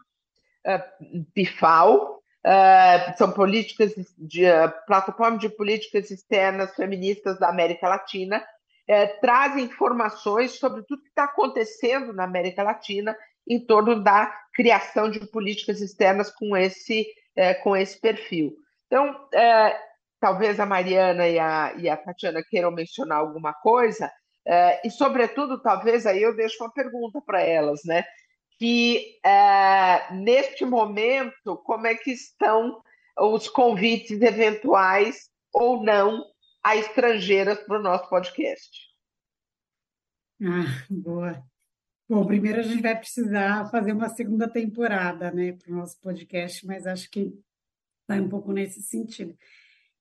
é, 0.64 0.78
PIFAL, 1.32 2.19
é, 2.44 3.12
são 3.16 3.30
políticas 3.32 3.92
de 4.18 4.44
plataforma 4.86 5.38
de 5.38 5.48
políticas 5.48 6.10
externas 6.10 6.74
feministas 6.74 7.38
da 7.38 7.48
América 7.48 7.88
Latina, 7.88 8.44
traz 9.20 9.56
informações 9.56 10.58
sobre 10.58 10.82
tudo 10.82 11.02
que 11.02 11.10
está 11.10 11.22
acontecendo 11.22 12.12
na 12.12 12.24
América 12.24 12.64
Latina 12.64 13.16
em 13.48 13.64
torno 13.64 14.02
da 14.02 14.34
criação 14.52 15.08
de 15.08 15.20
políticas 15.28 15.80
externas 15.80 16.28
com 16.28 16.56
esse, 16.56 17.06
com 17.62 17.76
esse 17.76 18.00
perfil. 18.00 18.52
Então, 18.88 19.28
talvez 20.20 20.58
a 20.58 20.66
Mariana 20.66 21.28
e 21.28 21.38
a, 21.38 21.72
e 21.76 21.88
a 21.88 21.96
Tatiana 21.96 22.42
queiram 22.50 22.72
mencionar 22.72 23.18
alguma 23.18 23.52
coisa, 23.54 24.10
é, 24.46 24.86
e, 24.86 24.90
sobretudo, 24.90 25.60
talvez 25.60 26.06
aí 26.06 26.22
eu 26.22 26.34
deixo 26.34 26.62
uma 26.62 26.72
pergunta 26.72 27.20
para 27.24 27.42
elas, 27.42 27.80
né? 27.84 28.04
Que 28.60 29.18
é, 29.24 30.12
neste 30.12 30.66
momento, 30.66 31.56
como 31.64 31.86
é 31.86 31.94
que 31.94 32.10
estão 32.10 32.82
os 33.18 33.48
convites 33.48 34.20
eventuais 34.20 35.30
ou 35.50 35.82
não 35.82 36.26
a 36.62 36.76
estrangeiras 36.76 37.58
para 37.60 37.80
o 37.80 37.82
nosso 37.82 38.06
podcast? 38.10 38.70
Ah, 40.42 40.84
boa. 40.90 41.42
Bom, 42.06 42.26
primeiro 42.26 42.60
a 42.60 42.62
gente 42.62 42.82
vai 42.82 42.98
precisar 42.98 43.70
fazer 43.70 43.92
uma 43.92 44.10
segunda 44.10 44.46
temporada, 44.46 45.30
né, 45.30 45.52
para 45.52 45.72
o 45.72 45.76
nosso 45.76 45.98
podcast, 45.98 46.66
mas 46.66 46.86
acho 46.86 47.10
que 47.10 47.32
vai 48.06 48.20
um 48.20 48.28
pouco 48.28 48.52
nesse 48.52 48.82
sentido. 48.82 49.34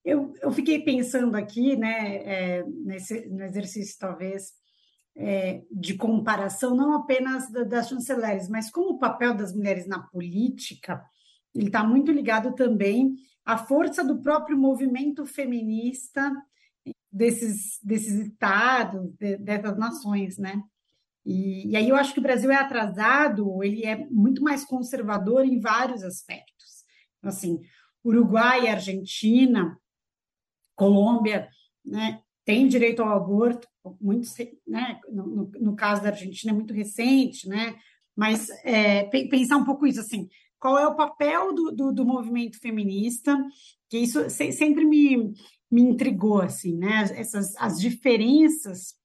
Eu, 0.03 0.33
eu 0.41 0.51
fiquei 0.51 0.83
pensando 0.83 1.37
aqui, 1.37 1.77
né, 1.77 2.17
é, 2.25 2.63
nesse, 2.63 3.25
no 3.29 3.41
exercício 3.41 3.97
talvez 3.97 4.58
é, 5.21 5.63
de 5.69 5.95
comparação, 5.95 6.73
não 6.73 6.93
apenas 6.93 7.51
da, 7.51 7.63
das 7.63 7.89
chanceleres, 7.89 8.47
mas 8.47 8.71
como 8.71 8.91
o 8.91 8.99
papel 8.99 9.35
das 9.35 9.53
mulheres 9.53 9.85
na 9.85 9.99
política, 9.99 11.03
ele 11.53 11.67
está 11.67 11.83
muito 11.83 12.09
ligado 12.09 12.55
também 12.55 13.15
à 13.45 13.57
força 13.57 14.01
do 14.01 14.21
próprio 14.21 14.57
movimento 14.57 15.25
feminista 15.25 16.31
desses, 17.11 17.79
desses 17.83 18.13
estados, 18.27 19.11
de, 19.19 19.35
dessas 19.37 19.77
nações, 19.77 20.37
né? 20.37 20.63
E, 21.25 21.71
e, 21.71 21.75
aí 21.75 21.89
eu 21.89 21.97
acho 21.97 22.13
que 22.13 22.19
o 22.19 22.23
Brasil 22.23 22.49
é 22.49 22.55
atrasado, 22.55 23.61
ele 23.61 23.85
é 23.85 24.07
muito 24.09 24.41
mais 24.41 24.63
conservador 24.63 25.43
em 25.43 25.59
vários 25.59 26.01
aspectos. 26.01 26.85
Assim, 27.21 27.59
Uruguai 28.05 28.69
Argentina 28.69 29.77
Colômbia, 30.75 31.49
né, 31.85 32.21
tem 32.45 32.69
direito 32.69 33.03
ao 33.03 33.17
aborto, 33.17 33.67
muito, 33.99 34.27
né, 34.67 34.99
no, 35.11 35.51
no, 35.59 35.75
caso 35.75 36.01
da 36.01 36.09
Argentina 36.09 36.51
é 36.51 36.55
muito 36.55 36.73
recente, 36.73 37.47
né, 37.47 37.75
mas 38.15 38.49
é, 38.63 39.03
pensar 39.03 39.57
um 39.57 39.65
pouco 39.65 39.87
isso, 39.87 39.99
assim, 39.99 40.29
qual 40.59 40.77
é 40.77 40.87
o 40.87 40.95
papel 40.95 41.53
do, 41.53 41.71
do, 41.71 41.91
do 41.91 42.05
movimento 42.05 42.59
feminista, 42.59 43.37
que 43.89 43.97
isso 43.97 44.29
sempre 44.29 44.85
me, 44.85 45.33
me 45.71 45.81
intrigou, 45.81 46.41
assim, 46.41 46.75
né, 46.77 47.03
essas, 47.15 47.55
as 47.57 47.79
diferenças 47.79 48.95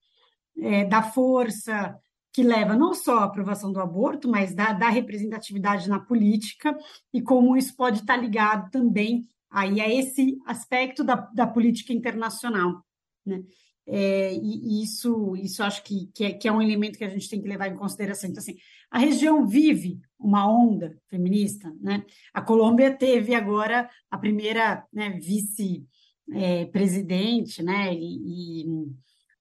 é, 0.59 0.85
da 0.85 1.03
força 1.03 1.97
que 2.32 2.43
leva 2.43 2.76
não 2.76 2.93
só 2.93 3.20
à 3.20 3.24
aprovação 3.24 3.72
do 3.72 3.80
aborto, 3.80 4.28
mas 4.28 4.55
da, 4.55 4.72
da 4.72 4.89
representatividade 4.89 5.89
na 5.89 6.01
política 6.01 6.76
e 7.12 7.22
como 7.22 7.57
isso 7.57 7.76
pode 7.76 8.01
estar 8.01 8.16
ligado 8.16 8.70
também 8.72 9.24
aí 9.49 9.80
a 9.80 9.89
esse 9.89 10.37
aspecto 10.45 11.05
da, 11.05 11.14
da 11.14 11.47
política 11.47 11.93
internacional, 11.93 12.85
né? 13.24 13.45
É, 13.87 14.35
e 14.35 14.82
isso, 14.82 15.37
isso 15.37 15.62
acho 15.62 15.82
que, 15.82 16.07
que 16.14 16.24
é, 16.24 16.32
que, 16.32 16.49
é, 16.49 16.53
um 16.53 16.62
elemento 16.62 16.97
que 16.97 17.05
a 17.05 17.09
gente 17.09 17.28
tem 17.28 17.43
que 17.43 17.49
levar 17.49 17.68
em 17.68 17.76
consideração. 17.76 18.30
Então, 18.30 18.41
assim, 18.41 18.57
a 18.91 18.99
região 18.99 19.47
vive 19.47 20.01
uma 20.18 20.51
onda 20.51 20.97
feminista, 21.09 21.70
né? 21.80 22.03
A 22.32 22.41
Colômbia 22.41 22.97
teve 22.97 23.35
agora 23.35 23.91
a 24.11 24.16
primeira 24.16 24.87
né, 24.93 25.11
vice-presidente, 25.11 27.61
é, 27.61 27.64
né? 27.64 27.95
E, 27.95 28.62
e, 28.62 28.66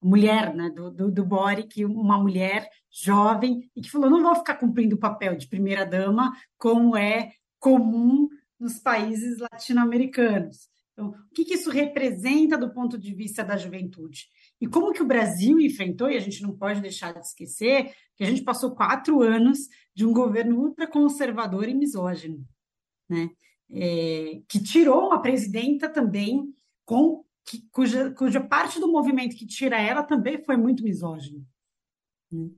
mulher, 0.01 0.53
né? 0.53 0.69
Do, 0.69 0.91
do, 0.91 1.09
do 1.09 1.25
Boric, 1.25 1.85
uma 1.85 2.17
mulher 2.17 2.69
jovem 2.91 3.71
e 3.73 3.81
que 3.81 3.89
falou: 3.89 4.09
não 4.09 4.21
vou 4.21 4.35
ficar 4.35 4.55
cumprindo 4.55 4.95
o 4.95 4.99
papel 4.99 5.37
de 5.37 5.47
primeira 5.47 5.85
dama 5.85 6.33
como 6.57 6.97
é 6.97 7.31
comum 7.59 8.27
nos 8.59 8.77
países 8.77 9.39
latino-americanos. 9.39 10.72
Então, 10.93 11.09
o 11.09 11.33
que, 11.33 11.43
que 11.43 11.55
isso 11.55 11.71
representa 11.71 12.57
do 12.57 12.71
ponto 12.71 12.97
de 12.97 13.13
vista 13.13 13.43
da 13.43 13.57
juventude? 13.57 14.27
E 14.61 14.67
como 14.67 14.93
que 14.93 15.01
o 15.01 15.07
Brasil 15.07 15.59
enfrentou, 15.59 16.09
e 16.09 16.15
a 16.15 16.19
gente 16.19 16.41
não 16.41 16.55
pode 16.55 16.81
deixar 16.81 17.13
de 17.13 17.19
esquecer, 17.19 17.91
que 18.15 18.23
a 18.23 18.27
gente 18.27 18.43
passou 18.43 18.75
quatro 18.75 19.21
anos 19.21 19.67
de 19.95 20.05
um 20.05 20.13
governo 20.13 20.59
ultraconservador 20.59 21.67
e 21.67 21.73
misógino, 21.73 22.45
né? 23.09 23.29
É, 23.75 24.41
que 24.47 24.61
tirou 24.61 25.07
uma 25.07 25.19
presidenta 25.19 25.89
também 25.89 26.53
com 26.85 27.25
que, 27.43 27.67
cuja, 27.71 28.11
cuja 28.11 28.39
parte 28.39 28.79
do 28.79 28.91
movimento 28.91 29.35
que 29.35 29.47
tira 29.47 29.81
ela 29.81 30.03
também 30.03 30.43
foi 30.43 30.55
muito 30.57 30.83
misógino. 30.83 31.43
Né? 32.31 32.49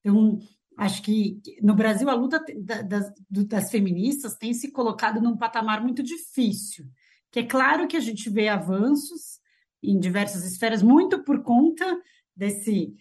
Então, 0.00 0.38
acho 0.78 1.02
que 1.02 1.40
no 1.60 1.74
Brasil 1.74 2.08
a 2.08 2.14
luta 2.14 2.42
das, 2.84 3.12
das 3.46 3.70
feministas 3.70 4.36
tem 4.36 4.54
se 4.54 4.70
colocado 4.70 5.20
num 5.20 5.36
patamar 5.36 5.82
muito 5.82 6.02
difícil, 6.02 6.86
que 7.32 7.40
é 7.40 7.46
claro 7.46 7.88
que 7.88 7.96
a 7.96 8.00
gente 8.00 8.28
vê 8.28 8.48
avanços 8.48 9.40
em 9.82 9.98
diversas 9.98 10.44
esferas, 10.44 10.82
muito 10.82 11.24
por 11.24 11.42
conta 11.42 12.00
desse 12.36 12.94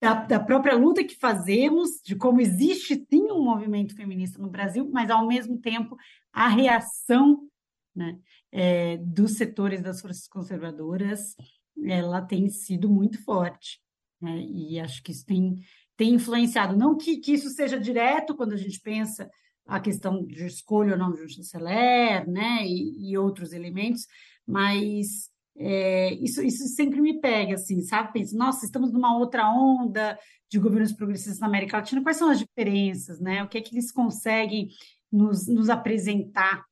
da, 0.00 0.14
da, 0.14 0.40
própria 0.40 0.74
luta 0.74 1.04
que 1.04 1.14
fazemos, 1.14 2.00
de 2.04 2.16
como 2.16 2.40
existe 2.40 3.06
sim 3.08 3.30
um 3.30 3.44
movimento 3.44 3.94
feminista 3.94 4.42
no 4.42 4.50
Brasil, 4.50 4.90
mas 4.90 5.10
ao 5.10 5.28
mesmo 5.28 5.60
tempo 5.60 5.96
a 6.32 6.48
reação 6.48 7.46
né, 7.94 8.18
é, 8.50 8.96
dos 8.96 9.36
setores 9.36 9.80
das 9.80 10.00
forças 10.00 10.26
conservadoras 10.26 11.36
ela 11.84 12.20
tem 12.20 12.48
sido 12.48 12.88
muito 12.88 13.22
forte. 13.22 13.80
Né, 14.20 14.40
e 14.40 14.80
acho 14.80 15.02
que 15.02 15.12
isso 15.12 15.24
tem, 15.24 15.56
tem 15.96 16.14
influenciado. 16.14 16.76
Não 16.76 16.96
que, 16.96 17.18
que 17.18 17.32
isso 17.32 17.50
seja 17.50 17.78
direto 17.78 18.34
quando 18.34 18.54
a 18.54 18.56
gente 18.56 18.80
pensa 18.80 19.30
a 19.66 19.80
questão 19.80 20.24
de 20.24 20.46
escolha 20.46 20.92
ou 20.92 20.98
não 20.98 21.12
de 21.12 21.22
um 21.22 21.28
chanceler, 21.28 22.28
né, 22.28 22.66
e, 22.66 23.10
e 23.10 23.18
outros 23.18 23.52
elementos, 23.52 24.06
mas 24.46 25.30
é, 25.56 26.14
isso, 26.14 26.42
isso 26.42 26.66
sempre 26.68 27.00
me 27.00 27.20
pega, 27.20 27.54
assim, 27.54 27.80
sabe? 27.82 28.12
Penso, 28.12 28.36
nossa, 28.36 28.64
estamos 28.64 28.92
numa 28.92 29.16
outra 29.16 29.48
onda 29.50 30.18
de 30.50 30.58
governos 30.58 30.92
progressistas 30.92 31.38
na 31.38 31.46
América 31.46 31.76
Latina, 31.76 32.02
quais 32.02 32.16
são 32.16 32.30
as 32.30 32.38
diferenças, 32.38 33.20
né? 33.20 33.42
O 33.42 33.48
que 33.48 33.58
é 33.58 33.60
que 33.60 33.74
eles 33.74 33.92
conseguem 33.92 34.68
nos, 35.10 35.46
nos 35.46 35.68
apresentar 35.68 36.64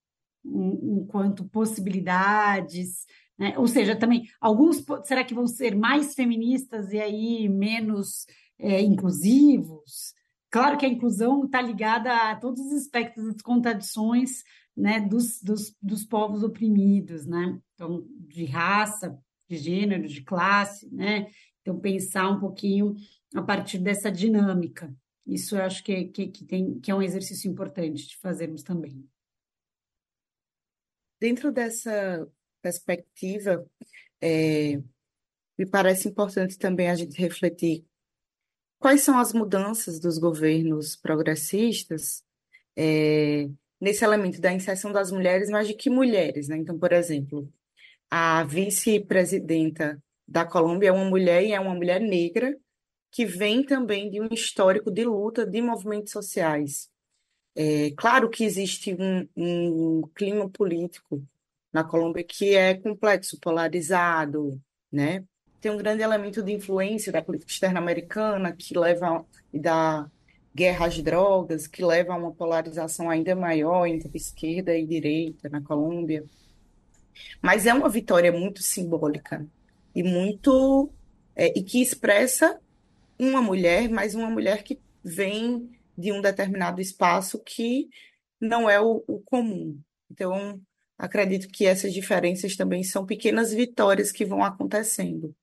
enquanto 0.44 1.48
possibilidades, 1.48 3.04
né? 3.38 3.58
Ou 3.58 3.66
seja, 3.66 3.96
também, 3.96 4.26
alguns, 4.40 4.82
será 5.04 5.24
que 5.24 5.34
vão 5.34 5.46
ser 5.46 5.74
mais 5.74 6.14
feministas 6.14 6.92
e 6.92 7.00
aí 7.00 7.48
menos 7.48 8.26
é, 8.58 8.80
inclusivos? 8.80 10.14
Claro 10.50 10.76
que 10.76 10.84
a 10.84 10.88
inclusão 10.88 11.44
está 11.44 11.62
ligada 11.62 12.12
a 12.12 12.36
todos 12.36 12.60
os 12.60 12.72
aspectos 12.72 13.24
das 13.24 13.40
contradições 13.40 14.42
né, 14.76 15.00
dos, 15.00 15.40
dos, 15.40 15.76
dos 15.80 16.04
povos 16.04 16.42
oprimidos, 16.42 17.24
né? 17.24 17.60
Então, 17.74 18.04
de 18.28 18.44
raça, 18.46 19.16
de 19.48 19.56
gênero, 19.56 20.08
de 20.08 20.22
classe, 20.22 20.92
né? 20.92 21.30
Então, 21.60 21.78
pensar 21.78 22.28
um 22.28 22.40
pouquinho 22.40 22.96
a 23.34 23.42
partir 23.42 23.78
dessa 23.78 24.10
dinâmica. 24.10 24.92
Isso 25.24 25.56
eu 25.56 25.62
acho 25.62 25.84
que, 25.84 26.06
que, 26.06 26.28
que, 26.28 26.44
tem, 26.44 26.80
que 26.80 26.90
é 26.90 26.94
um 26.94 27.02
exercício 27.02 27.48
importante 27.48 28.08
de 28.08 28.16
fazermos 28.16 28.62
também. 28.62 29.08
Dentro 31.20 31.52
dessa 31.52 32.26
perspectiva, 32.62 33.64
é, 34.20 34.82
me 35.56 35.66
parece 35.70 36.08
importante 36.08 36.58
também 36.58 36.88
a 36.88 36.94
gente 36.94 37.16
refletir 37.20 37.84
quais 38.80 39.02
são 39.02 39.18
as 39.18 39.32
mudanças 39.32 40.00
dos 40.00 40.18
governos 40.18 40.96
progressistas 40.96 42.24
é, 42.76 43.48
nesse 43.80 44.04
elemento 44.04 44.40
da 44.40 44.52
inserção 44.52 44.90
das 44.90 45.12
mulheres, 45.12 45.50
mas 45.50 45.68
de 45.68 45.74
que 45.74 45.90
mulheres, 45.90 46.48
né? 46.48 46.56
Então, 46.56 46.78
por 46.78 46.92
exemplo, 46.92 47.48
a 48.10 48.42
vice-presidenta 48.44 50.02
da 50.26 50.44
Colômbia 50.44 50.88
é 50.88 50.92
uma 50.92 51.04
mulher 51.04 51.44
e 51.44 51.52
é 51.52 51.60
uma 51.60 51.74
mulher 51.74 52.00
negra 52.00 52.56
que 53.12 53.26
vem 53.26 53.62
também 53.64 54.10
de 54.10 54.20
um 54.20 54.28
histórico 54.32 54.90
de 54.90 55.04
luta 55.04 55.46
de 55.46 55.60
movimentos 55.60 56.12
sociais. 56.12 56.88
É, 57.54 57.90
claro 57.96 58.30
que 58.30 58.44
existe 58.44 58.94
um, 58.94 59.28
um 59.36 60.02
clima 60.14 60.48
político 60.48 61.22
na 61.72 61.84
Colômbia 61.84 62.24
que 62.24 62.54
é 62.54 62.74
complexo, 62.74 63.38
polarizado, 63.40 64.60
né? 64.90 65.24
Tem 65.60 65.70
um 65.70 65.76
grande 65.76 66.02
elemento 66.02 66.42
de 66.42 66.52
influência 66.52 67.12
da 67.12 67.22
política 67.22 67.52
externa 67.52 67.78
americana 67.78 68.52
que 68.52 68.76
leva 68.76 69.24
da 69.52 70.10
guerra 70.54 70.86
às 70.86 71.00
drogas, 71.02 71.66
que 71.66 71.84
leva 71.84 72.14
a 72.14 72.16
uma 72.16 72.32
polarização 72.32 73.10
ainda 73.10 73.36
maior 73.36 73.86
entre 73.86 74.10
esquerda 74.14 74.76
e 74.76 74.86
direita 74.86 75.48
na 75.48 75.60
Colômbia. 75.60 76.24
Mas 77.42 77.66
é 77.66 77.74
uma 77.74 77.88
vitória 77.88 78.32
muito 78.32 78.62
simbólica 78.62 79.46
e 79.94 80.02
muito 80.02 80.90
é, 81.36 81.58
e 81.58 81.62
que 81.62 81.82
expressa 81.82 82.58
uma 83.18 83.42
mulher, 83.42 83.88
mas 83.90 84.14
uma 84.14 84.30
mulher 84.30 84.62
que 84.62 84.80
vem 85.04 85.70
de 85.96 86.10
um 86.10 86.22
determinado 86.22 86.80
espaço 86.80 87.38
que 87.44 87.88
não 88.40 88.68
é 88.68 88.80
o, 88.80 89.04
o 89.06 89.20
comum. 89.20 89.78
Então, 90.10 90.58
acredito 90.96 91.48
que 91.48 91.66
essas 91.66 91.92
diferenças 91.92 92.56
também 92.56 92.82
são 92.82 93.04
pequenas 93.04 93.52
vitórias 93.52 94.10
que 94.10 94.24
vão 94.24 94.42
acontecendo 94.42 95.34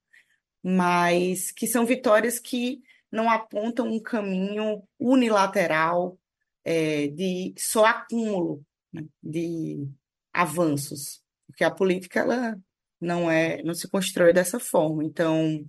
mas 0.63 1.51
que 1.51 1.67
são 1.67 1.85
vitórias 1.85 2.39
que 2.39 2.81
não 3.11 3.29
apontam 3.29 3.87
um 3.87 4.01
caminho 4.01 4.83
unilateral 4.99 6.17
é, 6.63 7.07
de 7.07 7.53
só 7.57 7.85
acúmulo 7.85 8.65
né, 8.91 9.05
de 9.23 9.87
avanços, 10.33 11.21
porque 11.47 11.63
a 11.63 11.71
política 11.71 12.19
ela 12.19 12.59
não 12.99 13.31
é, 13.31 13.61
não 13.63 13.73
se 13.73 13.87
constrói 13.87 14.33
dessa 14.33 14.59
forma. 14.59 15.03
Então, 15.03 15.65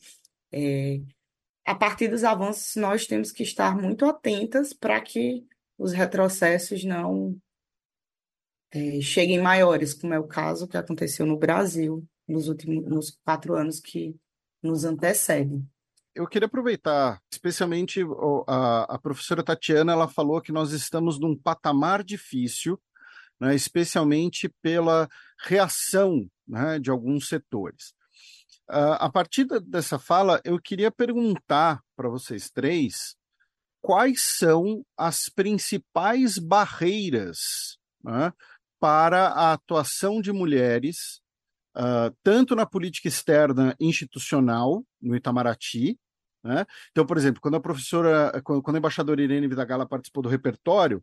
é, 0.53 1.01
a 1.64 1.74
partir 1.74 2.09
dos 2.09 2.24
avanços, 2.24 2.74
nós 2.76 3.07
temos 3.07 3.30
que 3.30 3.43
estar 3.43 3.76
muito 3.76 4.05
atentas 4.07 4.72
para 4.72 5.01
que 5.01 5.47
os 5.76 5.93
retrocessos 5.93 6.84
não 6.84 7.36
é, 8.70 9.01
cheguem 9.01 9.41
maiores, 9.41 9.95
como 9.95 10.12
é 10.14 10.18
o 10.18 10.26
caso 10.26 10.66
que 10.66 10.76
aconteceu 10.76 11.24
no 11.24 11.39
Brasil 11.39 12.07
nos 12.26 12.49
últimos 12.49 12.84
nos 12.84 13.18
quatro 13.24 13.55
anos 13.55 13.80
que 13.80 14.14
nos 14.62 14.84
antecede. 14.84 15.62
Eu 16.14 16.26
queria 16.26 16.46
aproveitar, 16.46 17.20
especialmente 17.30 18.00
a, 18.46 18.94
a 18.94 18.98
professora 18.98 19.42
Tatiana, 19.42 19.92
ela 19.92 20.09
falou 20.09 20.40
que 20.40 20.50
nós 20.50 20.72
estamos 20.72 21.20
num 21.20 21.36
patamar 21.36 22.02
difícil, 22.02 22.80
né, 23.40 23.54
especialmente 23.54 24.48
pela 24.61 25.09
reação 25.40 26.28
né, 26.46 26.78
de 26.78 26.90
alguns 26.90 27.28
setores. 27.28 27.94
Uh, 28.68 28.98
a 28.98 29.11
partir 29.11 29.46
dessa 29.62 29.98
fala, 29.98 30.40
eu 30.44 30.61
queria 30.61 30.90
perguntar 30.90 31.80
para 31.96 32.09
vocês 32.09 32.50
três 32.50 33.16
quais 33.80 34.20
são 34.38 34.84
as 34.96 35.28
principais 35.28 36.36
barreiras 36.36 37.78
né, 38.02 38.32
para 38.80 39.28
a 39.28 39.52
atuação 39.52 40.20
de 40.20 40.32
mulheres 40.32 41.20
uh, 41.76 42.14
tanto 42.22 42.54
na 42.54 42.66
política 42.66 43.08
externa 43.08 43.74
institucional, 43.80 44.84
no 45.00 45.16
Itamaraty, 45.16 45.98
né? 46.42 46.64
Então, 46.90 47.04
por 47.04 47.16
exemplo, 47.16 47.40
quando 47.40 47.56
a 47.56 47.60
professora, 47.60 48.40
quando 48.42 48.76
a 48.76 48.78
embaixadora 48.78 49.20
Irene 49.20 49.48
Vidagala 49.48 49.86
participou 49.86 50.22
do 50.22 50.28
repertório, 50.28 51.02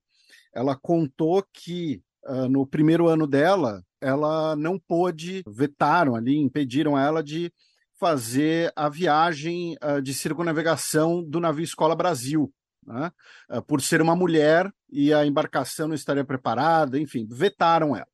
ela 0.54 0.76
contou 0.76 1.46
que 1.54 2.02
uh, 2.26 2.48
no 2.48 2.66
primeiro 2.66 3.08
ano 3.08 3.28
dela, 3.28 3.84
ela 4.02 4.56
não 4.56 4.80
pôde, 4.80 5.44
vetaram 5.48 6.16
ali, 6.16 6.38
impediram 6.38 6.98
ela 6.98 7.22
de 7.24 7.52
fazer 8.00 8.72
a 8.76 8.90
viagem 8.90 9.78
uh, 9.84 10.02
de 10.02 10.14
circunnavegação 10.14 11.24
do 11.24 11.40
navio 11.40 11.64
Escola 11.64 11.96
Brasil, 11.96 12.52
né? 12.86 13.12
uh, 13.50 13.62
por 13.62 13.82
ser 13.82 14.02
uma 14.02 14.16
mulher 14.16 14.72
e 14.90 15.14
a 15.14 15.26
embarcação 15.26 15.88
não 15.88 15.96
estaria 15.96 16.24
preparada, 16.24 17.00
enfim, 17.00 17.28
vetaram 17.30 17.96
ela. 17.96 18.08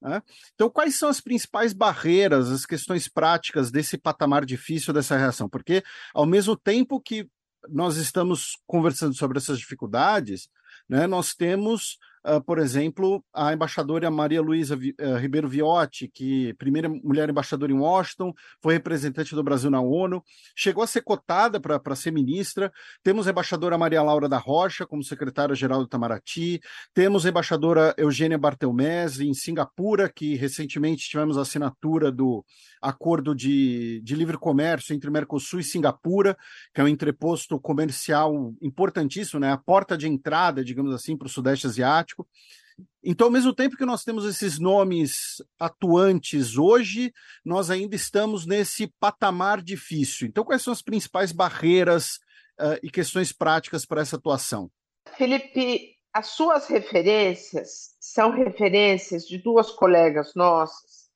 Né? 0.00 0.22
Então, 0.54 0.70
quais 0.70 0.98
são 0.98 1.08
as 1.08 1.20
principais 1.20 1.72
barreiras, 1.72 2.50
as 2.50 2.64
questões 2.64 3.08
práticas 3.08 3.70
desse 3.70 3.98
patamar 3.98 4.44
difícil 4.44 4.92
dessa 4.92 5.16
reação? 5.16 5.48
Porque, 5.48 5.82
ao 6.14 6.26
mesmo 6.26 6.56
tempo 6.56 7.00
que 7.00 7.28
nós 7.68 7.96
estamos 7.96 8.56
conversando 8.66 9.14
sobre 9.14 9.38
essas 9.38 9.58
dificuldades, 9.58 10.48
né, 10.88 11.06
nós 11.06 11.34
temos 11.34 11.98
Uh, 12.24 12.42
por 12.42 12.58
exemplo, 12.58 13.24
a 13.32 13.52
embaixadora 13.52 14.10
Maria 14.10 14.42
Luísa 14.42 14.76
uh, 14.76 15.16
Ribeiro 15.16 15.48
Viotti, 15.48 16.08
que 16.08 16.54
primeira 16.54 16.88
mulher 16.88 17.28
embaixadora 17.28 17.72
em 17.72 17.78
Washington, 17.78 18.32
foi 18.62 18.74
representante 18.74 19.34
do 19.34 19.42
Brasil 19.42 19.70
na 19.70 19.80
ONU, 19.80 20.22
chegou 20.56 20.82
a 20.82 20.86
ser 20.86 21.02
cotada 21.02 21.60
para 21.60 21.96
ser 21.96 22.10
ministra. 22.10 22.72
Temos 23.02 23.26
a 23.26 23.30
embaixadora 23.30 23.78
Maria 23.78 24.02
Laura 24.02 24.28
da 24.28 24.38
Rocha 24.38 24.86
como 24.86 25.02
secretária-geral 25.02 25.80
do 25.80 25.86
Itamaraty. 25.86 26.60
Temos 26.94 27.24
a 27.24 27.28
embaixadora 27.28 27.94
Eugênia 27.96 28.38
Bartelmese 28.38 29.26
em 29.26 29.34
Singapura, 29.34 30.08
que 30.08 30.34
recentemente 30.36 31.08
tivemos 31.08 31.38
a 31.38 31.42
assinatura 31.42 32.10
do 32.10 32.44
acordo 32.80 33.34
de, 33.34 34.00
de 34.02 34.14
livre 34.14 34.38
comércio 34.38 34.94
entre 34.94 35.10
Mercosul 35.10 35.60
e 35.60 35.64
Singapura, 35.64 36.36
que 36.74 36.80
é 36.80 36.84
um 36.84 36.88
entreposto 36.88 37.58
comercial 37.60 38.54
importantíssimo, 38.62 39.40
né? 39.40 39.52
a 39.52 39.56
porta 39.56 39.96
de 39.96 40.08
entrada, 40.08 40.64
digamos 40.64 40.94
assim, 40.94 41.16
para 41.16 41.26
o 41.26 41.30
Sudeste 41.30 41.66
Asiático. 41.66 42.07
Então, 43.02 43.26
ao 43.26 43.32
mesmo 43.32 43.54
tempo 43.54 43.76
que 43.76 43.84
nós 43.84 44.04
temos 44.04 44.24
esses 44.24 44.58
nomes 44.58 45.42
atuantes 45.58 46.56
hoje, 46.56 47.12
nós 47.44 47.70
ainda 47.70 47.96
estamos 47.96 48.46
nesse 48.46 48.86
patamar 49.00 49.62
difícil. 49.62 50.28
Então, 50.28 50.44
quais 50.44 50.62
são 50.62 50.72
as 50.72 50.82
principais 50.82 51.32
barreiras 51.32 52.16
uh, 52.60 52.78
e 52.82 52.90
questões 52.90 53.32
práticas 53.32 53.84
para 53.84 54.02
essa 54.02 54.16
atuação? 54.16 54.70
Felipe, 55.16 55.96
as 56.12 56.28
suas 56.28 56.66
referências 56.68 57.96
são 58.00 58.30
referências 58.30 59.24
de 59.24 59.38
duas 59.38 59.70
colegas 59.70 60.34
nossas, 60.34 61.08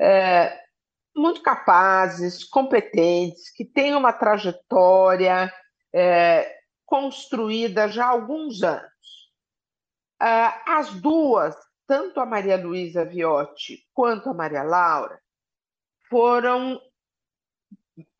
é, 0.00 0.58
muito 1.16 1.42
capazes, 1.42 2.44
competentes, 2.44 3.50
que 3.54 3.64
têm 3.64 3.94
uma 3.94 4.12
trajetória 4.12 5.52
é, 5.94 6.50
construída 6.84 7.88
já 7.88 8.06
há 8.06 8.10
alguns 8.10 8.62
anos. 8.62 8.91
Ah, 10.24 10.78
as 10.78 10.94
duas, 11.00 11.56
tanto 11.84 12.20
a 12.20 12.24
Maria 12.24 12.56
Luísa 12.56 13.04
Viotti 13.04 13.84
quanto 13.92 14.30
a 14.30 14.32
Maria 14.32 14.62
Laura, 14.62 15.20
foram 16.08 16.80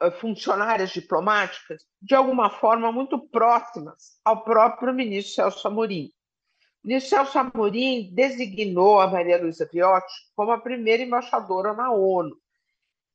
ah, 0.00 0.10
funcionárias 0.10 0.90
diplomáticas 0.90 1.86
de 2.00 2.12
alguma 2.12 2.50
forma 2.50 2.90
muito 2.90 3.20
próximas 3.28 4.18
ao 4.24 4.42
próprio 4.42 4.92
ministro 4.92 5.34
Celso 5.34 5.68
Amorim. 5.68 6.12
O 6.82 6.88
ministro 6.88 7.10
Celso 7.10 7.38
Amorim 7.38 8.12
designou 8.12 9.00
a 9.00 9.06
Maria 9.06 9.40
Luísa 9.40 9.70
Viotti 9.72 10.12
como 10.34 10.50
a 10.50 10.60
primeira 10.60 11.04
embaixadora 11.04 11.72
na 11.72 11.92
ONU. 11.92 12.36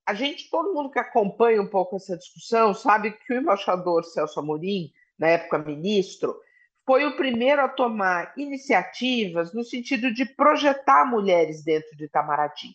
A 0.05 0.13
gente, 0.13 0.49
todo 0.49 0.73
mundo 0.73 0.91
que 0.91 0.99
acompanha 0.99 1.61
um 1.61 1.67
pouco 1.67 1.97
essa 1.97 2.15
discussão, 2.15 2.73
sabe 2.73 3.11
que 3.11 3.33
o 3.33 3.37
embaixador 3.37 4.05
Celso 4.05 4.39
Amorim, 4.39 4.93
na 5.19 5.27
época 5.27 5.57
ministro, 5.57 6.39
foi 6.87 7.05
o 7.05 7.17
primeiro 7.17 7.61
a 7.61 7.67
tomar 7.67 8.31
iniciativas 8.37 9.53
no 9.53 9.61
sentido 9.61 10.13
de 10.13 10.25
projetar 10.25 11.03
mulheres 11.03 11.61
dentro 11.61 11.93
de 11.97 12.05
Itamaraty. 12.05 12.69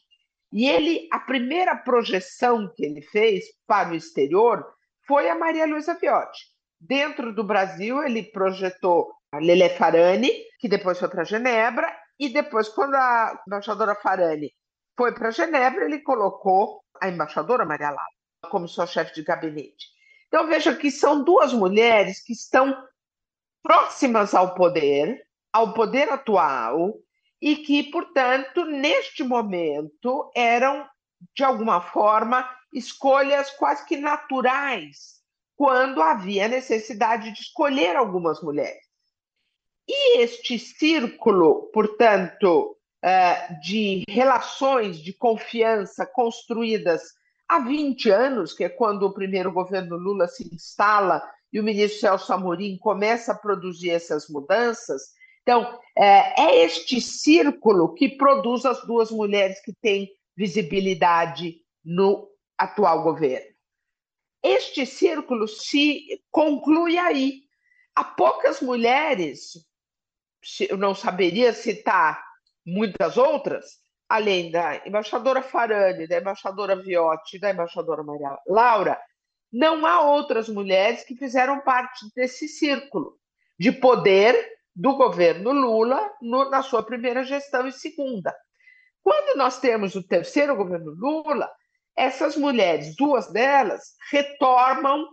E 0.53 0.69
ele, 0.69 1.09
a 1.11 1.19
primeira 1.19 1.75
projeção 1.75 2.71
que 2.77 2.85
ele 2.85 3.01
fez 3.01 3.47
para 3.67 3.89
o 3.89 3.95
exterior 3.95 4.67
foi 5.07 5.31
a 5.31 5.35
Maria 5.35 5.67
Luísa 5.67 5.95
Viotti. 5.95 6.43
Dentro 6.79 7.35
do 7.35 7.43
Brasil, 7.43 8.03
ele 8.03 8.23
projetou 8.25 9.15
a 9.33 9.39
Lele 9.39 9.71
Farani, 9.71 10.31
que 10.59 10.69
depois 10.69 10.99
foi 10.99 11.09
para 11.09 11.25
Genebra, 11.25 11.91
e 12.19 12.29
depois, 12.29 12.69
quando 12.69 12.95
a 12.95 13.43
embaixadora 13.47 13.95
Farani 13.95 14.53
foi 14.95 15.15
para 15.15 15.31
Genebra, 15.31 15.87
ele 15.87 16.01
colocou 16.01 16.83
a 17.01 17.09
embaixadora 17.09 17.65
Maria 17.65 17.89
Laura 17.89 18.13
como 18.51 18.69
sua 18.69 18.87
chefe 18.87 19.15
de 19.15 19.23
gabinete. 19.23 19.87
Então, 20.29 20.47
veja 20.47 20.75
que 20.75 20.91
são 20.91 21.25
duas 21.25 21.53
mulheres 21.53 22.23
que 22.23 22.33
estão 22.33 22.77
próximas 23.63 24.35
ao 24.35 24.55
poder, 24.55 25.23
ao 25.53 25.73
poder 25.73 26.11
atual, 26.11 26.95
e 27.41 27.57
que, 27.57 27.85
portanto, 27.85 28.65
neste 28.65 29.25
momento 29.25 30.31
eram, 30.35 30.87
de 31.35 31.43
alguma 31.43 31.81
forma, 31.81 32.49
escolhas 32.73 33.51
quase 33.51 33.85
que 33.85 33.97
naturais, 33.97 35.21
quando 35.57 36.01
havia 36.01 36.49
necessidade 36.49 37.33
de 37.33 37.41
escolher 37.41 37.97
algumas 37.97 38.41
mulheres. 38.43 38.87
E 39.89 40.21
este 40.21 40.59
círculo, 40.59 41.71
portanto, 41.73 42.77
eh, 43.03 43.55
de 43.61 44.05
relações 44.09 44.99
de 44.99 45.13
confiança 45.13 46.07
construídas 46.07 47.03
há 47.49 47.59
20 47.59 48.09
anos, 48.11 48.53
que 48.55 48.65
é 48.65 48.69
quando 48.69 49.03
o 49.03 49.13
primeiro 49.13 49.53
governo 49.53 49.97
Lula 49.97 50.29
se 50.29 50.49
instala 50.55 51.23
e 51.53 51.61
o 51.61 51.63
ministro 51.63 52.01
Celso 52.01 52.33
Amorim 52.33 52.79
começa 52.79 53.33
a 53.33 53.39
produzir 53.39 53.91
essas 53.91 54.29
mudanças. 54.29 55.03
Então, 55.43 55.79
é, 55.97 56.43
é 56.43 56.65
este 56.65 57.01
círculo 57.01 57.95
que 57.95 58.17
produz 58.17 58.65
as 58.65 58.85
duas 58.87 59.11
mulheres 59.11 59.61
que 59.63 59.73
têm 59.75 60.11
visibilidade 60.37 61.61
no 61.85 62.29
atual 62.57 63.03
governo. 63.03 63.53
Este 64.43 64.87
círculo 64.87 65.47
se 65.47 66.23
conclui 66.31 66.99
aí. 66.99 67.43
Há 67.95 68.03
poucas 68.03 68.61
mulheres, 68.61 69.53
eu 70.69 70.79
não 70.79 70.95
saberia 70.95 71.53
citar 71.53 72.25
muitas 72.65 73.19
outras, 73.19 73.83
além 74.09 74.51
da 74.51 74.87
embaixadora 74.87 75.43
Farani, 75.43 76.07
da 76.07 76.19
embaixadora 76.19 76.77
Viotti, 76.77 77.39
da 77.39 77.51
embaixadora 77.51 78.03
Maria 78.03 78.39
Laura, 78.47 78.99
não 79.53 79.85
há 79.85 80.01
outras 80.01 80.49
mulheres 80.49 81.05
que 81.05 81.15
fizeram 81.15 81.61
parte 81.61 82.07
desse 82.17 82.49
círculo 82.49 83.19
de 83.59 83.71
poder 83.71 84.35
do 84.75 84.97
governo 84.97 85.53
Lula 85.53 86.11
no, 86.23 86.49
na 86.49 86.63
sua 86.63 86.83
primeira 86.83 87.23
gestão 87.23 87.67
e 87.67 87.73
segunda. 87.73 88.35
Quando 89.03 89.37
nós 89.37 89.61
temos 89.61 89.95
o 89.95 90.03
terceiro 90.03 90.57
governo 90.57 90.93
Lula, 90.93 91.51
essas 91.95 92.37
mulheres, 92.37 92.97
duas 92.97 93.31
delas, 93.31 93.95
retornam 94.11 95.07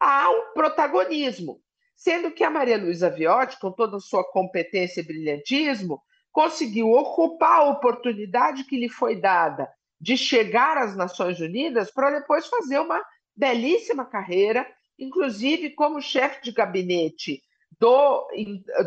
ao 0.00 0.52
protagonismo, 0.52 1.60
sendo 1.94 2.32
que 2.32 2.42
a 2.42 2.50
Maria 2.50 2.76
Luísa 2.76 3.08
Viotti, 3.08 3.58
com 3.60 3.70
toda 3.70 3.98
a 3.98 4.00
sua 4.00 4.24
competência 4.24 5.00
e 5.00 5.04
brilhantismo, 5.04 6.02
conseguiu 6.32 6.90
ocupar 6.90 7.60
a 7.60 7.70
oportunidade 7.70 8.64
que 8.64 8.76
lhe 8.76 8.88
foi 8.88 9.20
dada 9.20 9.72
de 10.00 10.16
chegar 10.16 10.76
às 10.76 10.96
Nações 10.96 11.40
Unidas 11.40 11.92
para 11.92 12.18
depois 12.18 12.46
fazer 12.48 12.80
uma 12.80 13.00
belíssima 13.36 14.04
carreira, 14.04 14.66
inclusive 14.98 15.70
como 15.70 16.00
chefe 16.00 16.42
de 16.42 16.52
gabinete 16.52 17.42
do, 17.78 18.28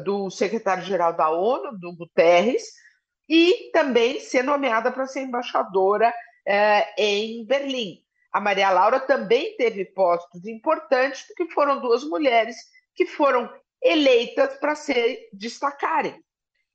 do 0.04 0.30
secretário-geral 0.30 1.14
da 1.14 1.30
ONU, 1.30 1.78
do 1.78 1.95
Guterres, 1.95 2.64
e 3.28 3.70
também 3.74 4.20
ser 4.20 4.43
nomeada 4.43 4.91
para 4.91 5.06
ser 5.06 5.22
embaixadora 5.22 6.14
eh, 6.45 6.93
em 6.98 7.45
Berlim. 7.45 8.02
A 8.32 8.39
Maria 8.39 8.70
Laura 8.70 9.00
também 9.00 9.56
teve 9.58 9.86
postos 9.86 10.45
importantes, 10.45 11.26
porque 11.28 11.52
foram 11.54 11.82
duas 11.82 12.04
mulheres 12.04 12.56
que 12.95 13.06
foram 13.06 13.52
eleitas 13.82 14.58
para 14.60 14.76
se 14.76 15.30
destacarem. 15.34 16.24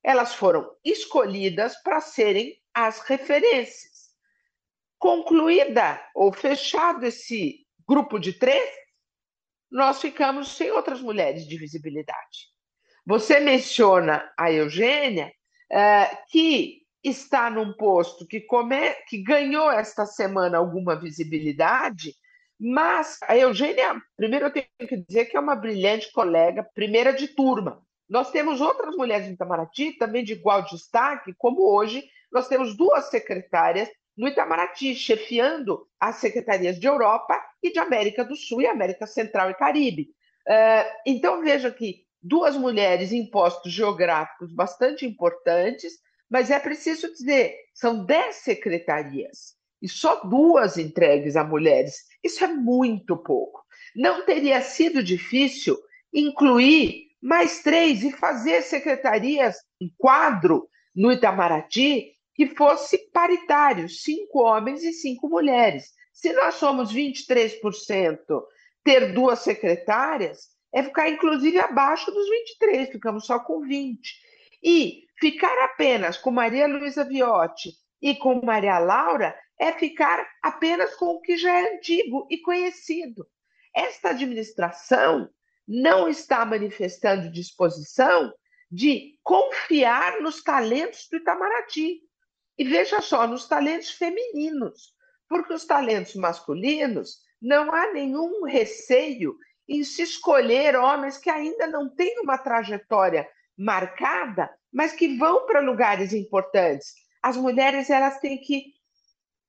Elas 0.02 0.34
foram 0.34 0.70
escolhidas 0.84 1.80
para 1.82 2.00
serem 2.00 2.54
as 2.74 3.00
referências. 3.00 3.91
Concluída 5.02 6.00
ou 6.14 6.32
fechado 6.32 7.04
esse 7.04 7.66
grupo 7.88 8.20
de 8.20 8.34
três, 8.34 8.70
nós 9.68 10.00
ficamos 10.00 10.56
sem 10.56 10.70
outras 10.70 11.00
mulheres 11.00 11.44
de 11.44 11.58
visibilidade. 11.58 12.52
Você 13.04 13.40
menciona 13.40 14.32
a 14.38 14.52
Eugênia, 14.52 15.32
é, 15.68 16.04
que 16.30 16.82
está 17.02 17.50
num 17.50 17.72
posto 17.72 18.24
que, 18.28 18.42
come, 18.42 18.94
que 19.08 19.20
ganhou 19.24 19.72
esta 19.72 20.06
semana 20.06 20.58
alguma 20.58 20.94
visibilidade, 20.94 22.14
mas 22.56 23.18
a 23.26 23.36
Eugênia, 23.36 24.00
primeiro 24.16 24.46
eu 24.46 24.52
tenho 24.52 24.66
que 24.88 24.98
dizer 24.98 25.24
que 25.24 25.36
é 25.36 25.40
uma 25.40 25.56
brilhante 25.56 26.12
colega, 26.12 26.62
primeira 26.76 27.12
de 27.12 27.26
turma. 27.26 27.84
Nós 28.08 28.30
temos 28.30 28.60
outras 28.60 28.94
mulheres 28.94 29.26
em 29.26 29.32
Itamaraty, 29.32 29.98
também 29.98 30.22
de 30.22 30.34
igual 30.34 30.62
destaque, 30.62 31.34
como 31.36 31.62
hoje 31.74 32.08
nós 32.30 32.46
temos 32.46 32.76
duas 32.76 33.10
secretárias 33.10 33.90
no 34.16 34.28
Itamaraty, 34.28 34.94
chefiando 34.94 35.86
as 35.98 36.16
secretarias 36.16 36.78
de 36.78 36.86
Europa 36.86 37.40
e 37.62 37.72
de 37.72 37.78
América 37.78 38.24
do 38.24 38.36
Sul 38.36 38.62
e 38.62 38.66
América 38.66 39.06
Central 39.06 39.50
e 39.50 39.54
Caribe. 39.54 40.10
É, 40.46 41.00
então, 41.06 41.42
veja 41.42 41.70
que 41.70 42.04
duas 42.22 42.56
mulheres 42.56 43.12
em 43.12 43.28
postos 43.30 43.72
geográficos 43.72 44.52
bastante 44.52 45.06
importantes, 45.06 45.94
mas 46.30 46.50
é 46.50 46.58
preciso 46.58 47.12
dizer, 47.12 47.56
são 47.74 48.04
dez 48.04 48.36
secretarias. 48.36 49.56
e 49.82 49.88
só 49.88 50.20
duas 50.24 50.78
entregues 50.78 51.34
a 51.34 51.42
mulheres. 51.42 52.04
Isso 52.22 52.44
é 52.44 52.48
muito 52.48 53.16
pouco. 53.16 53.64
Não 53.96 54.24
teria 54.24 54.60
sido 54.62 55.02
difícil 55.02 55.76
incluir 56.14 57.08
mais 57.20 57.62
três 57.62 58.02
e 58.04 58.12
fazer 58.12 58.62
secretarias, 58.62 59.56
um 59.80 59.90
quadro 59.98 60.68
no 60.94 61.10
Itamaraty 61.10 62.11
que 62.34 62.46
fosse 62.48 62.98
paritário, 63.12 63.88
cinco 63.88 64.42
homens 64.42 64.82
e 64.82 64.92
cinco 64.92 65.28
mulheres. 65.28 65.90
Se 66.12 66.32
nós 66.32 66.54
somos 66.54 66.92
23%, 66.92 68.18
ter 68.84 69.12
duas 69.12 69.40
secretárias 69.40 70.52
é 70.72 70.82
ficar, 70.82 71.08
inclusive, 71.10 71.58
abaixo 71.58 72.10
dos 72.10 72.28
23, 72.28 72.90
ficamos 72.90 73.26
só 73.26 73.38
com 73.38 73.60
20. 73.60 74.00
E 74.62 75.02
ficar 75.20 75.64
apenas 75.64 76.16
com 76.16 76.30
Maria 76.30 76.66
Luísa 76.66 77.04
Viotti 77.04 77.70
e 78.00 78.14
com 78.14 78.40
Maria 78.44 78.78
Laura 78.78 79.36
é 79.58 79.70
ficar 79.72 80.26
apenas 80.42 80.94
com 80.94 81.06
o 81.06 81.20
que 81.20 81.36
já 81.36 81.60
é 81.60 81.74
antigo 81.76 82.26
e 82.30 82.38
conhecido. 82.38 83.26
Esta 83.74 84.10
administração 84.10 85.28
não 85.68 86.08
está 86.08 86.44
manifestando 86.44 87.30
disposição 87.30 88.32
de 88.70 89.18
confiar 89.22 90.20
nos 90.20 90.42
talentos 90.42 91.06
do 91.10 91.18
Itamaraty. 91.18 92.00
E 92.62 92.64
veja 92.64 93.00
só, 93.00 93.26
nos 93.26 93.48
talentos 93.48 93.90
femininos, 93.90 94.94
porque 95.28 95.52
os 95.52 95.64
talentos 95.64 96.14
masculinos 96.14 97.18
não 97.40 97.74
há 97.74 97.92
nenhum 97.92 98.44
receio 98.44 99.36
em 99.68 99.82
se 99.82 100.02
escolher 100.02 100.76
homens 100.76 101.18
que 101.18 101.28
ainda 101.28 101.66
não 101.66 101.92
têm 101.92 102.20
uma 102.20 102.38
trajetória 102.38 103.28
marcada, 103.58 104.48
mas 104.72 104.92
que 104.92 105.18
vão 105.18 105.44
para 105.44 105.58
lugares 105.58 106.12
importantes. 106.12 106.94
As 107.20 107.36
mulheres 107.36 107.90
elas 107.90 108.20
têm 108.20 108.38
que 108.38 108.66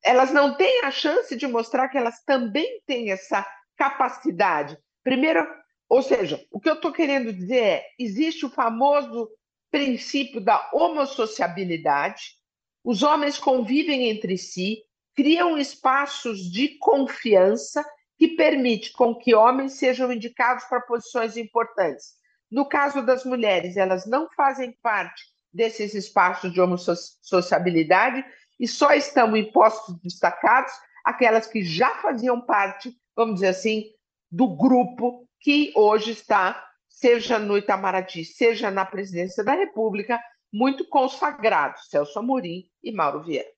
elas 0.03 0.31
não 0.33 0.57
têm 0.57 0.83
a 0.83 0.89
chance 0.89 1.35
de 1.35 1.45
mostrar 1.45 1.89
que 1.89 1.97
elas 1.99 2.23
também 2.25 2.81
têm 2.87 3.11
essa 3.11 3.45
capacidade. 3.77 4.75
Primeiro, 5.03 5.47
ou 5.87 6.01
seja, 6.01 6.43
o 6.49 6.59
que 6.59 6.67
eu 6.67 6.73
estou 6.73 6.91
querendo 6.91 7.31
dizer 7.31 7.63
é: 7.63 7.85
existe 7.99 8.43
o 8.43 8.49
famoso 8.49 9.29
princípio 9.69 10.41
da 10.41 10.67
homossociabilidade, 10.73 12.41
os 12.83 13.01
homens 13.01 13.37
convivem 13.37 14.09
entre 14.09 14.37
si, 14.37 14.83
criam 15.15 15.57
espaços 15.57 16.51
de 16.51 16.77
confiança 16.79 17.85
que 18.17 18.29
permite 18.29 18.91
com 18.91 19.15
que 19.15 19.33
homens 19.33 19.73
sejam 19.73 20.11
indicados 20.11 20.65
para 20.65 20.81
posições 20.81 21.37
importantes. 21.37 22.13
No 22.51 22.67
caso 22.67 23.01
das 23.01 23.25
mulheres, 23.25 23.77
elas 23.77 24.05
não 24.05 24.29
fazem 24.35 24.71
parte 24.81 25.23
desses 25.51 25.93
espaços 25.93 26.51
de 26.51 26.59
homossociabilidade 26.59 28.23
e 28.59 28.67
só 28.67 28.93
estão 28.93 29.35
em 29.35 29.51
postos 29.51 29.99
destacados 30.01 30.71
aquelas 31.03 31.47
que 31.47 31.63
já 31.63 31.89
faziam 31.97 32.41
parte, 32.41 32.95
vamos 33.15 33.35
dizer 33.35 33.47
assim, 33.47 33.85
do 34.31 34.47
grupo 34.55 35.27
que 35.39 35.71
hoje 35.75 36.11
está, 36.11 36.63
seja 36.87 37.37
no 37.37 37.57
Itamaraty, 37.57 38.23
seja 38.23 38.71
na 38.71 38.85
presidência 38.85 39.43
da 39.43 39.53
República, 39.53 40.19
muito 40.53 40.87
consagrado, 40.87 41.79
Celso 41.89 42.19
Amorim 42.19 42.69
e 42.83 42.91
Mauro 42.91 43.23
Vieira. 43.23 43.49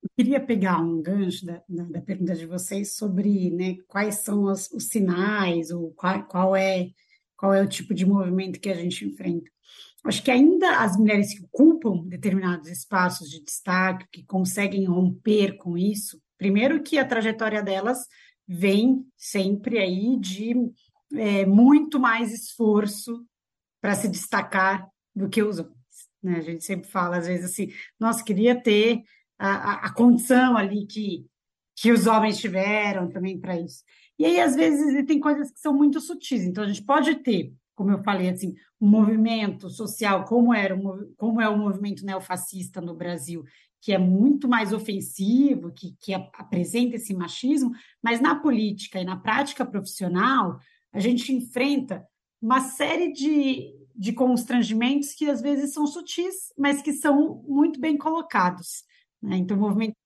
Eu 0.00 0.10
queria 0.16 0.38
pegar 0.38 0.78
um 0.80 1.02
gancho 1.02 1.44
da, 1.44 1.60
da, 1.68 1.82
da 1.84 2.00
pergunta 2.00 2.34
de 2.36 2.46
vocês 2.46 2.94
sobre 2.94 3.50
né, 3.50 3.76
quais 3.88 4.16
são 4.16 4.44
os, 4.44 4.70
os 4.70 4.86
sinais, 4.86 5.72
ou 5.72 5.90
qual, 5.94 6.24
qual, 6.26 6.54
é, 6.54 6.90
qual 7.36 7.52
é 7.52 7.60
o 7.60 7.68
tipo 7.68 7.92
de 7.92 8.06
movimento 8.06 8.60
que 8.60 8.68
a 8.68 8.74
gente 8.74 9.04
enfrenta. 9.04 9.50
Acho 10.04 10.22
que 10.22 10.30
ainda 10.30 10.80
as 10.80 10.96
mulheres 10.96 11.36
que 11.36 11.42
ocupam 11.44 12.06
determinados 12.06 12.68
espaços 12.68 13.28
de 13.30 13.42
destaque, 13.42 14.06
que 14.12 14.24
conseguem 14.24 14.84
romper 14.84 15.56
com 15.56 15.76
isso, 15.76 16.22
primeiro 16.36 16.82
que 16.82 16.98
a 16.98 17.04
trajetória 17.06 17.62
delas 17.62 18.06
vem 18.46 19.04
sempre 19.16 19.78
aí 19.78 20.18
de 20.18 20.54
é, 21.14 21.46
muito 21.46 21.98
mais 21.98 22.32
esforço 22.32 23.24
para 23.84 23.94
se 23.94 24.08
destacar 24.08 24.88
do 25.14 25.28
que 25.28 25.42
os 25.42 25.58
homens. 25.58 25.76
Né? 26.22 26.38
A 26.38 26.40
gente 26.40 26.64
sempre 26.64 26.88
fala, 26.88 27.18
às 27.18 27.26
vezes, 27.26 27.50
assim, 27.50 27.70
nossa, 28.00 28.24
queria 28.24 28.58
ter 28.58 29.02
a, 29.38 29.50
a, 29.50 29.72
a 29.86 29.92
condição 29.92 30.56
ali 30.56 30.86
que, 30.86 31.26
que 31.76 31.92
os 31.92 32.06
homens 32.06 32.38
tiveram 32.38 33.10
também 33.10 33.38
para 33.38 33.60
isso. 33.60 33.84
E 34.18 34.24
aí, 34.24 34.40
às 34.40 34.56
vezes, 34.56 35.04
tem 35.04 35.20
coisas 35.20 35.50
que 35.50 35.60
são 35.60 35.74
muito 35.74 36.00
sutis. 36.00 36.44
Então, 36.44 36.64
a 36.64 36.66
gente 36.66 36.82
pode 36.82 37.16
ter, 37.16 37.52
como 37.74 37.90
eu 37.90 38.02
falei, 38.02 38.30
assim, 38.30 38.54
um 38.80 38.88
movimento 38.88 39.68
social, 39.68 40.24
como, 40.24 40.54
era, 40.54 40.74
como 41.18 41.38
é 41.42 41.48
o 41.50 41.58
movimento 41.58 42.06
neofascista 42.06 42.80
no 42.80 42.94
Brasil, 42.94 43.44
que 43.82 43.92
é 43.92 43.98
muito 43.98 44.48
mais 44.48 44.72
ofensivo, 44.72 45.70
que, 45.70 45.94
que 46.00 46.14
apresenta 46.14 46.96
esse 46.96 47.12
machismo, 47.12 47.70
mas 48.02 48.18
na 48.18 48.34
política 48.34 48.98
e 48.98 49.04
na 49.04 49.18
prática 49.18 49.62
profissional, 49.62 50.58
a 50.90 51.00
gente 51.00 51.34
enfrenta 51.34 52.02
uma 52.44 52.60
série 52.60 53.10
de, 53.10 53.74
de 53.96 54.12
constrangimentos 54.12 55.14
que 55.14 55.30
às 55.30 55.40
vezes 55.40 55.72
são 55.72 55.86
sutis, 55.86 56.52
mas 56.58 56.82
que 56.82 56.92
são 56.92 57.42
muito 57.48 57.80
bem 57.80 57.96
colocados. 57.96 58.84
Né? 59.22 59.38
Então, 59.38 59.56
o 59.56 59.60
movimento 59.60 59.96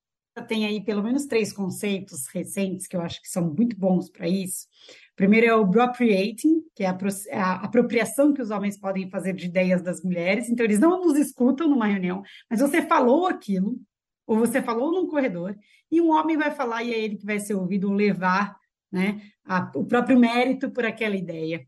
tem 0.47 0.64
aí 0.64 0.80
pelo 0.80 1.03
menos 1.03 1.26
três 1.26 1.53
conceitos 1.53 2.28
recentes 2.28 2.86
que 2.86 2.97
eu 2.97 3.01
acho 3.01 3.20
que 3.20 3.28
são 3.28 3.53
muito 3.53 3.76
bons 3.76 4.09
para 4.09 4.28
isso. 4.28 4.68
Primeiro 5.16 5.49
é 5.49 5.57
o 5.57 5.62
appropriating, 5.62 6.62
que 6.76 6.84
é, 6.84 6.97
é 7.30 7.41
a 7.41 7.55
apropriação 7.55 8.32
que 8.32 8.41
os 8.41 8.53
homens 8.53 8.78
podem 8.78 9.11
fazer 9.11 9.32
de 9.32 9.47
ideias 9.47 9.82
das 9.82 10.01
mulheres. 10.01 10.49
Então, 10.49 10.64
eles 10.64 10.78
não 10.78 11.01
nos 11.01 11.18
escutam 11.18 11.68
numa 11.68 11.89
reunião, 11.89 12.22
mas 12.49 12.61
você 12.61 12.80
falou 12.82 13.26
aquilo, 13.26 13.80
ou 14.28 14.39
você 14.39 14.62
falou 14.62 14.93
num 14.93 15.09
corredor, 15.09 15.57
e 15.91 16.01
um 16.01 16.12
homem 16.12 16.36
vai 16.36 16.53
falar 16.53 16.84
e 16.84 16.95
é 16.95 17.01
ele 17.01 17.16
que 17.16 17.26
vai 17.26 17.41
ser 17.41 17.55
ouvido 17.55 17.89
ou 17.89 17.95
levar 17.95 18.57
né, 18.93 19.20
a, 19.45 19.72
o 19.74 19.84
próprio 19.84 20.16
mérito 20.16 20.70
por 20.70 20.84
aquela 20.84 21.16
ideia. 21.16 21.66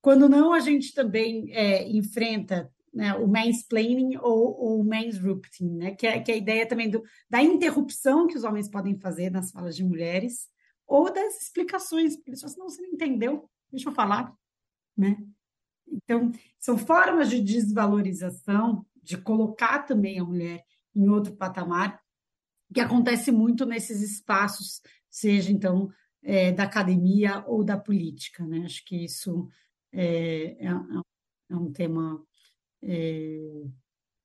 Quando 0.00 0.28
não, 0.28 0.52
a 0.52 0.60
gente 0.60 0.94
também 0.94 1.52
é, 1.52 1.88
enfrenta 1.88 2.72
né, 2.92 3.14
o 3.14 3.26
mansplaining 3.28 4.16
ou 4.18 4.80
o 4.80 4.84
mansrupting, 4.84 5.76
né, 5.76 5.90
que, 5.92 6.06
é, 6.06 6.20
que 6.20 6.32
é 6.32 6.34
a 6.34 6.38
ideia 6.38 6.66
também 6.66 6.90
do, 6.90 7.02
da 7.28 7.42
interrupção 7.42 8.26
que 8.26 8.36
os 8.36 8.44
homens 8.44 8.68
podem 8.68 8.98
fazer 8.98 9.30
nas 9.30 9.50
falas 9.50 9.76
de 9.76 9.84
mulheres, 9.84 10.48
ou 10.86 11.12
das 11.12 11.42
explicações, 11.42 12.16
porque 12.16 12.30
eles 12.30 12.40
falam 12.40 12.52
assim, 12.52 12.60
não, 12.60 12.68
você 12.68 12.82
não 12.82 12.90
entendeu, 12.90 13.48
deixa 13.70 13.88
eu 13.88 13.94
falar, 13.94 14.34
né? 14.96 15.16
Então, 15.86 16.32
são 16.58 16.76
formas 16.76 17.30
de 17.30 17.40
desvalorização, 17.40 18.84
de 19.02 19.16
colocar 19.16 19.80
também 19.80 20.18
a 20.18 20.24
mulher 20.24 20.64
em 20.94 21.08
outro 21.08 21.34
patamar, 21.36 22.00
que 22.72 22.80
acontece 22.80 23.30
muito 23.32 23.64
nesses 23.66 24.02
espaços, 24.02 24.80
seja 25.08 25.50
então 25.52 25.90
é, 26.22 26.52
da 26.52 26.64
academia 26.64 27.44
ou 27.46 27.64
da 27.64 27.78
política, 27.78 28.44
né? 28.46 28.62
Acho 28.64 28.84
que 28.84 29.04
isso 29.04 29.48
é, 29.92 30.66
é, 30.66 30.68
é 31.50 31.56
um 31.56 31.72
tema 31.72 32.22
é, 32.82 33.64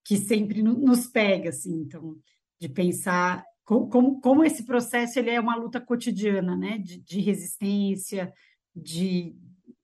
que 0.03 0.18
sempre 0.18 0.61
nos 0.61 1.07
pega, 1.07 1.49
assim, 1.49 1.74
então, 1.82 2.18
de 2.59 2.70
pensar 2.70 3.43
como, 3.66 4.22
como 4.22 4.43
esse 4.43 4.63
processo 4.63 5.18
ele 5.18 5.32
é 5.32 5.39
uma 5.39 5.55
luta 5.55 5.82
cotidiana, 5.82 6.55
né? 6.55 6.78
De, 6.78 6.99
de 6.99 7.20
resistência, 7.20 8.32
de, 8.76 9.36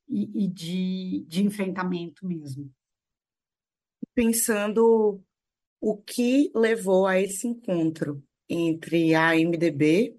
e, 0.07 0.45
e 0.45 0.47
de, 0.47 1.25
de 1.27 1.43
enfrentamento 1.43 2.25
mesmo. 2.25 2.71
Pensando 4.13 5.19
o 5.79 5.97
que 5.97 6.51
levou 6.53 7.07
a 7.07 7.19
esse 7.19 7.47
encontro 7.47 8.23
entre 8.47 9.15
a 9.15 9.35
MDB 9.35 10.15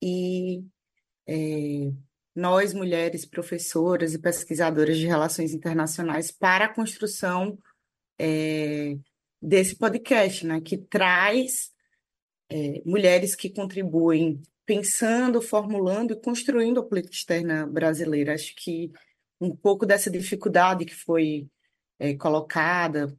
e 0.00 0.64
é, 1.26 1.92
nós, 2.34 2.72
mulheres 2.72 3.26
professoras 3.26 4.14
e 4.14 4.18
pesquisadoras 4.18 4.96
de 4.96 5.06
relações 5.06 5.52
internacionais, 5.52 6.30
para 6.30 6.66
a 6.66 6.74
construção 6.74 7.58
é, 8.18 8.96
desse 9.40 9.76
podcast, 9.76 10.46
né, 10.46 10.60
que 10.60 10.78
traz 10.78 11.72
é, 12.50 12.82
mulheres 12.84 13.34
que 13.34 13.50
contribuem 13.50 14.40
pensando, 14.64 15.42
formulando 15.42 16.12
e 16.12 16.20
construindo 16.20 16.80
a 16.80 16.86
política 16.86 17.14
externa 17.14 17.66
brasileira. 17.66 18.34
Acho 18.34 18.54
que 18.56 18.90
um 19.40 19.54
pouco 19.54 19.84
dessa 19.84 20.10
dificuldade 20.10 20.84
que 20.84 20.94
foi 20.94 21.48
é, 21.98 22.14
colocada 22.14 23.16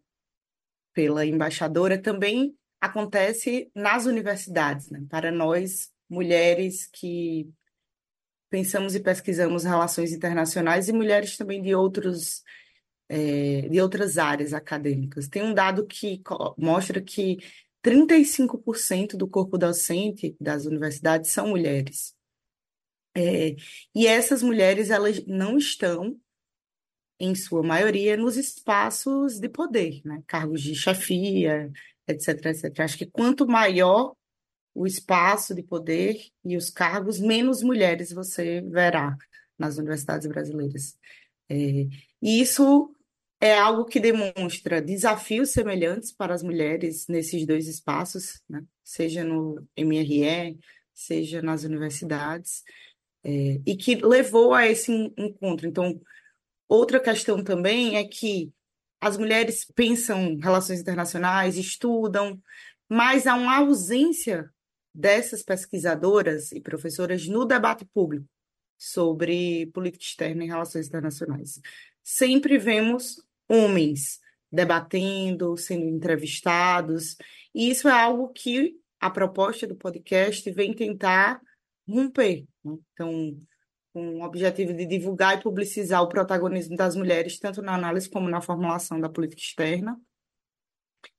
pela 0.94 1.26
embaixadora 1.26 2.02
também 2.02 2.56
acontece 2.80 3.72
nas 3.76 4.06
universidades, 4.06 4.90
né? 4.90 5.06
para 5.10 5.32
nós, 5.32 5.92
mulheres 6.10 6.88
que 6.88 7.50
pensamos 8.54 8.94
e 8.94 9.00
pesquisamos 9.00 9.64
relações 9.64 10.12
internacionais 10.12 10.88
e 10.88 10.94
mulheres 10.94 11.36
também 11.36 11.60
de 11.60 11.74
outros 11.74 12.44
é, 13.10 13.68
de 13.68 13.82
outras 13.82 14.20
áreas 14.20 14.54
acadêmicas. 14.54 15.28
Tem 15.28 15.42
um 15.42 15.56
dado 15.56 15.88
que 15.88 16.22
mostra 16.56 17.02
que 17.02 17.40
35% 17.84 19.18
do 19.18 19.28
corpo 19.28 19.58
docente 19.58 20.38
das 20.40 20.66
universidades 20.68 21.32
são 21.32 21.48
mulheres. 21.48 22.14
É, 23.18 23.56
e 23.96 24.06
essas 24.06 24.44
mulheres 24.44 24.92
elas 24.92 25.26
não 25.26 25.58
estão, 25.58 26.16
em 27.20 27.34
sua 27.34 27.64
maioria, 27.64 28.16
nos 28.16 28.38
espaços 28.38 29.40
de 29.40 29.50
poder, 29.50 30.00
né? 30.06 30.22
cargos 30.28 30.62
de 30.62 30.76
chefia, 30.76 31.72
etc, 32.08 32.46
etc. 32.46 32.80
Acho 32.82 33.00
que 33.00 33.08
quanto 33.08 33.48
maior 33.48 34.16
o 34.74 34.88
espaço 34.88 35.54
de 35.54 35.62
poder 35.62 36.18
e 36.44 36.58
os 36.58 36.70
cargos, 36.70 37.20
menos 37.20 37.62
mulheres 37.62 38.12
você 38.12 38.62
verá 38.62 39.16
nas 39.58 39.78
universidades 39.78 40.28
brasileiras. 40.28 40.98
É, 41.50 41.88
e 42.22 42.42
isso 42.42 42.96
é 43.40 43.58
algo 43.58 43.86
que 43.86 44.00
demonstra 44.00 44.82
desafios 44.82 45.52
semelhantes 45.52 46.12
para 46.12 46.34
as 46.34 46.42
mulheres 46.42 47.08
nesses 47.08 47.46
dois 47.46 47.68
espaços, 47.68 48.42
né? 48.50 48.64
seja 48.84 49.24
no 49.24 49.68
MRE, 49.78 50.58
seja 50.94 51.42
nas 51.42 51.64
universidades, 51.64 52.64
é, 53.24 53.60
e 53.66 53.76
que 53.76 53.96
levou 53.96 54.54
a 54.54 54.68
esse 54.68 54.92
encontro. 55.18 55.68
Então, 55.68 56.00
outra 56.68 57.00
questão 57.00 57.44
também 57.44 57.98
é 57.98 58.04
que 58.06 58.52
as 59.00 59.18
mulheres 59.18 59.66
pensam 59.76 60.38
relações 60.38 60.80
internacionais, 60.80 61.58
estudam, 61.58 62.42
mas 62.88 63.28
há 63.28 63.36
uma 63.36 63.58
ausência 63.58 64.53
dessas 64.94 65.44
pesquisadoras 65.44 66.52
e 66.52 66.62
professoras 66.62 67.28
no 67.28 67.46
debate 67.46 67.86
público 67.86 68.28
sobre 68.78 69.68
política 69.68 70.04
externa 70.04 70.44
e 70.44 70.48
relações 70.48 70.88
internacionais. 70.88 71.60
Sempre 72.04 72.58
vemos 72.58 73.24
homens 73.48 74.20
debatendo, 74.52 75.58
sendo 75.58 75.86
entrevistados, 75.86 77.16
e 77.56 77.70
isso 77.70 77.88
é 77.88 77.92
algo 77.92 78.30
que 78.30 78.76
a 79.00 79.10
proposta 79.10 79.66
do 79.66 79.76
podcast 79.76 80.50
vem 80.52 80.74
tentar 80.74 81.42
romper. 81.88 82.46
Né? 82.64 82.78
Então, 82.94 83.42
com 83.94 84.20
o 84.20 84.24
objetivo 84.24 84.74
de 84.74 84.86
divulgar 84.86 85.38
e 85.38 85.42
publicizar 85.42 86.02
o 86.02 86.10
protagonismo 86.10 86.76
das 86.76 86.96
mulheres, 86.96 87.40
tanto 87.40 87.62
na 87.62 87.76
análise 87.76 88.10
como 88.10 88.30
na 88.30 88.42
formulação 88.42 89.00
da 89.00 89.10
política 89.10 89.42
externa, 89.42 90.00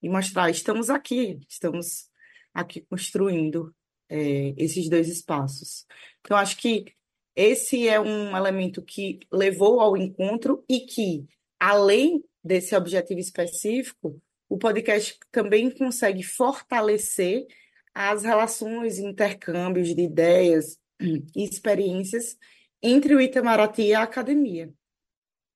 e 0.03 0.09
mostrar, 0.09 0.51
estamos 0.51 0.91
aqui, 0.91 1.39
estamos 1.49 2.09
aqui 2.55 2.81
construindo 2.83 3.75
é, 4.09 4.55
esses 4.57 4.89
dois 4.89 5.09
espaços. 5.09 5.85
Então, 6.21 6.37
acho 6.37 6.57
que 6.57 6.87
esse 7.35 7.89
é 7.89 8.01
um 8.01 8.37
elemento 8.37 8.81
que 8.81 9.19
levou 9.33 9.81
ao 9.81 9.97
encontro 9.97 10.65
e 10.69 10.81
que, 10.81 11.27
além 11.59 12.23
desse 12.43 12.77
objetivo 12.77 13.19
específico, 13.19 14.21
o 14.49 14.57
podcast 14.57 15.19
também 15.33 15.71
consegue 15.71 16.23
fortalecer 16.23 17.47
as 17.93 18.23
relações 18.23 18.99
intercâmbios 18.99 19.95
de 19.95 20.03
ideias 20.03 20.79
e 21.01 21.45
experiências 21.45 22.37
entre 22.83 23.15
o 23.15 23.21
Itamaraty 23.21 23.83
e 23.83 23.95
a 23.95 24.03
academia, 24.03 24.73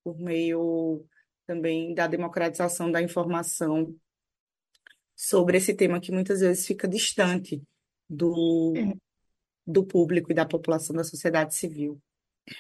por 0.03 0.19
meio 0.19 1.05
também 1.47 1.95
da 1.95 2.07
democratização 2.07 2.91
da 2.91 3.03
informação 3.03 3.95
sobre 5.19 5.57
esse 5.57 5.75
tema 5.75 5.99
que 5.99 6.13
muitas 6.13 6.39
vezes 6.39 6.65
fica 6.65 6.87
distante 6.87 7.61
do, 8.09 8.73
é. 8.77 8.95
do 9.67 9.85
público 9.85 10.31
e 10.31 10.35
da 10.35 10.47
população 10.47 10.95
da 10.95 11.03
sociedade 11.03 11.57
civil. 11.57 12.01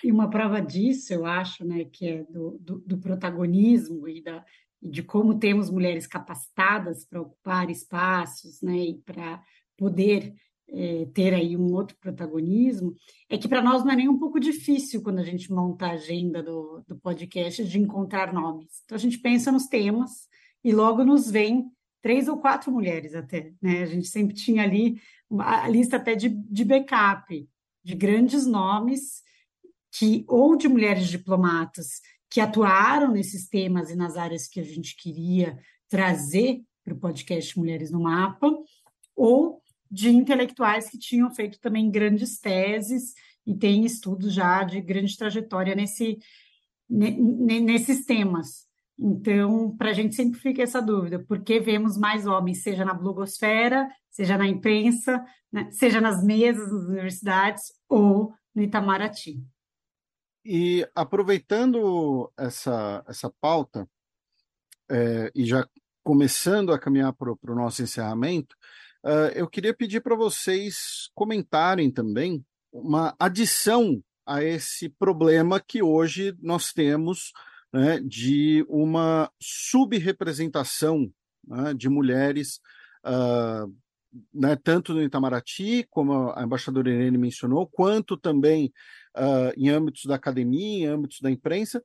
E 0.02 0.10
uma 0.10 0.28
prova 0.28 0.60
disso, 0.60 1.14
eu 1.14 1.24
acho, 1.24 1.64
né, 1.64 1.84
que 1.84 2.08
é 2.08 2.24
do, 2.24 2.58
do, 2.60 2.78
do 2.80 2.98
protagonismo 2.98 4.08
e 4.08 4.20
da, 4.20 4.44
de 4.82 5.04
como 5.04 5.38
temos 5.38 5.70
mulheres 5.70 6.04
capacitadas 6.08 7.06
para 7.06 7.22
ocupar 7.22 7.70
espaços, 7.70 8.60
né, 8.60 8.76
e 8.76 8.94
para 8.98 9.40
poder 9.76 10.34
é, 10.68 11.06
ter 11.14 11.32
aí 11.34 11.56
um 11.56 11.72
outro 11.72 11.96
protagonismo, 12.00 12.92
é 13.30 13.38
que 13.38 13.48
para 13.48 13.62
nós 13.62 13.84
não 13.84 13.92
é 13.92 13.96
nem 13.96 14.08
um 14.08 14.18
pouco 14.18 14.40
difícil 14.40 15.00
quando 15.00 15.20
a 15.20 15.24
gente 15.24 15.50
monta 15.52 15.86
a 15.86 15.92
agenda 15.92 16.42
do, 16.42 16.82
do 16.88 16.98
podcast 16.98 17.64
de 17.64 17.78
encontrar 17.78 18.32
nomes. 18.32 18.82
Então 18.84 18.96
a 18.96 19.00
gente 19.00 19.18
pensa 19.20 19.52
nos 19.52 19.68
temas 19.68 20.26
e 20.64 20.72
logo 20.72 21.04
nos 21.04 21.30
vem 21.30 21.70
três 22.02 22.28
ou 22.28 22.38
quatro 22.38 22.70
mulheres 22.70 23.14
até, 23.14 23.52
né? 23.60 23.82
A 23.82 23.86
gente 23.86 24.08
sempre 24.08 24.34
tinha 24.34 24.62
ali 24.62 25.00
a 25.40 25.68
lista 25.68 25.96
até 25.96 26.14
de, 26.14 26.28
de 26.28 26.64
backup, 26.64 27.48
de 27.84 27.94
grandes 27.94 28.46
nomes 28.46 29.22
que 29.90 30.24
ou 30.28 30.56
de 30.56 30.68
mulheres 30.68 31.08
diplomatas 31.08 32.00
que 32.30 32.40
atuaram 32.40 33.12
nesses 33.12 33.48
temas 33.48 33.90
e 33.90 33.96
nas 33.96 34.16
áreas 34.16 34.46
que 34.46 34.60
a 34.60 34.62
gente 34.62 34.96
queria 34.96 35.58
trazer 35.88 36.62
para 36.84 36.94
o 36.94 36.98
podcast 36.98 37.58
Mulheres 37.58 37.90
no 37.90 38.00
Mapa, 38.00 38.50
ou 39.16 39.62
de 39.90 40.10
intelectuais 40.10 40.88
que 40.88 40.98
tinham 40.98 41.30
feito 41.30 41.58
também 41.60 41.90
grandes 41.90 42.38
teses 42.38 43.14
e 43.46 43.54
têm 43.54 43.84
estudos 43.84 44.34
já 44.34 44.62
de 44.62 44.80
grande 44.80 45.16
trajetória 45.16 45.74
nesse, 45.74 46.18
nesses 46.88 48.04
temas. 48.04 48.67
Então, 48.98 49.76
para 49.76 49.90
a 49.90 49.92
gente 49.92 50.16
sempre 50.16 50.40
fica 50.40 50.62
essa 50.62 50.82
dúvida, 50.82 51.18
por 51.20 51.42
que 51.44 51.60
vemos 51.60 51.96
mais 51.96 52.26
homens, 52.26 52.62
seja 52.62 52.84
na 52.84 52.92
blogosfera, 52.92 53.88
seja 54.10 54.36
na 54.36 54.46
imprensa, 54.46 55.24
né, 55.52 55.70
seja 55.70 56.00
nas 56.00 56.24
mesas 56.24 56.68
das 56.68 56.82
universidades 56.82 57.62
ou 57.88 58.32
no 58.54 58.62
Itamaraty. 58.62 59.40
E 60.44 60.84
aproveitando 60.94 62.32
essa, 62.36 63.04
essa 63.06 63.30
pauta, 63.40 63.88
é, 64.90 65.30
e 65.34 65.44
já 65.44 65.68
começando 66.02 66.72
a 66.72 66.78
caminhar 66.78 67.12
para 67.12 67.30
o 67.30 67.54
nosso 67.54 67.82
encerramento, 67.82 68.56
uh, 69.04 69.30
eu 69.34 69.46
queria 69.46 69.74
pedir 69.74 70.00
para 70.00 70.16
vocês 70.16 71.10
comentarem 71.14 71.90
também 71.90 72.42
uma 72.72 73.14
adição 73.18 74.02
a 74.24 74.42
esse 74.42 74.88
problema 74.88 75.60
que 75.60 75.82
hoje 75.82 76.34
nós 76.40 76.72
temos 76.72 77.32
né, 77.72 78.00
de 78.00 78.64
uma 78.68 79.30
subrepresentação 79.40 81.10
né, 81.46 81.74
de 81.74 81.88
mulheres, 81.88 82.60
uh, 83.04 83.72
né, 84.32 84.56
tanto 84.56 84.94
no 84.94 85.02
Itamaraty, 85.02 85.86
como 85.90 86.32
a 86.32 86.42
embaixadora 86.42 86.90
Irene 86.90 87.18
mencionou, 87.18 87.66
quanto 87.66 88.16
também 88.16 88.72
uh, 89.16 89.52
em 89.56 89.68
âmbitos 89.68 90.04
da 90.04 90.14
academia, 90.14 90.86
em 90.86 90.86
âmbitos 90.86 91.20
da 91.20 91.30
imprensa, 91.30 91.82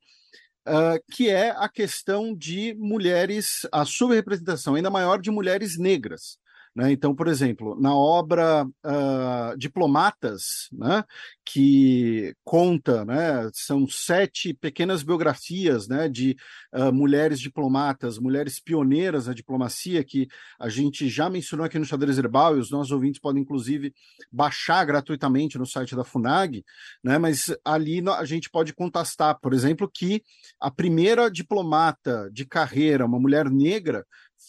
uh, 0.67 1.03
que 1.11 1.29
é 1.29 1.51
a 1.51 1.67
questão 1.67 2.34
de 2.34 2.73
mulheres, 2.75 3.67
a 3.71 3.86
subrepresentação 3.86 4.75
ainda 4.75 4.89
maior 4.89 5.21
de 5.21 5.31
mulheres 5.31 5.77
negras. 5.77 6.38
Né? 6.76 6.91
Então, 6.91 7.13
por 7.13 7.28
exemplo, 7.28 7.80
na 7.80 7.95
obra 7.95 8.65
uh, 8.65 9.57
Diplomatas, 9.57 10.69
né, 10.71 11.03
que 11.45 12.36
conta, 12.43 13.05
né, 13.05 13.47
são 13.53 13.88
sete 13.88 14.55
pequenas 14.55 15.03
biografias 15.03 15.88
né, 15.88 16.09
de 16.09 16.36
uh, 16.74 16.91
mulheres 16.91 17.39
diplomatas, 17.39 18.17
mulheres 18.17 18.59
pioneiras 18.59 19.28
na 19.28 19.34
diplomacia, 19.36 20.03
que 20.03 20.28
a 20.59 20.67
gente 20.67 21.07
já 21.09 21.30
mencionou 21.30 21.63
aqui 21.63 21.78
no 21.78 21.86
Xadrez 21.86 22.17
Herbal, 22.17 22.57
e 22.57 22.59
os 22.59 22.71
nossos 22.71 22.91
ouvintes 22.91 23.21
podem, 23.21 23.43
inclusive, 23.43 23.93
baixar 24.32 24.84
gratuitamente 24.84 25.59
no 25.59 25.67
site 25.67 25.95
da 25.95 26.03
FUNAG, 26.03 26.65
né, 27.03 27.19
mas 27.19 27.55
ali 27.63 28.03
a 28.09 28.26
gente 28.26 28.49
pode 28.49 28.74
contestar, 28.74 29.38
por 29.39 29.53
exemplo, 29.53 29.88
que 29.93 30.24
a 30.59 30.71
primeira 30.71 31.30
diplomata 31.30 32.32
de 32.32 32.45
carreira, 32.45 33.05
uma 33.05 33.19
mulher 33.19 33.47
negra, 33.51 34.03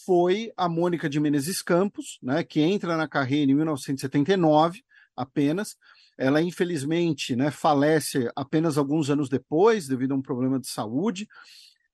foi 0.05 0.51
a 0.57 0.67
Mônica 0.67 1.09
de 1.09 1.19
Menezes 1.19 1.61
Campos, 1.61 2.19
né, 2.21 2.43
que 2.43 2.61
entra 2.61 2.97
na 2.97 3.07
carreira 3.07 3.51
em 3.51 3.55
1979 3.55 4.83
apenas. 5.15 5.75
Ela, 6.17 6.41
infelizmente, 6.41 7.35
né, 7.35 7.51
falece 7.51 8.29
apenas 8.35 8.77
alguns 8.77 9.09
anos 9.09 9.29
depois, 9.29 9.87
devido 9.87 10.13
a 10.13 10.15
um 10.15 10.21
problema 10.21 10.59
de 10.59 10.67
saúde. 10.67 11.27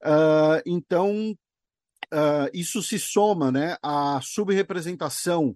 Uh, 0.04 0.62
então, 0.66 1.36
uh, 2.14 2.50
isso 2.54 2.82
se 2.82 3.00
soma 3.00 3.52
né, 3.52 3.78
à 3.82 4.20
subrepresentação 4.22 5.56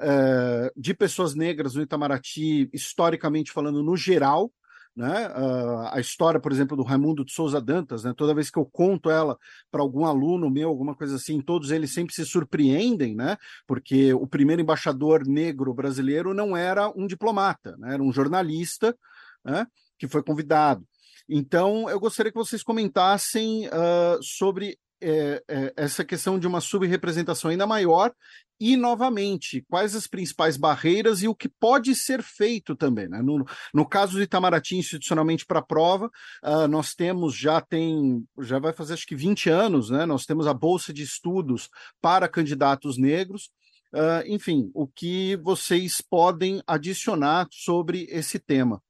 uh, 0.00 0.70
de 0.80 0.94
pessoas 0.94 1.34
negras 1.34 1.74
no 1.74 1.82
Itamaraty, 1.82 2.68
historicamente 2.72 3.52
falando, 3.52 3.82
no 3.82 3.96
geral, 3.96 4.52
né? 4.96 5.28
Uh, 5.28 5.88
a 5.90 5.98
história, 5.98 6.38
por 6.38 6.52
exemplo, 6.52 6.76
do 6.76 6.82
Raimundo 6.82 7.24
de 7.24 7.32
Souza 7.32 7.60
Dantas, 7.60 8.04
né? 8.04 8.14
toda 8.16 8.34
vez 8.34 8.50
que 8.50 8.58
eu 8.58 8.64
conto 8.64 9.10
ela 9.10 9.36
para 9.70 9.82
algum 9.82 10.04
aluno 10.04 10.48
meu, 10.48 10.68
alguma 10.68 10.94
coisa 10.94 11.16
assim, 11.16 11.40
todos 11.40 11.70
eles 11.70 11.92
sempre 11.92 12.14
se 12.14 12.24
surpreendem, 12.24 13.14
né? 13.14 13.36
porque 13.66 14.14
o 14.14 14.26
primeiro 14.26 14.62
embaixador 14.62 15.26
negro 15.26 15.74
brasileiro 15.74 16.32
não 16.32 16.56
era 16.56 16.88
um 16.90 17.06
diplomata, 17.06 17.76
né? 17.76 17.94
era 17.94 18.02
um 18.02 18.12
jornalista 18.12 18.96
né? 19.44 19.66
que 19.98 20.06
foi 20.06 20.22
convidado. 20.22 20.86
Então, 21.28 21.88
eu 21.88 21.98
gostaria 21.98 22.30
que 22.30 22.38
vocês 22.38 22.62
comentassem 22.62 23.66
uh, 23.68 24.22
sobre 24.22 24.78
é, 25.04 25.42
é, 25.46 25.72
essa 25.76 26.02
questão 26.02 26.38
de 26.38 26.46
uma 26.46 26.60
subrepresentação 26.60 27.50
ainda 27.50 27.66
maior 27.66 28.10
e, 28.58 28.76
novamente, 28.76 29.62
quais 29.68 29.94
as 29.94 30.06
principais 30.06 30.56
barreiras 30.56 31.22
e 31.22 31.28
o 31.28 31.34
que 31.34 31.48
pode 31.48 31.94
ser 31.94 32.22
feito 32.22 32.74
também. 32.74 33.06
Né? 33.06 33.20
No, 33.20 33.44
no 33.74 33.86
caso 33.86 34.14
do 34.16 34.22
Itamaraty, 34.22 34.76
institucionalmente 34.76 35.44
para 35.44 35.58
a 35.58 35.64
prova, 35.64 36.10
uh, 36.42 36.66
nós 36.68 36.94
temos, 36.94 37.36
já 37.36 37.60
tem, 37.60 38.24
já 38.40 38.58
vai 38.58 38.72
fazer 38.72 38.94
acho 38.94 39.06
que 39.06 39.14
20 39.14 39.50
anos, 39.50 39.90
né? 39.90 40.06
nós 40.06 40.24
temos 40.24 40.46
a 40.46 40.54
Bolsa 40.54 40.92
de 40.92 41.02
Estudos 41.02 41.68
para 42.00 42.28
candidatos 42.28 42.96
negros. 42.96 43.50
Uh, 43.92 44.26
enfim, 44.26 44.70
o 44.72 44.86
que 44.86 45.36
vocês 45.36 46.00
podem 46.00 46.62
adicionar 46.66 47.46
sobre 47.50 48.06
esse 48.08 48.38
tema? 48.38 48.82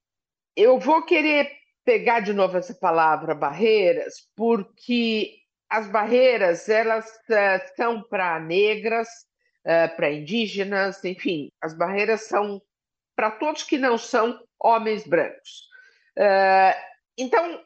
Eu 0.57 0.79
vou 0.79 1.05
querer 1.05 1.51
pegar 1.85 2.21
de 2.21 2.33
novo 2.33 2.57
essa 2.57 2.75
palavra 2.75 3.35
barreiras, 3.35 4.29
porque 4.37 5.44
as 5.75 5.89
barreiras 5.89 6.69
elas 6.69 7.05
uh, 7.05 7.75
são 7.77 8.01
para 8.01 8.39
negras, 8.39 9.09
uh, 9.67 9.97
para 9.97 10.13
indígenas, 10.13 11.05
enfim, 11.05 11.51
as 11.61 11.77
barreiras 11.77 12.23
são 12.23 12.63
para 13.17 13.33
todos 13.33 13.65
que 13.65 13.77
não 13.77 13.99
são 13.99 14.41
homens 14.57 15.05
brancos. 15.05 15.69
Uh, 16.17 16.79
então, 17.19 17.61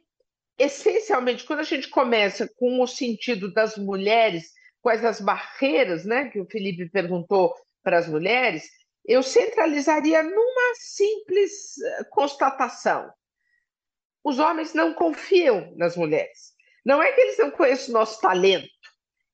essencialmente, 0.59 1.45
quando 1.45 1.61
a 1.61 1.65
gente 1.65 1.89
começa 1.89 2.49
com 2.57 2.81
o 2.81 2.87
sentido 2.87 3.53
das 3.53 3.77
mulheres, 3.77 4.53
quais 4.81 5.05
as 5.05 5.21
barreiras, 5.21 6.07
né, 6.07 6.31
que 6.31 6.41
o 6.41 6.49
Felipe 6.49 6.89
perguntou 6.89 7.55
para 7.83 7.99
as 7.99 8.09
mulheres, 8.09 8.71
eu 9.05 9.23
centralizaria 9.23 10.23
numa 10.23 10.75
simples 10.77 11.75
constatação. 12.11 13.13
Os 14.25 14.39
homens 14.39 14.73
não 14.73 14.95
confiam 14.95 15.75
nas 15.77 15.95
mulheres. 15.95 16.58
Não 16.89 17.03
é 17.03 17.13
que 17.13 17.21
eles 17.21 17.37
não 17.37 17.51
conhecem 17.51 17.91
o 17.91 17.99
nosso 17.99 18.19
talento, 18.19 18.67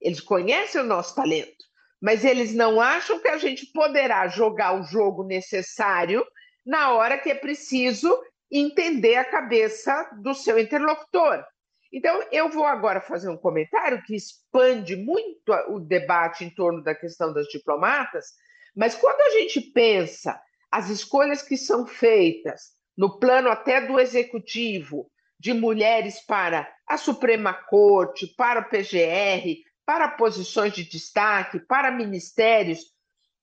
eles 0.00 0.20
conhecem 0.20 0.80
o 0.80 0.84
nosso 0.84 1.14
talento, 1.14 1.64
mas 2.02 2.24
eles 2.24 2.52
não 2.52 2.80
acham 2.80 3.20
que 3.20 3.28
a 3.28 3.38
gente 3.38 3.66
poderá 3.66 4.26
jogar 4.26 4.74
o 4.76 4.82
jogo 4.82 5.22
necessário 5.22 6.26
na 6.66 6.90
hora 6.90 7.16
que 7.16 7.30
é 7.30 7.34
preciso 7.36 8.12
entender 8.50 9.14
a 9.14 9.24
cabeça 9.24 10.10
do 10.20 10.34
seu 10.34 10.58
interlocutor. 10.58 11.44
Então, 11.92 12.24
eu 12.32 12.48
vou 12.50 12.64
agora 12.64 13.00
fazer 13.00 13.28
um 13.28 13.36
comentário 13.36 14.02
que 14.02 14.16
expande 14.16 14.96
muito 14.96 15.52
o 15.68 15.78
debate 15.78 16.44
em 16.44 16.50
torno 16.50 16.82
da 16.82 16.92
questão 16.92 17.32
das 17.32 17.46
diplomatas, 17.46 18.32
mas 18.74 18.96
quando 18.96 19.20
a 19.20 19.30
gente 19.30 19.60
pensa 19.60 20.42
as 20.72 20.90
escolhas 20.90 21.40
que 21.40 21.56
são 21.56 21.86
feitas 21.86 22.72
no 22.98 23.16
plano 23.20 23.48
até 23.48 23.80
do 23.80 24.00
executivo, 24.00 25.08
de 25.44 25.52
mulheres 25.52 26.22
para 26.22 26.66
a 26.86 26.96
Suprema 26.96 27.52
Corte, 27.52 28.26
para 28.28 28.60
o 28.60 28.64
PGR, 28.64 29.58
para 29.84 30.08
posições 30.08 30.72
de 30.72 30.88
destaque, 30.88 31.60
para 31.60 31.90
ministérios, 31.90 32.80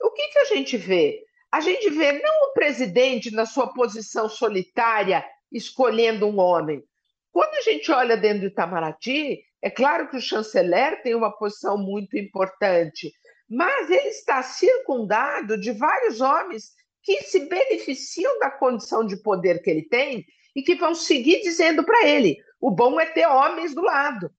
o 0.02 0.10
que, 0.10 0.30
que 0.30 0.40
a 0.40 0.46
gente 0.46 0.78
vê? 0.78 1.24
A 1.52 1.62
gente 1.62 1.92
vê 1.92 2.14
não 2.14 2.50
o 2.50 2.54
presidente 2.54 3.30
na 3.30 3.46
sua 3.46 3.72
posição 3.72 4.28
solitária 4.28 5.24
escolhendo 5.52 6.26
um 6.26 6.40
homem. 6.40 6.84
Quando 7.32 7.54
a 7.54 7.62
gente 7.62 7.92
olha 7.92 8.18
dentro 8.18 8.40
do 8.40 8.48
Itamaraty, 8.48 9.44
é 9.62 9.70
claro 9.70 10.10
que 10.10 10.18
o 10.18 10.22
chanceler 10.22 11.04
tem 11.04 11.14
uma 11.14 11.32
posição 11.32 11.78
muito 11.78 12.18
importante, 12.18 13.14
mas 13.48 13.92
ele 13.92 14.08
está 14.08 14.42
circundado 14.42 15.56
de 15.56 15.72
vários 15.72 16.20
homens 16.20 16.72
que 17.04 17.22
se 17.22 17.42
beneficiam 17.42 18.40
da 18.40 18.50
condição 18.50 19.06
de 19.06 19.22
poder 19.22 19.62
que 19.62 19.70
ele 19.70 19.84
tem 19.84 20.26
e 20.56 20.62
que 20.62 20.76
vão 20.76 20.94
seguir 20.94 21.42
dizendo 21.42 21.84
para 21.84 22.08
ele: 22.08 22.38
o 22.60 22.72
bom 22.72 23.00
é 23.00 23.06
ter 23.06 23.28
homens 23.28 23.74
do 23.74 23.82
lado. 23.82 24.32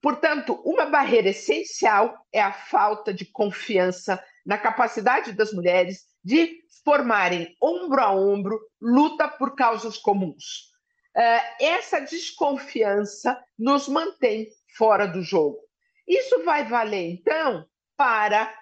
Portanto, 0.00 0.60
uma 0.64 0.86
barreira 0.86 1.28
essencial 1.28 2.26
é 2.32 2.42
a 2.42 2.52
falta 2.52 3.14
de 3.14 3.24
confiança 3.24 4.22
na 4.44 4.58
capacidade 4.58 5.32
das 5.32 5.52
mulheres 5.52 6.06
de 6.24 6.60
formarem 6.84 7.56
ombro 7.62 8.00
a 8.00 8.12
ombro 8.12 8.60
luta 8.80 9.28
por 9.28 9.54
causas 9.54 9.96
comuns. 9.96 10.72
Eh, 11.16 11.64
essa 11.66 12.00
desconfiança 12.00 13.40
nos 13.56 13.86
mantém 13.86 14.48
fora 14.76 15.06
do 15.06 15.22
jogo. 15.22 15.58
Isso 16.08 16.42
vai 16.44 16.64
valer, 16.64 17.10
então, 17.10 17.64
para 17.96 18.52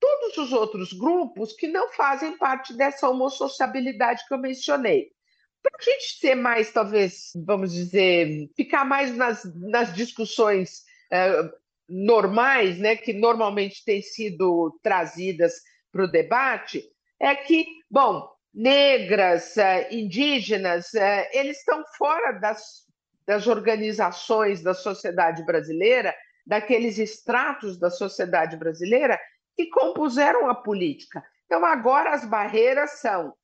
todos 0.00 0.38
os 0.38 0.52
outros 0.52 0.92
grupos 0.92 1.52
que 1.52 1.68
não 1.68 1.92
fazem 1.92 2.36
parte 2.36 2.74
dessa 2.74 3.08
homossociabilidade 3.08 4.26
que 4.26 4.34
eu 4.34 4.38
mencionei. 4.38 5.12
Para 5.62 5.76
a 5.78 5.82
gente 5.82 6.18
ser 6.18 6.34
mais, 6.34 6.72
talvez, 6.72 7.32
vamos 7.34 7.72
dizer, 7.72 8.48
ficar 8.56 8.84
mais 8.84 9.14
nas, 9.14 9.42
nas 9.54 9.94
discussões 9.94 10.82
uh, 11.12 11.50
normais, 11.88 12.78
né, 12.78 12.96
que 12.96 13.12
normalmente 13.12 13.84
têm 13.84 14.00
sido 14.00 14.78
trazidas 14.82 15.54
para 15.92 16.04
o 16.04 16.10
debate, 16.10 16.84
é 17.18 17.34
que, 17.34 17.66
bom, 17.90 18.26
negras, 18.54 19.54
uh, 19.56 19.94
indígenas, 19.94 20.92
uh, 20.94 21.28
eles 21.32 21.58
estão 21.58 21.84
fora 21.98 22.32
das, 22.32 22.86
das 23.26 23.46
organizações 23.46 24.62
da 24.62 24.72
sociedade 24.72 25.44
brasileira, 25.44 26.14
daqueles 26.46 26.98
estratos 26.98 27.78
da 27.78 27.90
sociedade 27.90 28.56
brasileira 28.56 29.20
que 29.56 29.66
compuseram 29.66 30.48
a 30.48 30.54
política. 30.54 31.22
Então, 31.44 31.64
agora 31.64 32.12
as 32.12 32.24
barreiras 32.24 33.00
são 33.00 33.34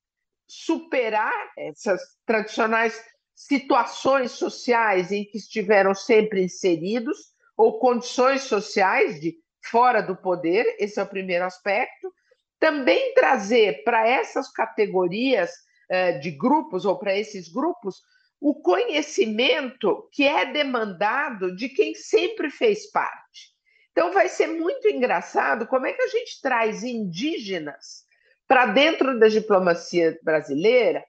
superar 0.46 1.52
essas 1.56 2.00
tradicionais 2.24 3.00
situações 3.34 4.32
sociais 4.32 5.12
em 5.12 5.24
que 5.24 5.36
estiveram 5.36 5.94
sempre 5.94 6.42
inseridos, 6.42 7.18
ou 7.56 7.78
condições 7.78 8.42
sociais 8.42 9.20
de 9.20 9.36
fora 9.70 10.00
do 10.00 10.16
poder, 10.16 10.76
esse 10.78 10.98
é 10.98 11.02
o 11.02 11.08
primeiro 11.08 11.44
aspecto. 11.44 12.12
Também 12.58 13.12
trazer 13.14 13.82
para 13.84 14.08
essas 14.08 14.50
categorias 14.50 15.50
uh, 15.90 16.20
de 16.20 16.30
grupos, 16.30 16.84
ou 16.84 16.98
para 16.98 17.16
esses 17.16 17.48
grupos, 17.48 17.96
o 18.40 18.54
conhecimento 18.54 20.08
que 20.12 20.24
é 20.26 20.50
demandado 20.50 21.54
de 21.54 21.68
quem 21.68 21.94
sempre 21.94 22.50
fez 22.50 22.90
parte. 22.90 23.54
Então, 23.92 24.12
vai 24.12 24.28
ser 24.28 24.46
muito 24.46 24.88
engraçado 24.88 25.66
como 25.66 25.86
é 25.86 25.92
que 25.92 26.02
a 26.02 26.08
gente 26.08 26.40
traz 26.40 26.84
indígenas 26.84 28.05
para 28.46 28.66
dentro 28.66 29.18
da 29.18 29.28
diplomacia 29.28 30.18
brasileira, 30.22 31.04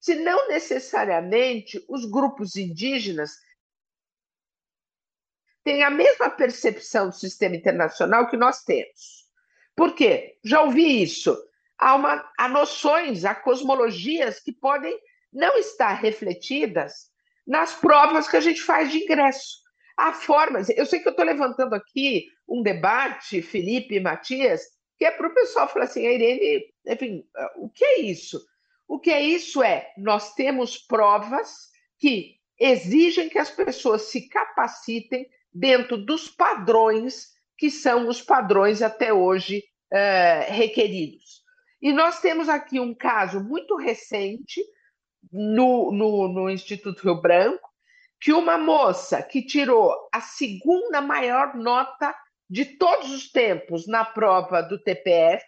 se 0.00 0.14
não 0.14 0.48
necessariamente 0.48 1.84
os 1.88 2.04
grupos 2.04 2.56
indígenas 2.56 3.32
têm 5.64 5.82
a 5.82 5.90
mesma 5.90 6.30
percepção 6.30 7.08
do 7.08 7.14
sistema 7.14 7.56
internacional 7.56 8.28
que 8.28 8.36
nós 8.36 8.62
temos. 8.64 9.28
Por 9.76 9.94
quê? 9.94 10.38
Já 10.42 10.62
ouvi 10.62 11.02
isso. 11.02 11.36
Há, 11.76 11.94
uma, 11.94 12.32
há 12.38 12.48
noções, 12.48 13.24
há 13.24 13.34
cosmologias 13.34 14.40
que 14.40 14.52
podem 14.52 14.98
não 15.32 15.56
estar 15.58 15.92
refletidas 15.94 17.10
nas 17.46 17.74
provas 17.74 18.28
que 18.28 18.36
a 18.36 18.40
gente 18.40 18.62
faz 18.62 18.90
de 18.90 18.98
ingresso. 18.98 19.58
Há 19.96 20.12
formas. 20.12 20.68
Eu 20.70 20.86
sei 20.86 21.00
que 21.00 21.08
eu 21.08 21.10
estou 21.10 21.24
levantando 21.24 21.74
aqui 21.74 22.26
um 22.48 22.62
debate, 22.62 23.42
Felipe 23.42 23.96
e 23.96 24.00
Matias, 24.00 24.62
que 24.96 25.04
é 25.04 25.10
para 25.10 25.28
o 25.28 25.34
pessoal 25.34 25.68
falar 25.68 25.84
assim, 25.84 26.06
a 26.06 26.12
Irene, 26.12 26.64
enfim, 26.88 27.24
o 27.56 27.68
que 27.68 27.84
é 27.84 28.00
isso? 28.00 28.44
O 28.86 28.98
que 28.98 29.10
é 29.10 29.20
isso 29.20 29.62
é, 29.62 29.92
nós 29.98 30.34
temos 30.34 30.78
provas 30.78 31.68
que 31.98 32.36
exigem 32.58 33.28
que 33.28 33.38
as 33.38 33.50
pessoas 33.50 34.02
se 34.02 34.28
capacitem 34.28 35.28
dentro 35.52 35.96
dos 35.96 36.28
padrões 36.28 37.28
que 37.56 37.70
são 37.70 38.08
os 38.08 38.22
padrões 38.22 38.80
até 38.80 39.12
hoje 39.12 39.64
é, 39.92 40.46
requeridos. 40.48 41.42
E 41.82 41.92
nós 41.92 42.20
temos 42.20 42.48
aqui 42.48 42.78
um 42.78 42.94
caso 42.94 43.40
muito 43.42 43.76
recente 43.76 44.64
no, 45.32 45.90
no, 45.92 46.28
no 46.28 46.50
Instituto 46.50 47.02
Rio 47.02 47.20
Branco, 47.20 47.68
que 48.20 48.32
uma 48.32 48.56
moça 48.56 49.22
que 49.22 49.42
tirou 49.42 49.94
a 50.12 50.20
segunda 50.20 51.00
maior 51.00 51.54
nota 51.56 52.14
de 52.48 52.64
todos 52.64 53.10
os 53.10 53.30
tempos 53.30 53.86
na 53.86 54.04
prova 54.04 54.62
do 54.62 54.78
TPS, 54.82 55.44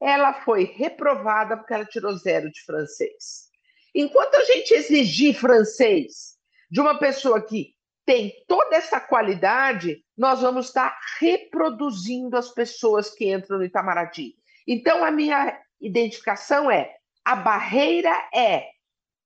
ela 0.00 0.32
foi 0.32 0.64
reprovada 0.64 1.56
porque 1.56 1.74
ela 1.74 1.84
tirou 1.84 2.16
zero 2.16 2.50
de 2.50 2.62
francês. 2.62 3.48
Enquanto 3.94 4.36
a 4.36 4.44
gente 4.44 4.74
exigir 4.74 5.34
francês 5.34 6.36
de 6.70 6.80
uma 6.80 6.98
pessoa 6.98 7.40
que 7.40 7.74
tem 8.04 8.32
toda 8.46 8.76
essa 8.76 9.00
qualidade, 9.00 10.02
nós 10.16 10.40
vamos 10.40 10.66
estar 10.66 10.98
reproduzindo 11.18 12.36
as 12.36 12.50
pessoas 12.50 13.10
que 13.10 13.32
entram 13.32 13.58
no 13.58 13.64
Itamaraty. 13.64 14.34
Então, 14.66 15.04
a 15.04 15.10
minha 15.10 15.60
identificação 15.80 16.70
é: 16.70 16.94
a 17.24 17.36
barreira 17.36 18.14
é 18.34 18.68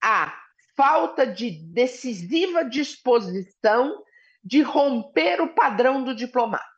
a 0.02 0.36
falta 0.76 1.26
de 1.26 1.50
decisiva 1.50 2.64
disposição 2.64 4.02
de 4.42 4.62
romper 4.62 5.40
o 5.40 5.54
padrão 5.54 6.02
do 6.02 6.14
diplomata 6.14 6.72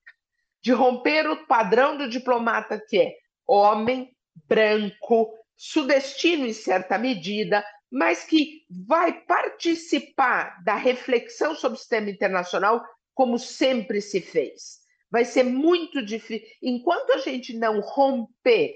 de 0.65 0.73
romper 0.73 1.29
o 1.29 1.47
padrão 1.47 1.99
do 1.99 2.09
diplomata 2.09 2.81
que 2.81 2.99
é 2.99 3.15
homem, 3.47 4.15
branco, 4.47 5.33
sudestino 5.57 6.47
em 6.47 6.53
certa 6.53 6.99
medida, 6.99 7.65
mas 7.91 8.25
que 8.25 8.63
vai 8.87 9.13
participar 9.13 10.63
da 10.65 10.75
reflexão 10.75 11.55
sobre 11.55 11.77
o 11.77 11.79
sistema 11.79 12.11
internacional 12.11 12.83
como 13.15 13.39
sempre 13.39 14.01
se 14.01 14.21
fez. 14.21 14.81
Vai 15.11 15.25
ser 15.25 15.45
muito 15.45 16.05
difícil. 16.05 16.47
Enquanto 16.61 17.13
a 17.13 17.19
gente 17.19 17.57
não 17.57 17.81
romper 17.81 18.75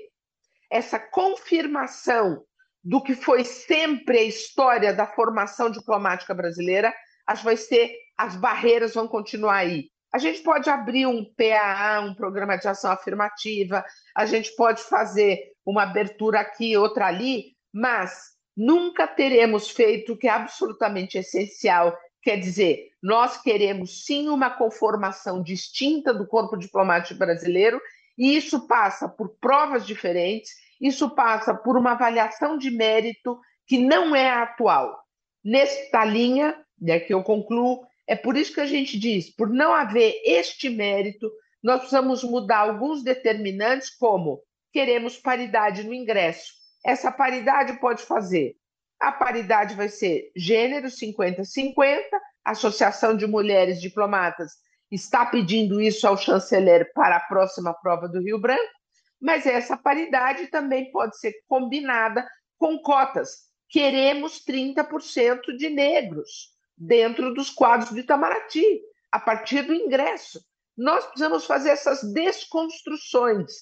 essa 0.70 0.98
confirmação 0.98 2.44
do 2.84 3.02
que 3.02 3.14
foi 3.14 3.44
sempre 3.44 4.18
a 4.18 4.22
história 4.22 4.94
da 4.94 5.06
formação 5.06 5.68
diplomática 5.68 6.32
brasileira, 6.32 6.94
que 7.26 7.44
vai 7.44 7.56
ser 7.56 7.92
as 8.16 8.36
barreiras 8.36 8.94
vão 8.94 9.06
continuar 9.06 9.56
aí. 9.56 9.90
A 10.12 10.18
gente 10.18 10.40
pode 10.40 10.70
abrir 10.70 11.06
um 11.06 11.24
PAA, 11.24 12.00
um 12.00 12.14
programa 12.14 12.56
de 12.56 12.66
ação 12.66 12.90
afirmativa, 12.90 13.84
a 14.16 14.24
gente 14.24 14.54
pode 14.56 14.82
fazer 14.82 15.52
uma 15.64 15.82
abertura 15.82 16.40
aqui, 16.40 16.76
outra 16.76 17.06
ali, 17.06 17.56
mas 17.72 18.32
nunca 18.56 19.06
teremos 19.06 19.70
feito 19.70 20.12
o 20.14 20.16
que 20.16 20.26
é 20.26 20.30
absolutamente 20.30 21.18
essencial. 21.18 21.96
Quer 22.22 22.38
dizer, 22.38 22.88
nós 23.02 23.40
queremos 23.40 24.04
sim 24.04 24.28
uma 24.28 24.50
conformação 24.50 25.42
distinta 25.42 26.12
do 26.12 26.26
corpo 26.26 26.56
diplomático 26.56 27.18
brasileiro 27.18 27.80
E 28.18 28.36
isso 28.36 28.66
passa 28.66 29.08
por 29.08 29.36
provas 29.40 29.86
diferentes, 29.86 30.50
isso 30.80 31.08
passa 31.10 31.54
por 31.54 31.76
uma 31.76 31.92
avaliação 31.92 32.58
de 32.58 32.68
mérito 32.68 33.38
que 33.64 33.78
não 33.78 34.16
é 34.16 34.28
atual. 34.28 34.98
Nesta 35.44 36.04
linha, 36.04 36.58
né, 36.80 36.98
que 36.98 37.14
eu 37.14 37.22
concluo, 37.22 37.86
é 38.08 38.16
por 38.16 38.38
isso 38.38 38.54
que 38.54 38.60
a 38.60 38.66
gente 38.66 38.98
diz, 38.98 39.28
por 39.28 39.50
não 39.50 39.74
haver 39.74 40.18
este 40.24 40.70
mérito, 40.70 41.30
nós 41.62 41.80
precisamos 41.80 42.24
mudar 42.24 42.60
alguns 42.60 43.04
determinantes, 43.04 43.94
como 43.94 44.42
queremos 44.72 45.18
paridade 45.18 45.84
no 45.84 45.92
ingresso. 45.92 46.54
Essa 46.82 47.12
paridade 47.12 47.78
pode 47.78 48.02
fazer. 48.02 48.56
A 48.98 49.12
paridade 49.12 49.74
vai 49.74 49.90
ser 49.90 50.32
gênero 50.34 50.88
50-50, 50.88 52.02
a 52.42 52.52
Associação 52.52 53.14
de 53.14 53.26
Mulheres 53.26 53.78
Diplomatas 53.78 54.52
está 54.90 55.26
pedindo 55.26 55.78
isso 55.78 56.08
ao 56.08 56.16
chanceler 56.16 56.90
para 56.94 57.16
a 57.16 57.20
próxima 57.20 57.74
prova 57.74 58.08
do 58.08 58.22
Rio 58.22 58.40
Branco, 58.40 58.72
mas 59.20 59.44
essa 59.44 59.76
paridade 59.76 60.46
também 60.46 60.90
pode 60.90 61.18
ser 61.18 61.34
combinada 61.46 62.26
com 62.56 62.78
cotas. 62.78 63.48
Queremos 63.68 64.42
30% 64.46 65.54
de 65.58 65.68
negros 65.68 66.56
dentro 66.78 67.34
dos 67.34 67.50
quadros 67.50 67.90
do 67.90 67.98
Itamaraty, 67.98 68.80
a 69.10 69.18
partir 69.18 69.62
do 69.62 69.74
ingresso. 69.74 70.40
Nós 70.76 71.04
precisamos 71.06 71.44
fazer 71.44 71.70
essas 71.70 72.02
desconstruções. 72.12 73.52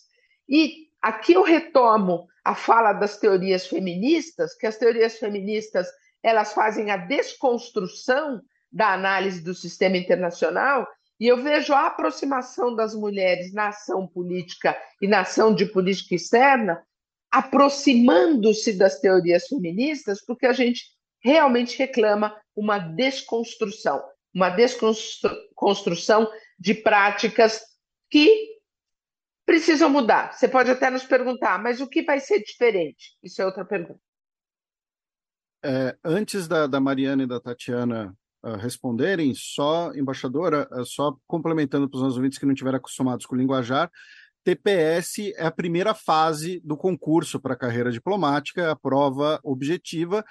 E 0.48 0.88
aqui 1.00 1.32
eu 1.32 1.42
retomo 1.42 2.26
a 2.44 2.54
fala 2.54 2.92
das 2.92 3.16
teorias 3.16 3.66
feministas, 3.66 4.54
que 4.54 4.66
as 4.66 4.76
teorias 4.76 5.18
feministas 5.18 5.88
elas 6.22 6.52
fazem 6.52 6.90
a 6.90 6.96
desconstrução 6.96 8.42
da 8.70 8.92
análise 8.92 9.42
do 9.42 9.54
sistema 9.54 9.96
internacional 9.96 10.86
e 11.18 11.26
eu 11.26 11.42
vejo 11.42 11.72
a 11.72 11.86
aproximação 11.86 12.74
das 12.74 12.94
mulheres 12.94 13.52
na 13.52 13.68
ação 13.68 14.06
política 14.06 14.76
e 15.00 15.06
na 15.08 15.20
ação 15.20 15.54
de 15.54 15.64
política 15.66 16.14
externa 16.14 16.84
aproximando-se 17.30 18.72
das 18.72 18.98
teorias 18.98 19.46
feministas, 19.46 20.24
porque 20.24 20.46
a 20.46 20.52
gente 20.52 20.95
realmente 21.26 21.76
reclama 21.76 22.40
uma 22.54 22.78
desconstrução, 22.78 24.00
uma 24.32 24.48
desconstrução 24.48 26.30
de 26.56 26.72
práticas 26.72 27.60
que 28.08 28.54
precisam 29.44 29.90
mudar. 29.90 30.32
Você 30.32 30.46
pode 30.46 30.70
até 30.70 30.88
nos 30.88 31.02
perguntar, 31.02 31.60
mas 31.60 31.80
o 31.80 31.88
que 31.88 32.04
vai 32.04 32.20
ser 32.20 32.38
diferente? 32.44 33.16
Isso 33.20 33.42
é 33.42 33.44
outra 33.44 33.64
pergunta. 33.64 34.00
É, 35.64 35.96
antes 36.04 36.46
da, 36.46 36.68
da 36.68 36.78
Mariana 36.78 37.24
e 37.24 37.26
da 37.26 37.40
Tatiana 37.40 38.16
uh, 38.44 38.54
responderem, 38.54 39.34
só, 39.34 39.92
embaixadora, 39.94 40.68
uh, 40.70 40.84
só 40.84 41.16
complementando 41.26 41.88
para 41.90 41.96
os 41.96 42.02
nossos 42.02 42.16
ouvintes 42.18 42.38
que 42.38 42.46
não 42.46 42.52
estiveram 42.52 42.78
acostumados 42.78 43.26
com 43.26 43.34
o 43.34 43.38
linguajar, 43.38 43.90
TPS 44.46 45.32
é 45.34 45.44
a 45.44 45.50
primeira 45.50 45.92
fase 45.92 46.60
do 46.60 46.76
concurso 46.76 47.40
para 47.40 47.56
carreira 47.56 47.90
diplomática, 47.90 48.62
é 48.62 48.70
a 48.70 48.76
prova 48.76 49.40
objetiva, 49.42 50.24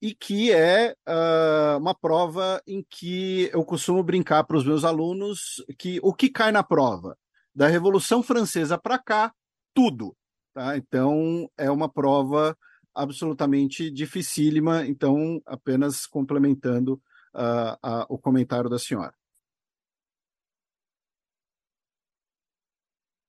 e 0.00 0.14
que 0.14 0.52
é 0.52 0.94
uh, 1.08 1.78
uma 1.78 1.94
prova 1.94 2.60
em 2.66 2.84
que 2.86 3.48
eu 3.50 3.64
costumo 3.64 4.02
brincar 4.02 4.44
para 4.44 4.58
os 4.58 4.66
meus 4.66 4.84
alunos 4.84 5.64
que 5.78 5.98
o 6.02 6.12
que 6.12 6.28
cai 6.28 6.52
na 6.52 6.62
prova? 6.62 7.16
Da 7.54 7.66
Revolução 7.66 8.22
Francesa 8.22 8.76
para 8.76 8.98
cá, 8.98 9.32
tudo. 9.72 10.14
Tá? 10.52 10.76
Então, 10.76 11.48
é 11.56 11.70
uma 11.70 11.88
prova 11.88 12.54
absolutamente 12.94 13.90
dificílima, 13.90 14.84
então, 14.84 15.40
apenas 15.46 16.06
complementando 16.06 17.00
uh, 17.34 17.72
uh, 17.72 18.04
o 18.10 18.18
comentário 18.18 18.68
da 18.68 18.78
senhora. 18.78 19.14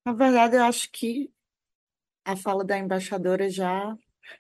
Na 0.06 0.12
verdade, 0.14 0.58
eu 0.58 0.64
acho 0.64 0.92
que 0.92 1.32
a 2.26 2.36
fala 2.36 2.64
da 2.64 2.78
embaixadora 2.78 3.50
já 3.50 3.98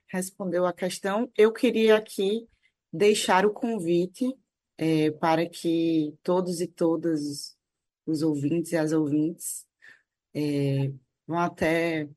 respondeu 0.08 0.66
a 0.66 0.74
questão. 0.74 1.32
Eu 1.38 1.54
queria 1.54 1.98
aqui 1.98 2.48
deixar 2.92 3.46
o 3.46 3.54
convite 3.54 4.26
é, 4.78 5.12
para 5.12 5.48
que 5.48 6.18
todos 6.22 6.60
e 6.60 6.68
todas 6.68 7.58
os 8.06 8.22
ouvintes 8.22 8.74
e 8.74 8.78
as 8.78 8.92
ouvintes 8.92 9.66
é, 10.34 10.92
vão 11.26 11.40
até 11.40 12.10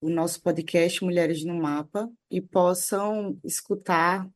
o 0.00 0.08
nosso 0.08 0.40
podcast 0.40 1.04
Mulheres 1.04 1.44
no 1.44 1.54
Mapa 1.54 2.10
e 2.30 2.40
possam 2.40 3.38
escutar 3.44 4.28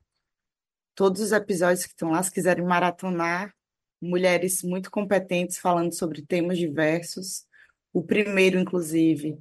todos 0.95 1.21
os 1.21 1.33
episódios 1.33 1.85
que 1.85 1.93
estão 1.93 2.11
lá, 2.11 2.23
se 2.23 2.33
quiserem 2.33 2.65
maratonar, 2.65 3.55
mulheres 4.01 4.63
muito 4.63 4.91
competentes 4.91 5.59
falando 5.59 5.95
sobre 5.95 6.23
temas 6.23 6.59
diversos. 6.59 7.47
O 7.95 8.03
primeiro, 8.03 8.59
inclusive, 8.59 9.39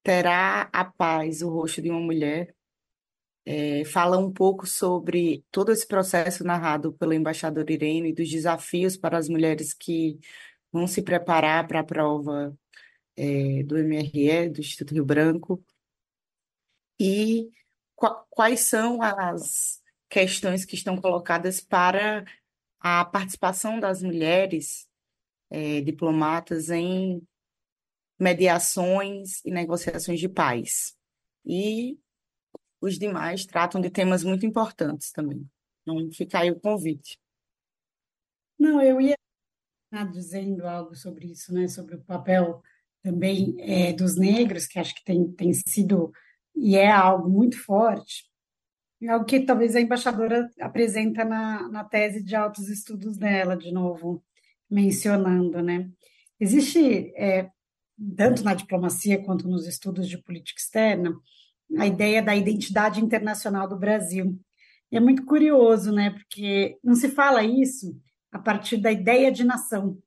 terá 0.00 0.70
a 0.72 0.84
paz, 0.84 1.42
o 1.42 1.50
rosto 1.50 1.82
de 1.82 1.90
uma 1.90 1.98
mulher. 1.98 2.54
É, 3.44 3.84
fala 3.84 4.16
um 4.16 4.32
pouco 4.32 4.64
sobre 4.64 5.44
todo 5.50 5.72
esse 5.72 5.86
processo 5.86 6.44
narrado 6.44 6.92
pela 6.92 7.16
embaixadora 7.16 7.72
Irene, 7.72 8.12
dos 8.12 8.30
desafios 8.30 8.96
para 8.96 9.18
as 9.18 9.28
mulheres 9.28 9.74
que 9.74 10.20
vão 10.70 10.86
se 10.86 11.02
preparar 11.02 11.66
para 11.66 11.80
a 11.80 11.84
prova 11.84 12.56
é, 13.16 13.64
do 13.64 13.76
MRE, 13.76 14.50
do 14.50 14.60
Instituto 14.60 14.94
Rio 14.94 15.04
Branco, 15.04 15.64
e 17.00 17.50
quais 18.30 18.60
são 18.60 19.02
as 19.02 19.82
questões 20.08 20.64
que 20.64 20.76
estão 20.76 20.96
colocadas 20.96 21.60
para 21.60 22.24
a 22.78 23.04
participação 23.04 23.80
das 23.80 24.00
mulheres 24.00 24.88
é, 25.50 25.80
diplomatas 25.80 26.70
em 26.70 27.20
mediações 28.18 29.44
e 29.44 29.50
negociações 29.50 30.20
de 30.20 30.28
paz. 30.28 30.96
E 31.44 31.98
os 32.80 32.98
demais 32.98 33.46
tratam 33.46 33.80
de 33.80 33.90
temas 33.90 34.24
muito 34.24 34.46
importantes 34.46 35.10
também. 35.12 35.48
Então, 35.82 36.10
fica 36.12 36.40
aí 36.40 36.50
o 36.50 36.60
convite. 36.60 37.18
Não, 38.58 38.80
eu 38.80 39.00
ia 39.00 39.16
dizendo 40.12 40.66
algo 40.66 40.94
sobre 40.94 41.30
isso, 41.30 41.54
né, 41.54 41.68
sobre 41.68 41.94
o 41.94 42.04
papel 42.04 42.62
também 43.02 43.56
é, 43.60 43.92
dos 43.92 44.16
negros, 44.16 44.66
que 44.66 44.78
acho 44.78 44.94
que 44.94 45.04
tem, 45.04 45.30
tem 45.32 45.52
sido 45.52 46.12
e 46.54 46.74
é 46.74 46.90
algo 46.90 47.28
muito 47.28 47.62
forte, 47.62 48.24
é 49.02 49.08
algo 49.08 49.26
que 49.26 49.40
talvez 49.40 49.76
a 49.76 49.80
embaixadora 49.80 50.50
apresenta 50.58 51.24
na, 51.24 51.68
na 51.68 51.84
tese 51.84 52.22
de 52.22 52.34
altos 52.34 52.68
estudos 52.68 53.16
dela, 53.16 53.56
de 53.56 53.70
novo 53.70 54.24
mencionando, 54.68 55.62
né? 55.62 55.88
Existe, 56.40 57.12
é, 57.14 57.50
tanto 58.16 58.44
na 58.44 58.54
diplomacia 58.54 59.22
quanto 59.22 59.48
nos 59.48 59.66
estudos 59.66 60.08
de 60.08 60.18
política 60.18 60.60
externa, 60.60 61.14
a 61.78 61.86
ideia 61.86 62.22
da 62.22 62.36
identidade 62.36 63.00
internacional 63.00 63.68
do 63.68 63.78
Brasil. 63.78 64.38
E 64.90 64.96
é 64.96 65.00
muito 65.00 65.24
curioso, 65.24 65.92
né? 65.92 66.10
Porque 66.10 66.78
não 66.82 66.94
se 66.94 67.08
fala 67.08 67.42
isso 67.42 68.00
a 68.30 68.38
partir 68.38 68.76
da 68.76 68.92
ideia 68.92 69.32
de 69.32 69.44
nação, 69.44 69.98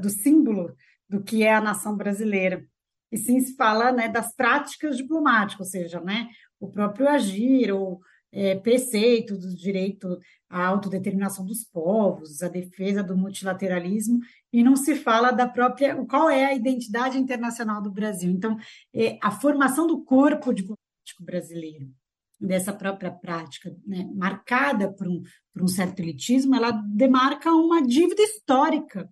do 0.00 0.08
símbolo 0.08 0.74
do 1.08 1.22
que 1.22 1.42
é 1.42 1.54
a 1.54 1.60
nação 1.60 1.96
brasileira. 1.96 2.64
E 3.10 3.16
sim 3.16 3.38
se 3.40 3.54
fala 3.56 3.92
né, 3.92 4.08
das 4.08 4.34
práticas 4.34 4.96
diplomáticas, 4.96 5.66
ou 5.66 5.70
seja, 5.70 6.00
né, 6.00 6.28
o 6.58 6.68
próprio 6.68 7.08
agir, 7.08 7.72
ou 7.72 8.00
é, 8.36 8.54
preceito 8.54 9.34
do 9.38 9.56
direito 9.56 10.20
à 10.50 10.66
autodeterminação 10.66 11.46
dos 11.46 11.64
povos, 11.64 12.42
a 12.42 12.48
defesa 12.48 13.02
do 13.02 13.16
multilateralismo, 13.16 14.20
e 14.52 14.62
não 14.62 14.76
se 14.76 14.94
fala 14.94 15.30
da 15.30 15.48
própria, 15.48 15.96
qual 16.04 16.28
é 16.28 16.44
a 16.44 16.54
identidade 16.54 17.16
internacional 17.16 17.80
do 17.80 17.90
Brasil. 17.90 18.30
Então, 18.30 18.58
é, 18.94 19.18
a 19.22 19.30
formação 19.30 19.86
do 19.86 20.04
corpo 20.04 20.52
diplomático 20.52 21.22
brasileiro, 21.22 21.90
dessa 22.38 22.74
própria 22.74 23.10
prática, 23.10 23.74
né, 23.86 24.06
marcada 24.14 24.92
por 24.92 25.08
um, 25.08 25.22
por 25.54 25.62
um 25.62 25.68
certo 25.68 26.00
elitismo, 26.00 26.54
ela 26.54 26.72
demarca 26.72 27.50
uma 27.50 27.80
dívida 27.80 28.20
histórica 28.22 29.08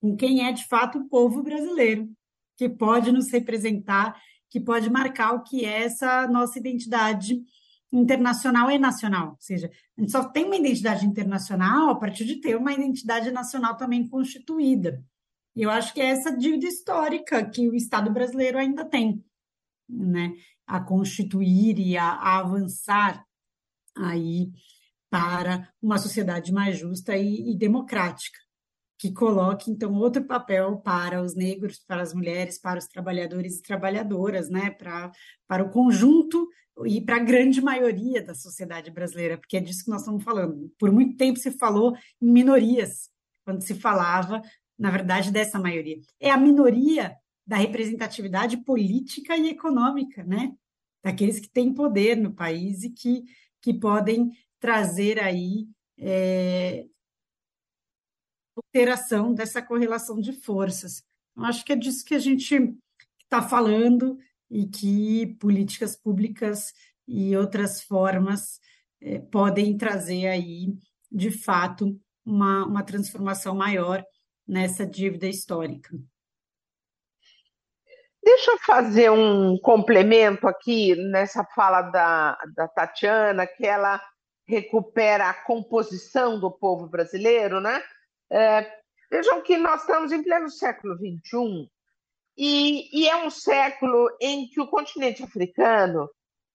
com 0.00 0.16
quem 0.16 0.48
é 0.48 0.52
de 0.52 0.66
fato 0.66 0.98
o 0.98 1.08
povo 1.10 1.42
brasileiro, 1.42 2.08
que 2.56 2.70
pode 2.70 3.12
nos 3.12 3.30
representar, 3.30 4.18
que 4.48 4.58
pode 4.58 4.88
marcar 4.88 5.34
o 5.34 5.42
que 5.42 5.66
é 5.66 5.82
essa 5.82 6.26
nossa 6.26 6.58
identidade 6.58 7.42
internacional 7.92 8.70
e 8.70 8.78
nacional. 8.78 9.30
Ou 9.30 9.36
seja, 9.40 9.70
a 9.96 10.00
gente 10.00 10.12
só 10.12 10.24
tem 10.28 10.44
uma 10.44 10.56
identidade 10.56 11.06
internacional 11.06 11.90
a 11.90 11.94
partir 11.94 12.24
de 12.24 12.36
ter 12.36 12.56
uma 12.56 12.72
identidade 12.72 13.30
nacional 13.30 13.76
também 13.76 14.06
constituída. 14.08 15.02
E 15.56 15.62
eu 15.62 15.70
acho 15.70 15.92
que 15.92 16.00
é 16.00 16.06
essa 16.06 16.36
dívida 16.36 16.66
histórica 16.66 17.44
que 17.48 17.68
o 17.68 17.74
Estado 17.74 18.10
brasileiro 18.10 18.58
ainda 18.58 18.84
tem, 18.84 19.24
né? 19.88 20.32
A 20.66 20.80
constituir 20.80 21.78
e 21.78 21.96
a, 21.96 22.04
a 22.04 22.38
avançar 22.38 23.24
aí 23.96 24.50
para 25.10 25.68
uma 25.82 25.98
sociedade 25.98 26.52
mais 26.52 26.78
justa 26.78 27.16
e, 27.16 27.52
e 27.52 27.56
democrática 27.56 28.38
que 28.98 29.12
coloque, 29.12 29.70
então, 29.70 29.94
outro 29.94 30.24
papel 30.24 30.78
para 30.78 31.22
os 31.22 31.34
negros, 31.36 31.78
para 31.86 32.02
as 32.02 32.12
mulheres, 32.12 32.58
para 32.60 32.80
os 32.80 32.86
trabalhadores 32.86 33.58
e 33.58 33.62
trabalhadoras, 33.62 34.50
né? 34.50 34.70
para, 34.70 35.12
para 35.46 35.62
o 35.62 35.70
conjunto 35.70 36.48
e 36.84 37.00
para 37.00 37.16
a 37.16 37.20
grande 37.20 37.60
maioria 37.60 38.22
da 38.22 38.34
sociedade 38.34 38.90
brasileira, 38.90 39.38
porque 39.38 39.56
é 39.56 39.60
disso 39.60 39.84
que 39.84 39.90
nós 39.90 40.00
estamos 40.00 40.24
falando. 40.24 40.68
Por 40.78 40.90
muito 40.90 41.16
tempo 41.16 41.38
se 41.38 41.52
falou 41.52 41.96
em 42.20 42.30
minorias, 42.30 43.08
quando 43.44 43.62
se 43.62 43.74
falava, 43.74 44.42
na 44.76 44.90
verdade, 44.90 45.30
dessa 45.30 45.60
maioria. 45.60 45.98
É 46.20 46.30
a 46.30 46.36
minoria 46.36 47.16
da 47.46 47.56
representatividade 47.56 48.58
política 48.58 49.36
e 49.36 49.48
econômica, 49.48 50.24
né? 50.24 50.52
Daqueles 51.02 51.38
que 51.38 51.48
têm 51.48 51.72
poder 51.72 52.16
no 52.16 52.32
país 52.32 52.82
e 52.82 52.90
que, 52.90 53.22
que 53.62 53.72
podem 53.72 54.30
trazer 54.60 55.20
aí 55.20 55.66
é, 55.98 56.84
alteração 58.58 59.32
dessa 59.34 59.62
correlação 59.62 60.20
de 60.20 60.32
forças. 60.32 61.02
Eu 61.36 61.44
acho 61.44 61.64
que 61.64 61.72
é 61.72 61.76
disso 61.76 62.04
que 62.04 62.14
a 62.14 62.18
gente 62.18 62.74
está 63.22 63.42
falando 63.42 64.18
e 64.50 64.66
que 64.66 65.36
políticas 65.38 65.96
públicas 65.96 66.72
e 67.06 67.36
outras 67.36 67.82
formas 67.82 68.60
eh, 69.00 69.18
podem 69.18 69.76
trazer 69.76 70.26
aí, 70.26 70.74
de 71.10 71.30
fato, 71.30 71.98
uma, 72.24 72.66
uma 72.66 72.82
transformação 72.82 73.54
maior 73.54 74.04
nessa 74.46 74.86
dívida 74.86 75.26
histórica. 75.26 75.90
Deixa 78.22 78.50
eu 78.50 78.58
fazer 78.58 79.10
um 79.10 79.58
complemento 79.58 80.46
aqui 80.46 80.94
nessa 81.10 81.44
fala 81.54 81.82
da, 81.82 82.36
da 82.54 82.68
Tatiana, 82.68 83.46
que 83.46 83.64
ela 83.66 84.00
recupera 84.46 85.30
a 85.30 85.34
composição 85.34 86.38
do 86.38 86.50
povo 86.50 86.88
brasileiro, 86.88 87.60
né? 87.60 87.82
É, 88.30 88.70
vejam 89.10 89.42
que 89.42 89.56
nós 89.56 89.80
estamos 89.80 90.12
em 90.12 90.22
pleno 90.22 90.50
século 90.50 90.96
XXI 90.96 91.70
e, 92.36 93.00
e 93.00 93.08
é 93.08 93.16
um 93.16 93.30
século 93.30 94.08
em 94.20 94.48
que 94.48 94.60
o 94.60 94.68
continente 94.68 95.22
africano 95.22 96.08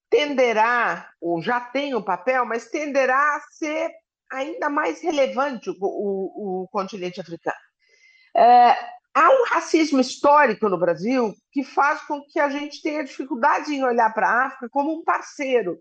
tenderá, 0.10 1.10
ou 1.20 1.42
já 1.42 1.60
tem 1.60 1.96
o 1.96 2.04
papel, 2.04 2.46
mas 2.46 2.70
tenderá 2.70 3.36
a 3.36 3.42
ser 3.52 3.92
ainda 4.32 4.70
mais 4.70 5.02
relevante 5.02 5.70
o, 5.70 5.76
o, 5.82 6.64
o 6.64 6.68
continente 6.70 7.20
africano. 7.20 7.58
É, 8.36 8.72
há 9.14 9.30
um 9.30 9.46
racismo 9.46 10.00
histórico 10.00 10.70
no 10.70 10.78
Brasil 10.78 11.34
que 11.52 11.64
faz 11.64 12.02
com 12.04 12.22
que 12.22 12.40
a 12.40 12.50
gente 12.50 12.82
tenha 12.82 13.04
dificuldade 13.04 13.74
em 13.74 13.84
olhar 13.84 14.14
para 14.14 14.28
a 14.28 14.46
África 14.46 14.70
como 14.70 14.94
um 14.94 15.04
parceiro. 15.04 15.80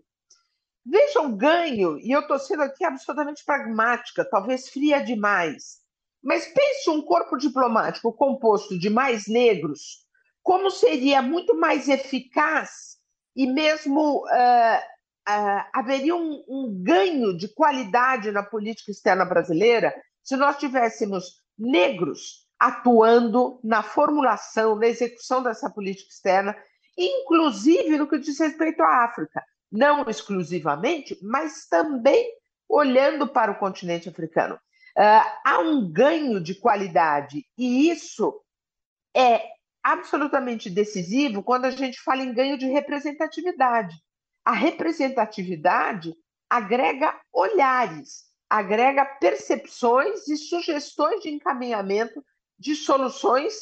Veja 0.85 1.21
o 1.21 1.35
ganho, 1.35 1.97
e 1.99 2.11
eu 2.11 2.21
estou 2.21 2.37
sendo 2.37 2.63
aqui 2.63 2.83
absolutamente 2.83 3.45
pragmática, 3.45 4.25
talvez 4.25 4.67
fria 4.67 4.99
demais, 4.99 5.82
mas 6.23 6.45
pense 6.47 6.89
um 6.89 7.01
corpo 7.01 7.37
diplomático 7.37 8.13
composto 8.13 8.79
de 8.79 8.89
mais 8.89 9.27
negros, 9.27 10.03
como 10.41 10.71
seria 10.71 11.21
muito 11.21 11.55
mais 11.55 11.89
eficaz 11.89 12.97
e 13.35 13.45
mesmo 13.45 14.23
uh, 14.25 14.77
uh, 15.29 15.65
haveria 15.73 16.15
um, 16.15 16.43
um 16.47 16.81
ganho 16.83 17.35
de 17.35 17.47
qualidade 17.47 18.31
na 18.31 18.43
política 18.43 18.91
externa 18.91 19.25
brasileira 19.25 19.93
se 20.23 20.37
nós 20.37 20.57
tivéssemos 20.57 21.41
negros 21.57 22.43
atuando 22.57 23.59
na 23.61 23.83
formulação, 23.83 24.75
na 24.75 24.87
execução 24.87 25.43
dessa 25.43 25.69
política 25.69 26.09
externa, 26.09 26.55
inclusive 26.97 27.97
no 27.97 28.07
que 28.07 28.17
diz 28.17 28.39
respeito 28.39 28.81
à 28.81 29.03
África. 29.03 29.43
Não 29.69 30.05
exclusivamente, 30.09 31.17
mas 31.21 31.67
também 31.67 32.25
olhando 32.69 33.27
para 33.27 33.51
o 33.51 33.59
continente 33.59 34.07
africano. 34.07 34.57
Uh, 34.97 35.25
há 35.43 35.59
um 35.59 35.91
ganho 35.91 36.39
de 36.39 36.53
qualidade, 36.55 37.45
e 37.57 37.89
isso 37.89 38.41
é 39.15 39.41
absolutamente 39.83 40.69
decisivo 40.69 41.43
quando 41.43 41.65
a 41.65 41.71
gente 41.71 41.99
fala 42.01 42.21
em 42.21 42.33
ganho 42.33 42.57
de 42.57 42.67
representatividade. 42.67 43.95
A 44.45 44.53
representatividade 44.53 46.13
agrega 46.49 47.19
olhares, 47.31 48.25
agrega 48.49 49.03
percepções 49.03 50.27
e 50.27 50.37
sugestões 50.37 51.21
de 51.21 51.29
encaminhamento 51.29 52.23
de 52.57 52.75
soluções 52.75 53.53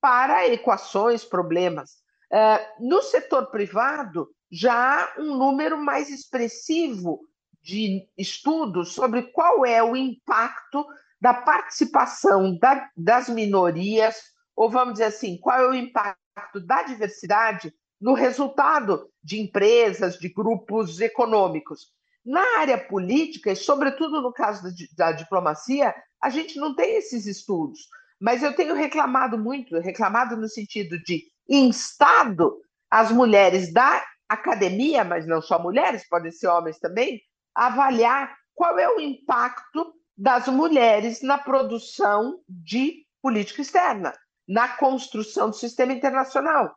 para 0.00 0.48
equações, 0.48 1.24
problemas. 1.24 1.92
Uh, 2.32 2.88
no 2.88 3.02
setor 3.02 3.50
privado, 3.50 4.28
já 4.50 5.04
há 5.04 5.20
um 5.20 5.36
número 5.36 5.78
mais 5.78 6.10
expressivo 6.10 7.20
de 7.62 8.08
estudos 8.16 8.92
sobre 8.92 9.22
qual 9.32 9.64
é 9.66 9.82
o 9.82 9.96
impacto 9.96 10.86
da 11.20 11.34
participação 11.34 12.56
da, 12.58 12.88
das 12.96 13.28
minorias, 13.28 14.16
ou 14.56 14.70
vamos 14.70 14.94
dizer 14.94 15.04
assim, 15.04 15.38
qual 15.38 15.58
é 15.58 15.68
o 15.68 15.74
impacto 15.74 16.60
da 16.64 16.82
diversidade 16.82 17.72
no 18.00 18.14
resultado 18.14 19.10
de 19.22 19.38
empresas, 19.38 20.18
de 20.18 20.28
grupos 20.30 21.00
econômicos. 21.00 21.88
Na 22.24 22.58
área 22.58 22.78
política, 22.78 23.52
e 23.52 23.56
sobretudo 23.56 24.22
no 24.22 24.32
caso 24.32 24.62
da, 24.62 24.70
da 24.96 25.12
diplomacia, 25.12 25.94
a 26.22 26.30
gente 26.30 26.58
não 26.58 26.74
tem 26.74 26.96
esses 26.96 27.26
estudos. 27.26 27.80
Mas 28.18 28.42
eu 28.42 28.54
tenho 28.54 28.74
reclamado 28.74 29.38
muito, 29.38 29.78
reclamado 29.78 30.36
no 30.36 30.48
sentido 30.48 30.98
de 31.02 31.24
instado 31.48 32.58
as 32.90 33.10
mulheres 33.10 33.72
da 33.72 34.04
academia, 34.28 35.04
mas 35.04 35.26
não 35.26 35.40
só 35.40 35.58
mulheres, 35.58 36.08
podem 36.08 36.30
ser 36.30 36.48
homens 36.48 36.78
também, 36.78 37.20
avaliar 37.54 38.36
qual 38.54 38.78
é 38.78 38.88
o 38.88 39.00
impacto 39.00 39.94
das 40.16 40.48
mulheres 40.48 41.22
na 41.22 41.38
produção 41.38 42.40
de 42.48 43.06
política 43.22 43.62
externa, 43.62 44.12
na 44.46 44.68
construção 44.68 45.50
do 45.50 45.56
sistema 45.56 45.92
internacional. 45.92 46.76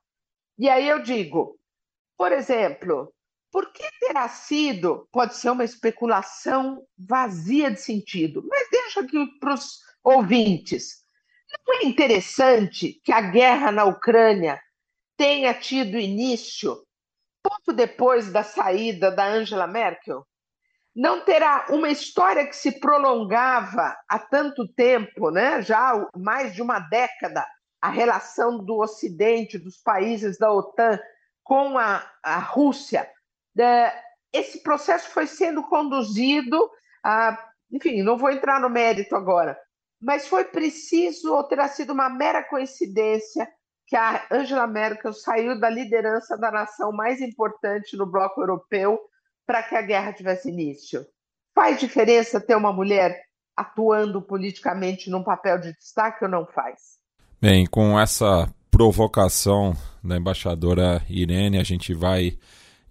E 0.57 0.69
aí 0.69 0.87
eu 0.87 1.01
digo, 1.01 1.59
por 2.17 2.31
exemplo, 2.31 3.13
por 3.51 3.71
que 3.71 3.83
terá 3.99 4.27
sido, 4.29 5.07
pode 5.11 5.35
ser 5.35 5.49
uma 5.51 5.63
especulação 5.63 6.85
vazia 6.97 7.69
de 7.69 7.81
sentido, 7.81 8.43
mas 8.49 8.69
deixa 8.69 9.01
aqui 9.01 9.27
para 9.39 9.53
os 9.53 9.79
ouvintes. 10.03 11.03
Não 11.67 11.75
é 11.75 11.85
interessante 11.85 12.99
que 13.03 13.11
a 13.11 13.21
guerra 13.21 13.71
na 13.71 13.85
Ucrânia 13.85 14.59
tenha 15.17 15.53
tido 15.53 15.99
início 15.99 16.83
pouco 17.43 17.73
depois 17.73 18.31
da 18.31 18.43
saída 18.43 19.11
da 19.11 19.25
Angela 19.25 19.67
Merkel? 19.67 20.25
Não 20.95 21.25
terá 21.25 21.65
uma 21.69 21.89
história 21.89 22.45
que 22.45 22.55
se 22.55 22.79
prolongava 22.79 23.97
há 24.07 24.19
tanto 24.19 24.67
tempo, 24.67 25.31
né? 25.31 25.61
já 25.61 26.07
mais 26.15 26.53
de 26.53 26.61
uma 26.61 26.79
década, 26.79 27.45
a 27.81 27.89
relação 27.89 28.63
do 28.63 28.77
Ocidente, 28.77 29.57
dos 29.57 29.77
países 29.77 30.37
da 30.37 30.51
OTAN 30.51 30.99
com 31.43 31.77
a, 31.77 32.07
a 32.21 32.37
Rússia. 32.37 33.09
É, 33.59 33.91
esse 34.31 34.61
processo 34.61 35.09
foi 35.09 35.27
sendo 35.27 35.63
conduzido, 35.63 36.69
a, 37.03 37.37
enfim, 37.71 38.01
não 38.03 38.17
vou 38.17 38.29
entrar 38.29 38.59
no 38.59 38.69
mérito 38.69 39.15
agora, 39.15 39.59
mas 39.99 40.27
foi 40.27 40.45
preciso, 40.45 41.33
ou 41.33 41.43
terá 41.43 41.67
sido 41.67 41.91
uma 41.91 42.09
mera 42.09 42.43
coincidência, 42.43 43.47
que 43.87 43.95
a 43.95 44.25
Angela 44.31 44.67
Merkel 44.67 45.11
saiu 45.11 45.59
da 45.59 45.69
liderança 45.69 46.37
da 46.37 46.51
nação 46.51 46.91
mais 46.91 47.19
importante 47.19 47.97
no 47.97 48.05
bloco 48.05 48.41
europeu 48.41 48.99
para 49.45 49.63
que 49.63 49.75
a 49.75 49.81
guerra 49.81 50.13
tivesse 50.13 50.49
início. 50.49 51.05
Faz 51.53 51.79
diferença 51.79 52.41
ter 52.41 52.55
uma 52.55 52.73
mulher 52.73 53.23
atuando 53.55 54.21
politicamente 54.21 55.09
num 55.09 55.23
papel 55.23 55.59
de 55.59 55.73
destaque 55.73 56.23
ou 56.23 56.29
não 56.29 56.45
faz? 56.45 56.97
Bem, 57.39 57.65
com 57.65 57.99
essa 57.99 58.51
provocação 58.71 59.75
da 60.03 60.17
embaixadora 60.17 61.03
Irene, 61.07 61.59
a 61.59 61.63
gente 61.63 61.93
vai 61.93 62.37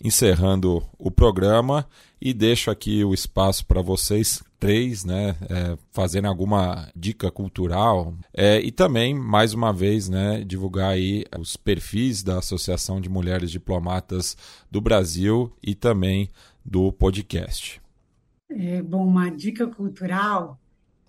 encerrando 0.02 0.82
o 0.98 1.10
programa 1.10 1.88
e 2.20 2.32
deixo 2.32 2.70
aqui 2.70 3.04
o 3.04 3.14
espaço 3.14 3.66
para 3.66 3.82
vocês 3.82 4.42
três, 4.62 5.04
né, 5.04 5.34
é, 5.50 5.76
fazendo 5.90 6.28
alguma 6.28 6.88
dica 6.94 7.32
cultural 7.32 8.14
é, 8.32 8.60
e 8.60 8.70
também 8.70 9.12
mais 9.12 9.52
uma 9.54 9.72
vez, 9.72 10.08
né, 10.08 10.44
divulgar 10.44 10.90
aí 10.90 11.24
os 11.36 11.56
perfis 11.56 12.22
da 12.22 12.38
Associação 12.38 13.00
de 13.00 13.08
Mulheres 13.08 13.50
Diplomatas 13.50 14.36
do 14.70 14.80
Brasil 14.80 15.52
e 15.60 15.74
também 15.74 16.30
do 16.64 16.92
podcast. 16.92 17.82
É, 18.48 18.80
bom, 18.80 19.04
uma 19.04 19.30
dica 19.30 19.66
cultural, 19.66 20.56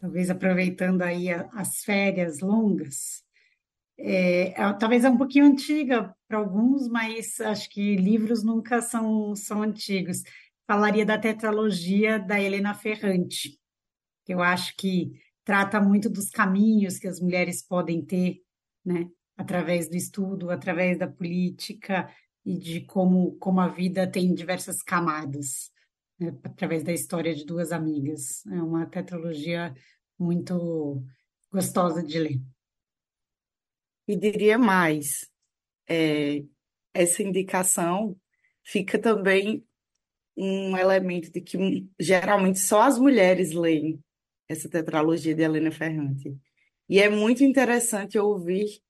talvez 0.01 0.31
aproveitando 0.31 1.03
aí 1.03 1.29
as 1.29 1.83
férias 1.83 2.39
longas, 2.39 3.23
é, 3.99 4.59
é, 4.59 4.73
talvez 4.73 5.03
é 5.03 5.09
um 5.09 5.17
pouquinho 5.17 5.45
antiga 5.45 6.13
para 6.27 6.39
alguns, 6.39 6.87
mas 6.87 7.39
acho 7.39 7.69
que 7.69 7.95
livros 7.95 8.43
nunca 8.43 8.81
são, 8.81 9.35
são 9.35 9.61
antigos. 9.61 10.23
Falaria 10.65 11.05
da 11.05 11.17
tetralogia 11.17 12.17
da 12.17 12.39
Helena 12.39 12.73
Ferrante, 12.73 13.59
que 14.25 14.33
eu 14.33 14.41
acho 14.41 14.75
que 14.77 15.11
trata 15.43 15.81
muito 15.81 16.09
dos 16.09 16.29
caminhos 16.29 16.97
que 16.97 17.07
as 17.07 17.19
mulheres 17.19 17.61
podem 17.61 18.03
ter, 18.03 18.41
né, 18.85 19.09
através 19.35 19.89
do 19.89 19.95
estudo, 19.95 20.49
através 20.49 20.97
da 20.97 21.07
política 21.07 22.09
e 22.45 22.57
de 22.57 22.81
como, 22.81 23.35
como 23.37 23.59
a 23.59 23.67
vida 23.67 24.09
tem 24.09 24.33
diversas 24.33 24.81
camadas, 24.81 25.69
né, 26.17 26.33
através 26.43 26.83
da 26.83 26.93
história 26.93 27.35
de 27.35 27.45
duas 27.45 27.73
amigas. 27.73 28.45
É 28.45 28.61
uma 28.61 28.85
tetralogia 28.85 29.75
muito 30.17 31.03
gostosa 31.51 32.01
de 32.01 32.19
ler. 32.19 32.41
E 34.07 34.15
diria 34.15 34.57
mais, 34.57 35.29
é, 35.89 36.43
essa 36.93 37.21
indicação 37.21 38.17
fica 38.63 38.97
também 38.97 39.65
um 40.35 40.77
elemento 40.77 41.31
de 41.31 41.41
que 41.41 41.87
geralmente 41.99 42.59
só 42.59 42.81
as 42.81 42.97
mulheres 42.97 43.51
leem 43.51 43.99
essa 44.47 44.69
tetralogia 44.69 45.33
de 45.35 45.41
Helena 45.41 45.71
Ferrante. 45.71 46.35
E 46.89 46.99
é 46.99 47.09
muito 47.09 47.43
interessante 47.43 48.17
ouvir 48.17 48.81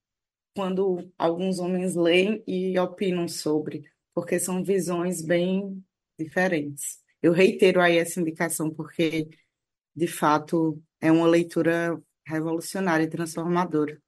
quando 0.54 1.10
alguns 1.18 1.58
homens 1.58 1.94
leem 1.94 2.42
e 2.46 2.78
opinam 2.78 3.28
sobre, 3.28 3.84
porque 4.14 4.38
são 4.38 4.62
visões 4.62 5.22
bem 5.22 5.84
diferentes. 6.18 6.98
Eu 7.20 7.32
reitero 7.32 7.80
aí 7.80 7.98
essa 7.98 8.20
indicação, 8.20 8.70
porque, 8.70 9.28
de 9.94 10.06
fato, 10.06 10.80
é 11.00 11.10
uma 11.10 11.26
leitura 11.26 12.00
revolucionária 12.26 13.04
e 13.04 13.08
transformadora. 13.08 14.00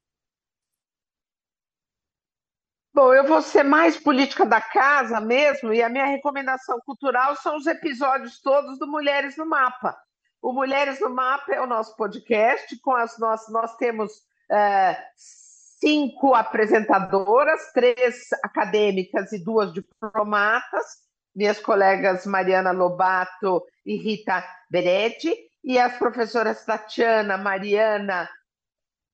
Bom, 2.96 3.12
eu 3.12 3.24
vou 3.24 3.42
ser 3.42 3.62
mais 3.62 3.98
política 3.98 4.46
da 4.46 4.58
casa 4.58 5.20
mesmo, 5.20 5.70
e 5.70 5.82
a 5.82 5.88
minha 5.90 6.06
recomendação 6.06 6.80
cultural 6.80 7.36
são 7.36 7.58
os 7.58 7.66
episódios 7.66 8.40
todos 8.40 8.78
do 8.78 8.86
Mulheres 8.86 9.36
no 9.36 9.44
Mapa. 9.44 9.94
O 10.40 10.50
Mulheres 10.50 10.98
no 10.98 11.10
Mapa 11.10 11.52
é 11.52 11.60
o 11.60 11.66
nosso 11.66 11.94
podcast, 11.94 12.74
com 12.80 12.92
as 12.92 13.18
nossas, 13.18 13.52
nós 13.52 13.76
temos 13.76 14.10
é, 14.50 14.96
cinco 15.14 16.32
apresentadoras, 16.32 17.70
três 17.74 18.28
acadêmicas 18.42 19.30
e 19.30 19.44
duas 19.44 19.74
diplomatas, 19.74 20.86
minhas 21.34 21.60
colegas 21.60 22.24
Mariana 22.24 22.70
Lobato 22.70 23.62
e 23.84 23.96
Rita 23.96 24.42
Beretti, 24.70 25.36
e 25.62 25.78
as 25.78 25.98
professoras 25.98 26.64
Tatiana, 26.64 27.36
Mariana 27.36 28.26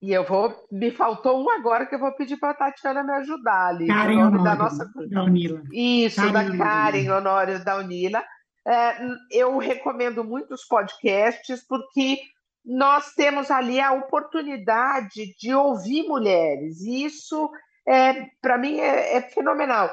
e 0.03 0.13
eu 0.13 0.25
vou. 0.25 0.53
Me 0.71 0.91
faltou 0.91 1.41
um 1.41 1.49
agora 1.49 1.87
que 1.87 1.95
eu 1.95 1.99
vou 2.01 2.11
pedir 2.13 2.37
para 2.37 2.51
a 2.51 2.55
Tatiana 2.55 3.05
me 3.05 3.13
ajudar 3.13 3.69
ali. 3.69 3.87
Karen 3.87 4.17
o 4.17 4.19
nome 4.25 4.39
Honório, 4.39 4.45
da 4.45 4.55
nossa. 4.57 4.93
da 5.09 5.23
Unila. 5.23 5.63
Isso, 5.73 6.17
Karen 6.17 6.57
da. 6.57 6.65
Karen 6.65 7.11
Honório 7.11 7.65
da 7.65 7.77
Unila. 7.77 8.25
É, 8.67 8.97
eu 9.31 9.57
recomendo 9.59 10.25
muito 10.25 10.55
os 10.55 10.65
podcasts 10.65 11.65
porque 11.67 12.19
nós 12.65 13.15
temos 13.15 13.51
ali 13.51 13.81
a 13.81 13.93
oportunidade 13.93 15.37
de 15.39 15.55
ouvir 15.55 16.09
mulheres. 16.09 16.81
E 16.81 17.05
isso, 17.05 17.49
é, 17.87 18.27
para 18.41 18.59
mim, 18.59 18.81
é, 18.81 19.17
é 19.17 19.23
fenomenal. 19.23 19.89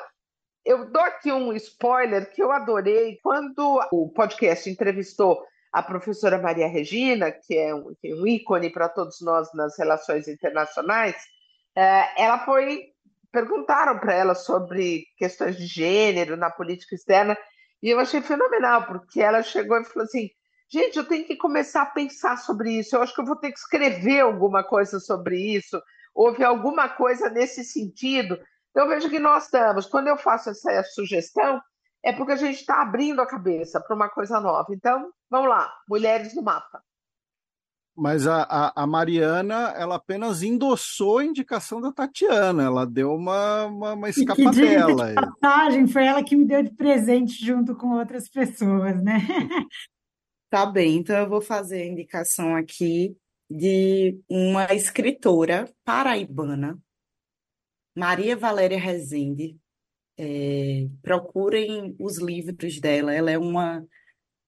Eu 0.66 0.92
dou 0.92 1.04
aqui 1.04 1.32
um 1.32 1.54
spoiler 1.54 2.32
que 2.32 2.42
eu 2.42 2.52
adorei. 2.52 3.20
Quando 3.22 3.80
o 3.92 4.10
podcast 4.10 4.68
entrevistou 4.68 5.40
a 5.72 5.84
professora 5.84 6.42
Maria 6.42 6.68
Regina, 6.68 7.32
que 7.32 7.58
é 7.58 7.74
um, 7.74 7.94
que 8.02 8.10
é 8.10 8.16
um 8.16 8.26
ícone 8.26 8.72
para 8.72 8.90
todos 8.90 9.22
nós 9.22 9.54
nas 9.54 9.78
relações 9.78 10.28
internacionais, 10.28 11.16
é, 11.76 12.24
ela 12.24 12.40
foi. 12.40 12.88
Perguntaram 13.32 14.00
para 14.00 14.16
ela 14.16 14.34
sobre 14.34 15.06
questões 15.16 15.56
de 15.56 15.68
gênero 15.68 16.36
na 16.36 16.50
política 16.50 16.96
externa, 16.96 17.38
e 17.82 17.90
eu 17.90 18.00
achei 18.00 18.22
fenomenal, 18.22 18.88
porque 18.88 19.22
ela 19.22 19.44
chegou 19.44 19.80
e 19.80 19.86
falou 19.86 20.06
assim: 20.06 20.30
gente, 20.68 20.98
eu 20.98 21.08
tenho 21.08 21.26
que 21.26 21.36
começar 21.36 21.84
a 21.84 21.92
pensar 21.92 22.38
sobre 22.38 22.72
isso, 22.72 22.96
eu 22.96 23.04
acho 23.04 23.14
que 23.14 23.22
eu 23.22 23.26
vou 23.26 23.36
ter 23.36 23.52
que 23.52 23.60
escrever 23.60 24.22
alguma 24.22 24.64
coisa 24.64 25.00
sobre 25.00 25.38
isso, 25.38 25.80
houve 26.14 26.44
alguma 26.44 26.90
coisa 26.90 27.30
nesse 27.30 27.64
sentido. 27.64 28.40
Então, 28.72 28.84
eu 28.84 28.90
vejo 28.90 29.10
que 29.10 29.20
nós 29.20 29.46
estamos, 29.46 29.86
quando 29.86 30.08
eu 30.08 30.18
faço 30.18 30.50
essa 30.50 30.84
sugestão, 30.84 31.62
é 32.04 32.14
porque 32.14 32.32
a 32.34 32.38
gente 32.38 32.60
está 32.60 32.82
abrindo 32.82 33.22
a 33.22 33.28
cabeça 33.28 33.80
para 33.80 33.96
uma 33.96 34.10
coisa 34.10 34.40
nova. 34.40 34.68
Então, 34.72 35.12
vamos 35.30 35.50
lá, 35.50 35.72
mulheres 35.88 36.36
no 36.36 36.42
mapa. 36.42 36.82
Mas 37.96 38.26
a, 38.26 38.44
a, 38.44 38.84
a 38.84 38.88
Mariana, 38.88 39.74
ela 39.76 39.96
apenas 39.96 40.42
endossou 40.42 41.18
a 41.18 41.26
indicação 41.26 41.82
da 41.82 41.92
Tatiana, 41.92 42.64
ela 42.64 42.86
deu 42.86 43.14
uma, 43.14 43.66
uma, 43.66 43.94
uma 43.94 44.10
E 44.10 44.14
que 44.14 44.22
escapadela. 44.22 45.08
de 45.10 45.16
passagem, 45.16 45.86
foi 45.86 46.06
ela 46.06 46.24
que 46.24 46.36
me 46.36 46.46
deu 46.46 46.64
de 46.64 46.72
presente 46.72 47.46
junto 47.46 47.76
com 47.76 47.98
outras 47.98 48.30
pessoas, 48.30 49.04
né? 49.04 49.18
Tá 50.52 50.66
bem, 50.66 50.98
então 50.98 51.16
eu 51.16 51.30
vou 51.30 51.42
fazer 51.42 51.84
a 51.84 51.86
indicação 51.86 52.56
aqui 52.56 53.16
de 53.48 54.20
uma 54.28 54.74
escritora 54.74 55.72
paraibana, 55.86 56.80
Maria 57.96 58.36
Valéria 58.36 58.80
Rezende. 58.80 59.60
É, 60.22 60.86
procurem 61.02 61.96
os 61.98 62.18
livros 62.18 62.78
dela, 62.82 63.14
ela 63.14 63.32
é 63.32 63.38
uma 63.38 63.88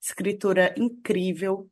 escritora 0.01 0.75
incrível, 0.77 1.69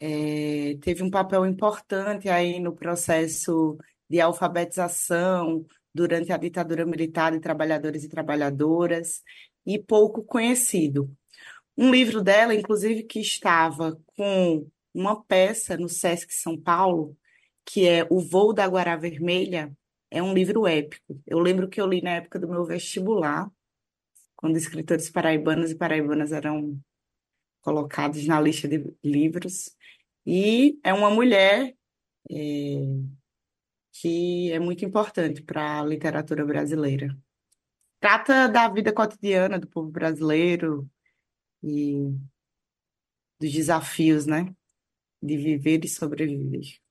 é, 0.00 0.78
teve 0.80 1.02
um 1.02 1.10
papel 1.10 1.44
importante 1.44 2.30
aí 2.30 2.58
no 2.58 2.74
processo 2.74 3.76
de 4.08 4.18
alfabetização 4.18 5.66
durante 5.94 6.32
a 6.32 6.38
ditadura 6.38 6.86
militar 6.86 7.32
de 7.32 7.40
trabalhadores 7.40 8.02
e 8.02 8.08
trabalhadoras, 8.08 9.22
e 9.66 9.78
pouco 9.78 10.24
conhecido. 10.24 11.14
Um 11.76 11.90
livro 11.90 12.22
dela, 12.22 12.54
inclusive, 12.54 13.02
que 13.02 13.20
estava 13.20 13.94
com 14.16 14.66
uma 14.94 15.22
peça 15.22 15.76
no 15.76 15.88
Sesc 15.88 16.32
São 16.32 16.58
Paulo, 16.58 17.14
que 17.64 17.86
é 17.86 18.06
O 18.10 18.20
Voo 18.20 18.54
da 18.54 18.66
Guará 18.66 18.96
Vermelha, 18.96 19.70
é 20.12 20.22
um 20.22 20.34
livro 20.34 20.66
épico. 20.66 21.18
Eu 21.26 21.38
lembro 21.38 21.68
que 21.68 21.80
eu 21.80 21.86
li 21.86 22.02
na 22.02 22.10
época 22.10 22.38
do 22.38 22.46
meu 22.46 22.64
vestibular, 22.66 23.50
quando 24.36 24.58
escritores 24.58 25.10
paraibanos 25.10 25.70
e 25.70 25.74
paraibanas 25.74 26.32
eram 26.32 26.78
colocados 27.62 28.26
na 28.26 28.38
lista 28.38 28.68
de 28.68 28.94
livros. 29.02 29.74
E 30.26 30.78
é 30.84 30.92
uma 30.92 31.10
mulher 31.10 31.74
é, 32.30 32.34
que 33.92 34.52
é 34.52 34.58
muito 34.58 34.84
importante 34.84 35.42
para 35.42 35.80
a 35.80 35.84
literatura 35.84 36.44
brasileira. 36.44 37.16
Trata 37.98 38.48
da 38.48 38.68
vida 38.68 38.92
cotidiana 38.92 39.58
do 39.58 39.66
povo 39.66 39.90
brasileiro 39.90 40.86
e 41.62 42.14
dos 43.40 43.50
desafios, 43.50 44.26
né? 44.26 44.54
De 45.22 45.38
viver 45.38 45.84
e 45.84 45.88
sobreviver. 45.88 46.81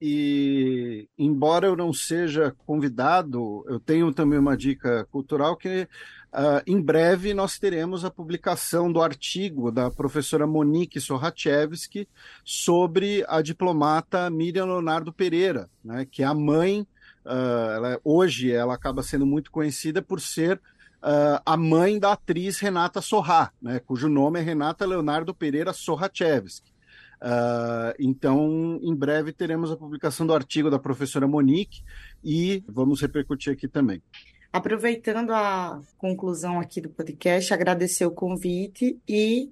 E, 0.00 1.08
embora 1.16 1.66
eu 1.66 1.74
não 1.74 1.90
seja 1.90 2.54
convidado, 2.66 3.64
eu 3.66 3.80
tenho 3.80 4.12
também 4.12 4.38
uma 4.38 4.54
dica 4.54 5.06
cultural 5.10 5.56
que 5.56 5.88
uh, 6.34 6.62
em 6.66 6.78
breve 6.78 7.32
nós 7.32 7.58
teremos 7.58 8.04
a 8.04 8.10
publicação 8.10 8.92
do 8.92 9.00
artigo 9.00 9.72
da 9.72 9.90
professora 9.90 10.46
Monique 10.46 11.00
Sorachevski 11.00 12.06
sobre 12.44 13.24
a 13.26 13.40
diplomata 13.40 14.28
Miriam 14.28 14.66
Leonardo 14.66 15.14
Pereira, 15.14 15.70
né, 15.82 16.04
que 16.04 16.22
é 16.22 16.26
a 16.26 16.34
mãe, 16.34 16.86
uh, 17.24 17.70
ela, 17.74 18.00
hoje 18.04 18.52
ela 18.52 18.74
acaba 18.74 19.02
sendo 19.02 19.24
muito 19.24 19.50
conhecida 19.50 20.02
por 20.02 20.20
ser 20.20 20.60
uh, 21.02 21.40
a 21.44 21.56
mãe 21.56 21.98
da 21.98 22.12
atriz 22.12 22.58
Renata 22.58 23.00
Sorrá, 23.00 23.50
né, 23.62 23.78
cujo 23.78 24.10
nome 24.10 24.40
é 24.40 24.42
Renata 24.42 24.84
Leonardo 24.84 25.34
Pereira 25.34 25.72
Sorachevski. 25.72 26.75
Uh, 27.22 27.94
então, 27.98 28.78
em 28.82 28.94
breve 28.94 29.32
teremos 29.32 29.70
a 29.70 29.76
publicação 29.76 30.26
do 30.26 30.34
artigo 30.34 30.70
da 30.70 30.78
professora 30.78 31.26
Monique 31.26 31.82
e 32.22 32.62
vamos 32.68 33.00
repercutir 33.00 33.52
aqui 33.52 33.66
também. 33.66 34.02
Aproveitando 34.52 35.32
a 35.32 35.80
conclusão 35.98 36.60
aqui 36.60 36.80
do 36.80 36.88
podcast, 36.88 37.52
agradecer 37.52 38.06
o 38.06 38.10
convite 38.10 38.98
e 39.08 39.50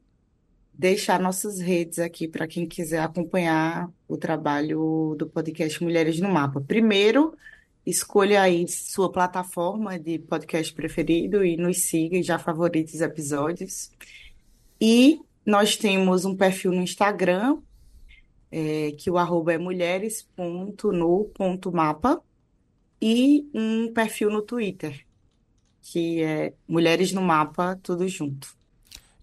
deixar 0.73 1.21
nossas 1.21 1.61
redes 1.61 1.99
aqui 1.99 2.27
para 2.27 2.47
quem 2.47 2.67
quiser 2.67 3.01
acompanhar 3.01 3.91
o 4.09 4.17
trabalho 4.17 5.15
do 5.19 5.27
podcast 5.27 5.83
Mulheres 5.83 6.21
no 6.21 6.29
Mapa. 6.29 6.61
Primeiro, 6.61 7.37
escolha 7.87 8.43
aí 8.43 8.67
sua 8.67 9.11
plataforma 9.11 9.99
de 9.99 10.19
podcast 10.19 10.73
preferido 10.73 11.45
e 11.45 11.57
nos 11.57 11.85
siga 11.85 12.17
e 12.17 12.23
já 12.23 12.39
favorite 12.39 12.95
os 12.95 13.01
episódios. 13.01 13.91
E 14.81 15.21
nós 15.45 15.77
temos 15.77 16.25
um 16.25 16.37
perfil 16.37 16.71
no 16.73 16.83
Instagram, 16.83 17.59
é, 18.51 18.93
que 18.93 19.11
o 19.11 19.19
arroba 19.19 19.53
é 19.53 19.59
mulheres.no.mapa, 19.59 22.23
e 23.01 23.51
um 23.53 23.93
perfil 23.93 24.31
no 24.31 24.41
Twitter, 24.41 25.05
que 25.83 26.23
é 26.23 26.55
Mulheres 26.67 27.13
no 27.13 27.21
Mapa, 27.21 27.79
tudo 27.83 28.09
junto. 28.09 28.57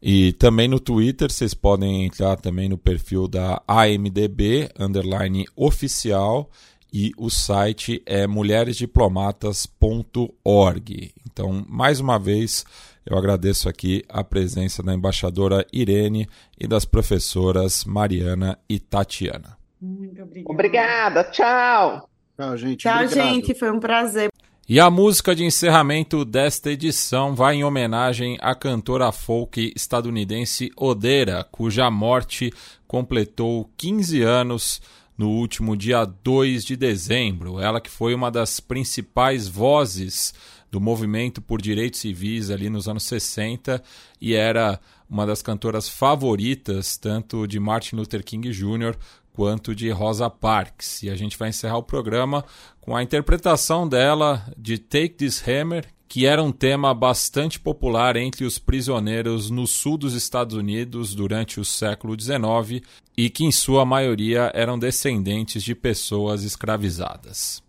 E 0.01 0.33
também 0.33 0.67
no 0.67 0.79
Twitter 0.79 1.31
vocês 1.31 1.53
podem 1.53 2.05
entrar 2.05 2.35
também 2.35 2.67
no 2.67 2.77
perfil 2.77 3.27
da 3.27 3.61
AMDB, 3.67 4.69
underline 4.79 5.45
oficial, 5.55 6.49
e 6.93 7.11
o 7.17 7.29
site 7.29 8.03
é 8.05 8.27
mulheresdiplomatas.org. 8.27 11.11
Então, 11.25 11.65
mais 11.69 11.99
uma 11.99 12.19
vez, 12.19 12.65
eu 13.05 13.17
agradeço 13.17 13.67
aqui 13.67 14.03
a 14.07 14.23
presença 14.23 14.83
da 14.83 14.93
embaixadora 14.93 15.65
Irene 15.73 16.27
e 16.59 16.67
das 16.67 16.85
professoras 16.85 17.83
Mariana 17.83 18.57
e 18.69 18.79
Tatiana. 18.79 19.57
Muito 19.81 20.21
obrigada. 20.21 20.53
Obrigada, 20.53 21.23
tchau. 21.25 22.09
Tchau, 22.37 22.57
gente. 22.57 22.77
Tchau, 22.77 23.03
Obrigado. 23.03 23.27
gente, 23.27 23.55
foi 23.55 23.71
um 23.71 23.79
prazer. 23.79 24.29
E 24.69 24.79
a 24.79 24.89
música 24.89 25.35
de 25.35 25.43
encerramento 25.43 26.23
desta 26.23 26.71
edição 26.71 27.35
vai 27.35 27.55
em 27.55 27.63
homenagem 27.63 28.37
à 28.39 28.55
cantora 28.55 29.11
folk 29.11 29.73
estadunidense 29.75 30.71
Odera, 30.77 31.43
cuja 31.51 31.89
morte 31.91 32.53
completou 32.87 33.69
15 33.75 34.21
anos 34.21 34.81
no 35.17 35.29
último 35.29 35.75
dia 35.75 36.05
2 36.05 36.63
de 36.63 36.77
dezembro. 36.77 37.59
Ela 37.59 37.81
que 37.81 37.89
foi 37.89 38.13
uma 38.13 38.31
das 38.31 38.59
principais 38.59 39.47
vozes 39.47 40.33
do 40.71 40.79
movimento 40.79 41.41
por 41.41 41.61
direitos 41.61 41.99
civis 41.99 42.49
ali 42.49 42.69
nos 42.69 42.87
anos 42.87 43.03
60 43.03 43.83
e 44.19 44.33
era 44.33 44.79
uma 45.09 45.25
das 45.25 45.41
cantoras 45.41 45.89
favoritas 45.89 46.97
tanto 46.97 47.45
de 47.45 47.59
Martin 47.59 47.97
Luther 47.97 48.23
King 48.23 48.49
Jr. 48.49 48.95
quanto 49.33 49.75
de 49.75 49.89
Rosa 49.89 50.29
Parks. 50.29 51.03
E 51.03 51.09
a 51.09 51.15
gente 51.15 51.37
vai 51.37 51.49
encerrar 51.49 51.77
o 51.77 51.83
programa 51.83 52.45
com 52.79 52.95
a 52.95 53.03
interpretação 53.03 53.87
dela 53.87 54.45
de 54.57 54.77
Take 54.77 55.15
This 55.15 55.45
Hammer, 55.45 55.85
que 56.07 56.25
era 56.25 56.41
um 56.41 56.51
tema 56.51 56.93
bastante 56.93 57.59
popular 57.59 58.15
entre 58.15 58.45
os 58.45 58.57
prisioneiros 58.57 59.49
no 59.49 59.67
sul 59.67 59.97
dos 59.97 60.13
Estados 60.13 60.55
Unidos 60.55 61.13
durante 61.13 61.59
o 61.59 61.65
século 61.65 62.19
XIX 62.19 62.85
e 63.17 63.29
que, 63.29 63.45
em 63.45 63.51
sua 63.51 63.85
maioria, 63.85 64.51
eram 64.53 64.77
descendentes 64.77 65.63
de 65.63 65.75
pessoas 65.75 66.43
escravizadas. 66.43 67.61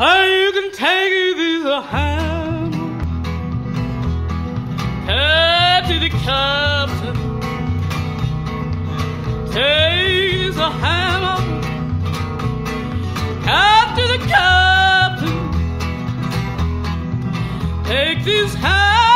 You 0.00 0.52
can 0.52 0.70
take 0.70 1.36
this 1.36 1.64
hammer, 1.86 2.70
head 5.06 5.86
to 5.88 5.98
the 5.98 6.08
captain, 6.08 7.16
take 9.50 10.46
this 10.46 10.56
hammer, 10.56 11.40
head 13.42 13.96
to 13.96 14.04
the 14.12 14.18
captain, 14.28 15.36
take 17.84 18.24
this 18.24 18.54
hammer. 18.54 19.07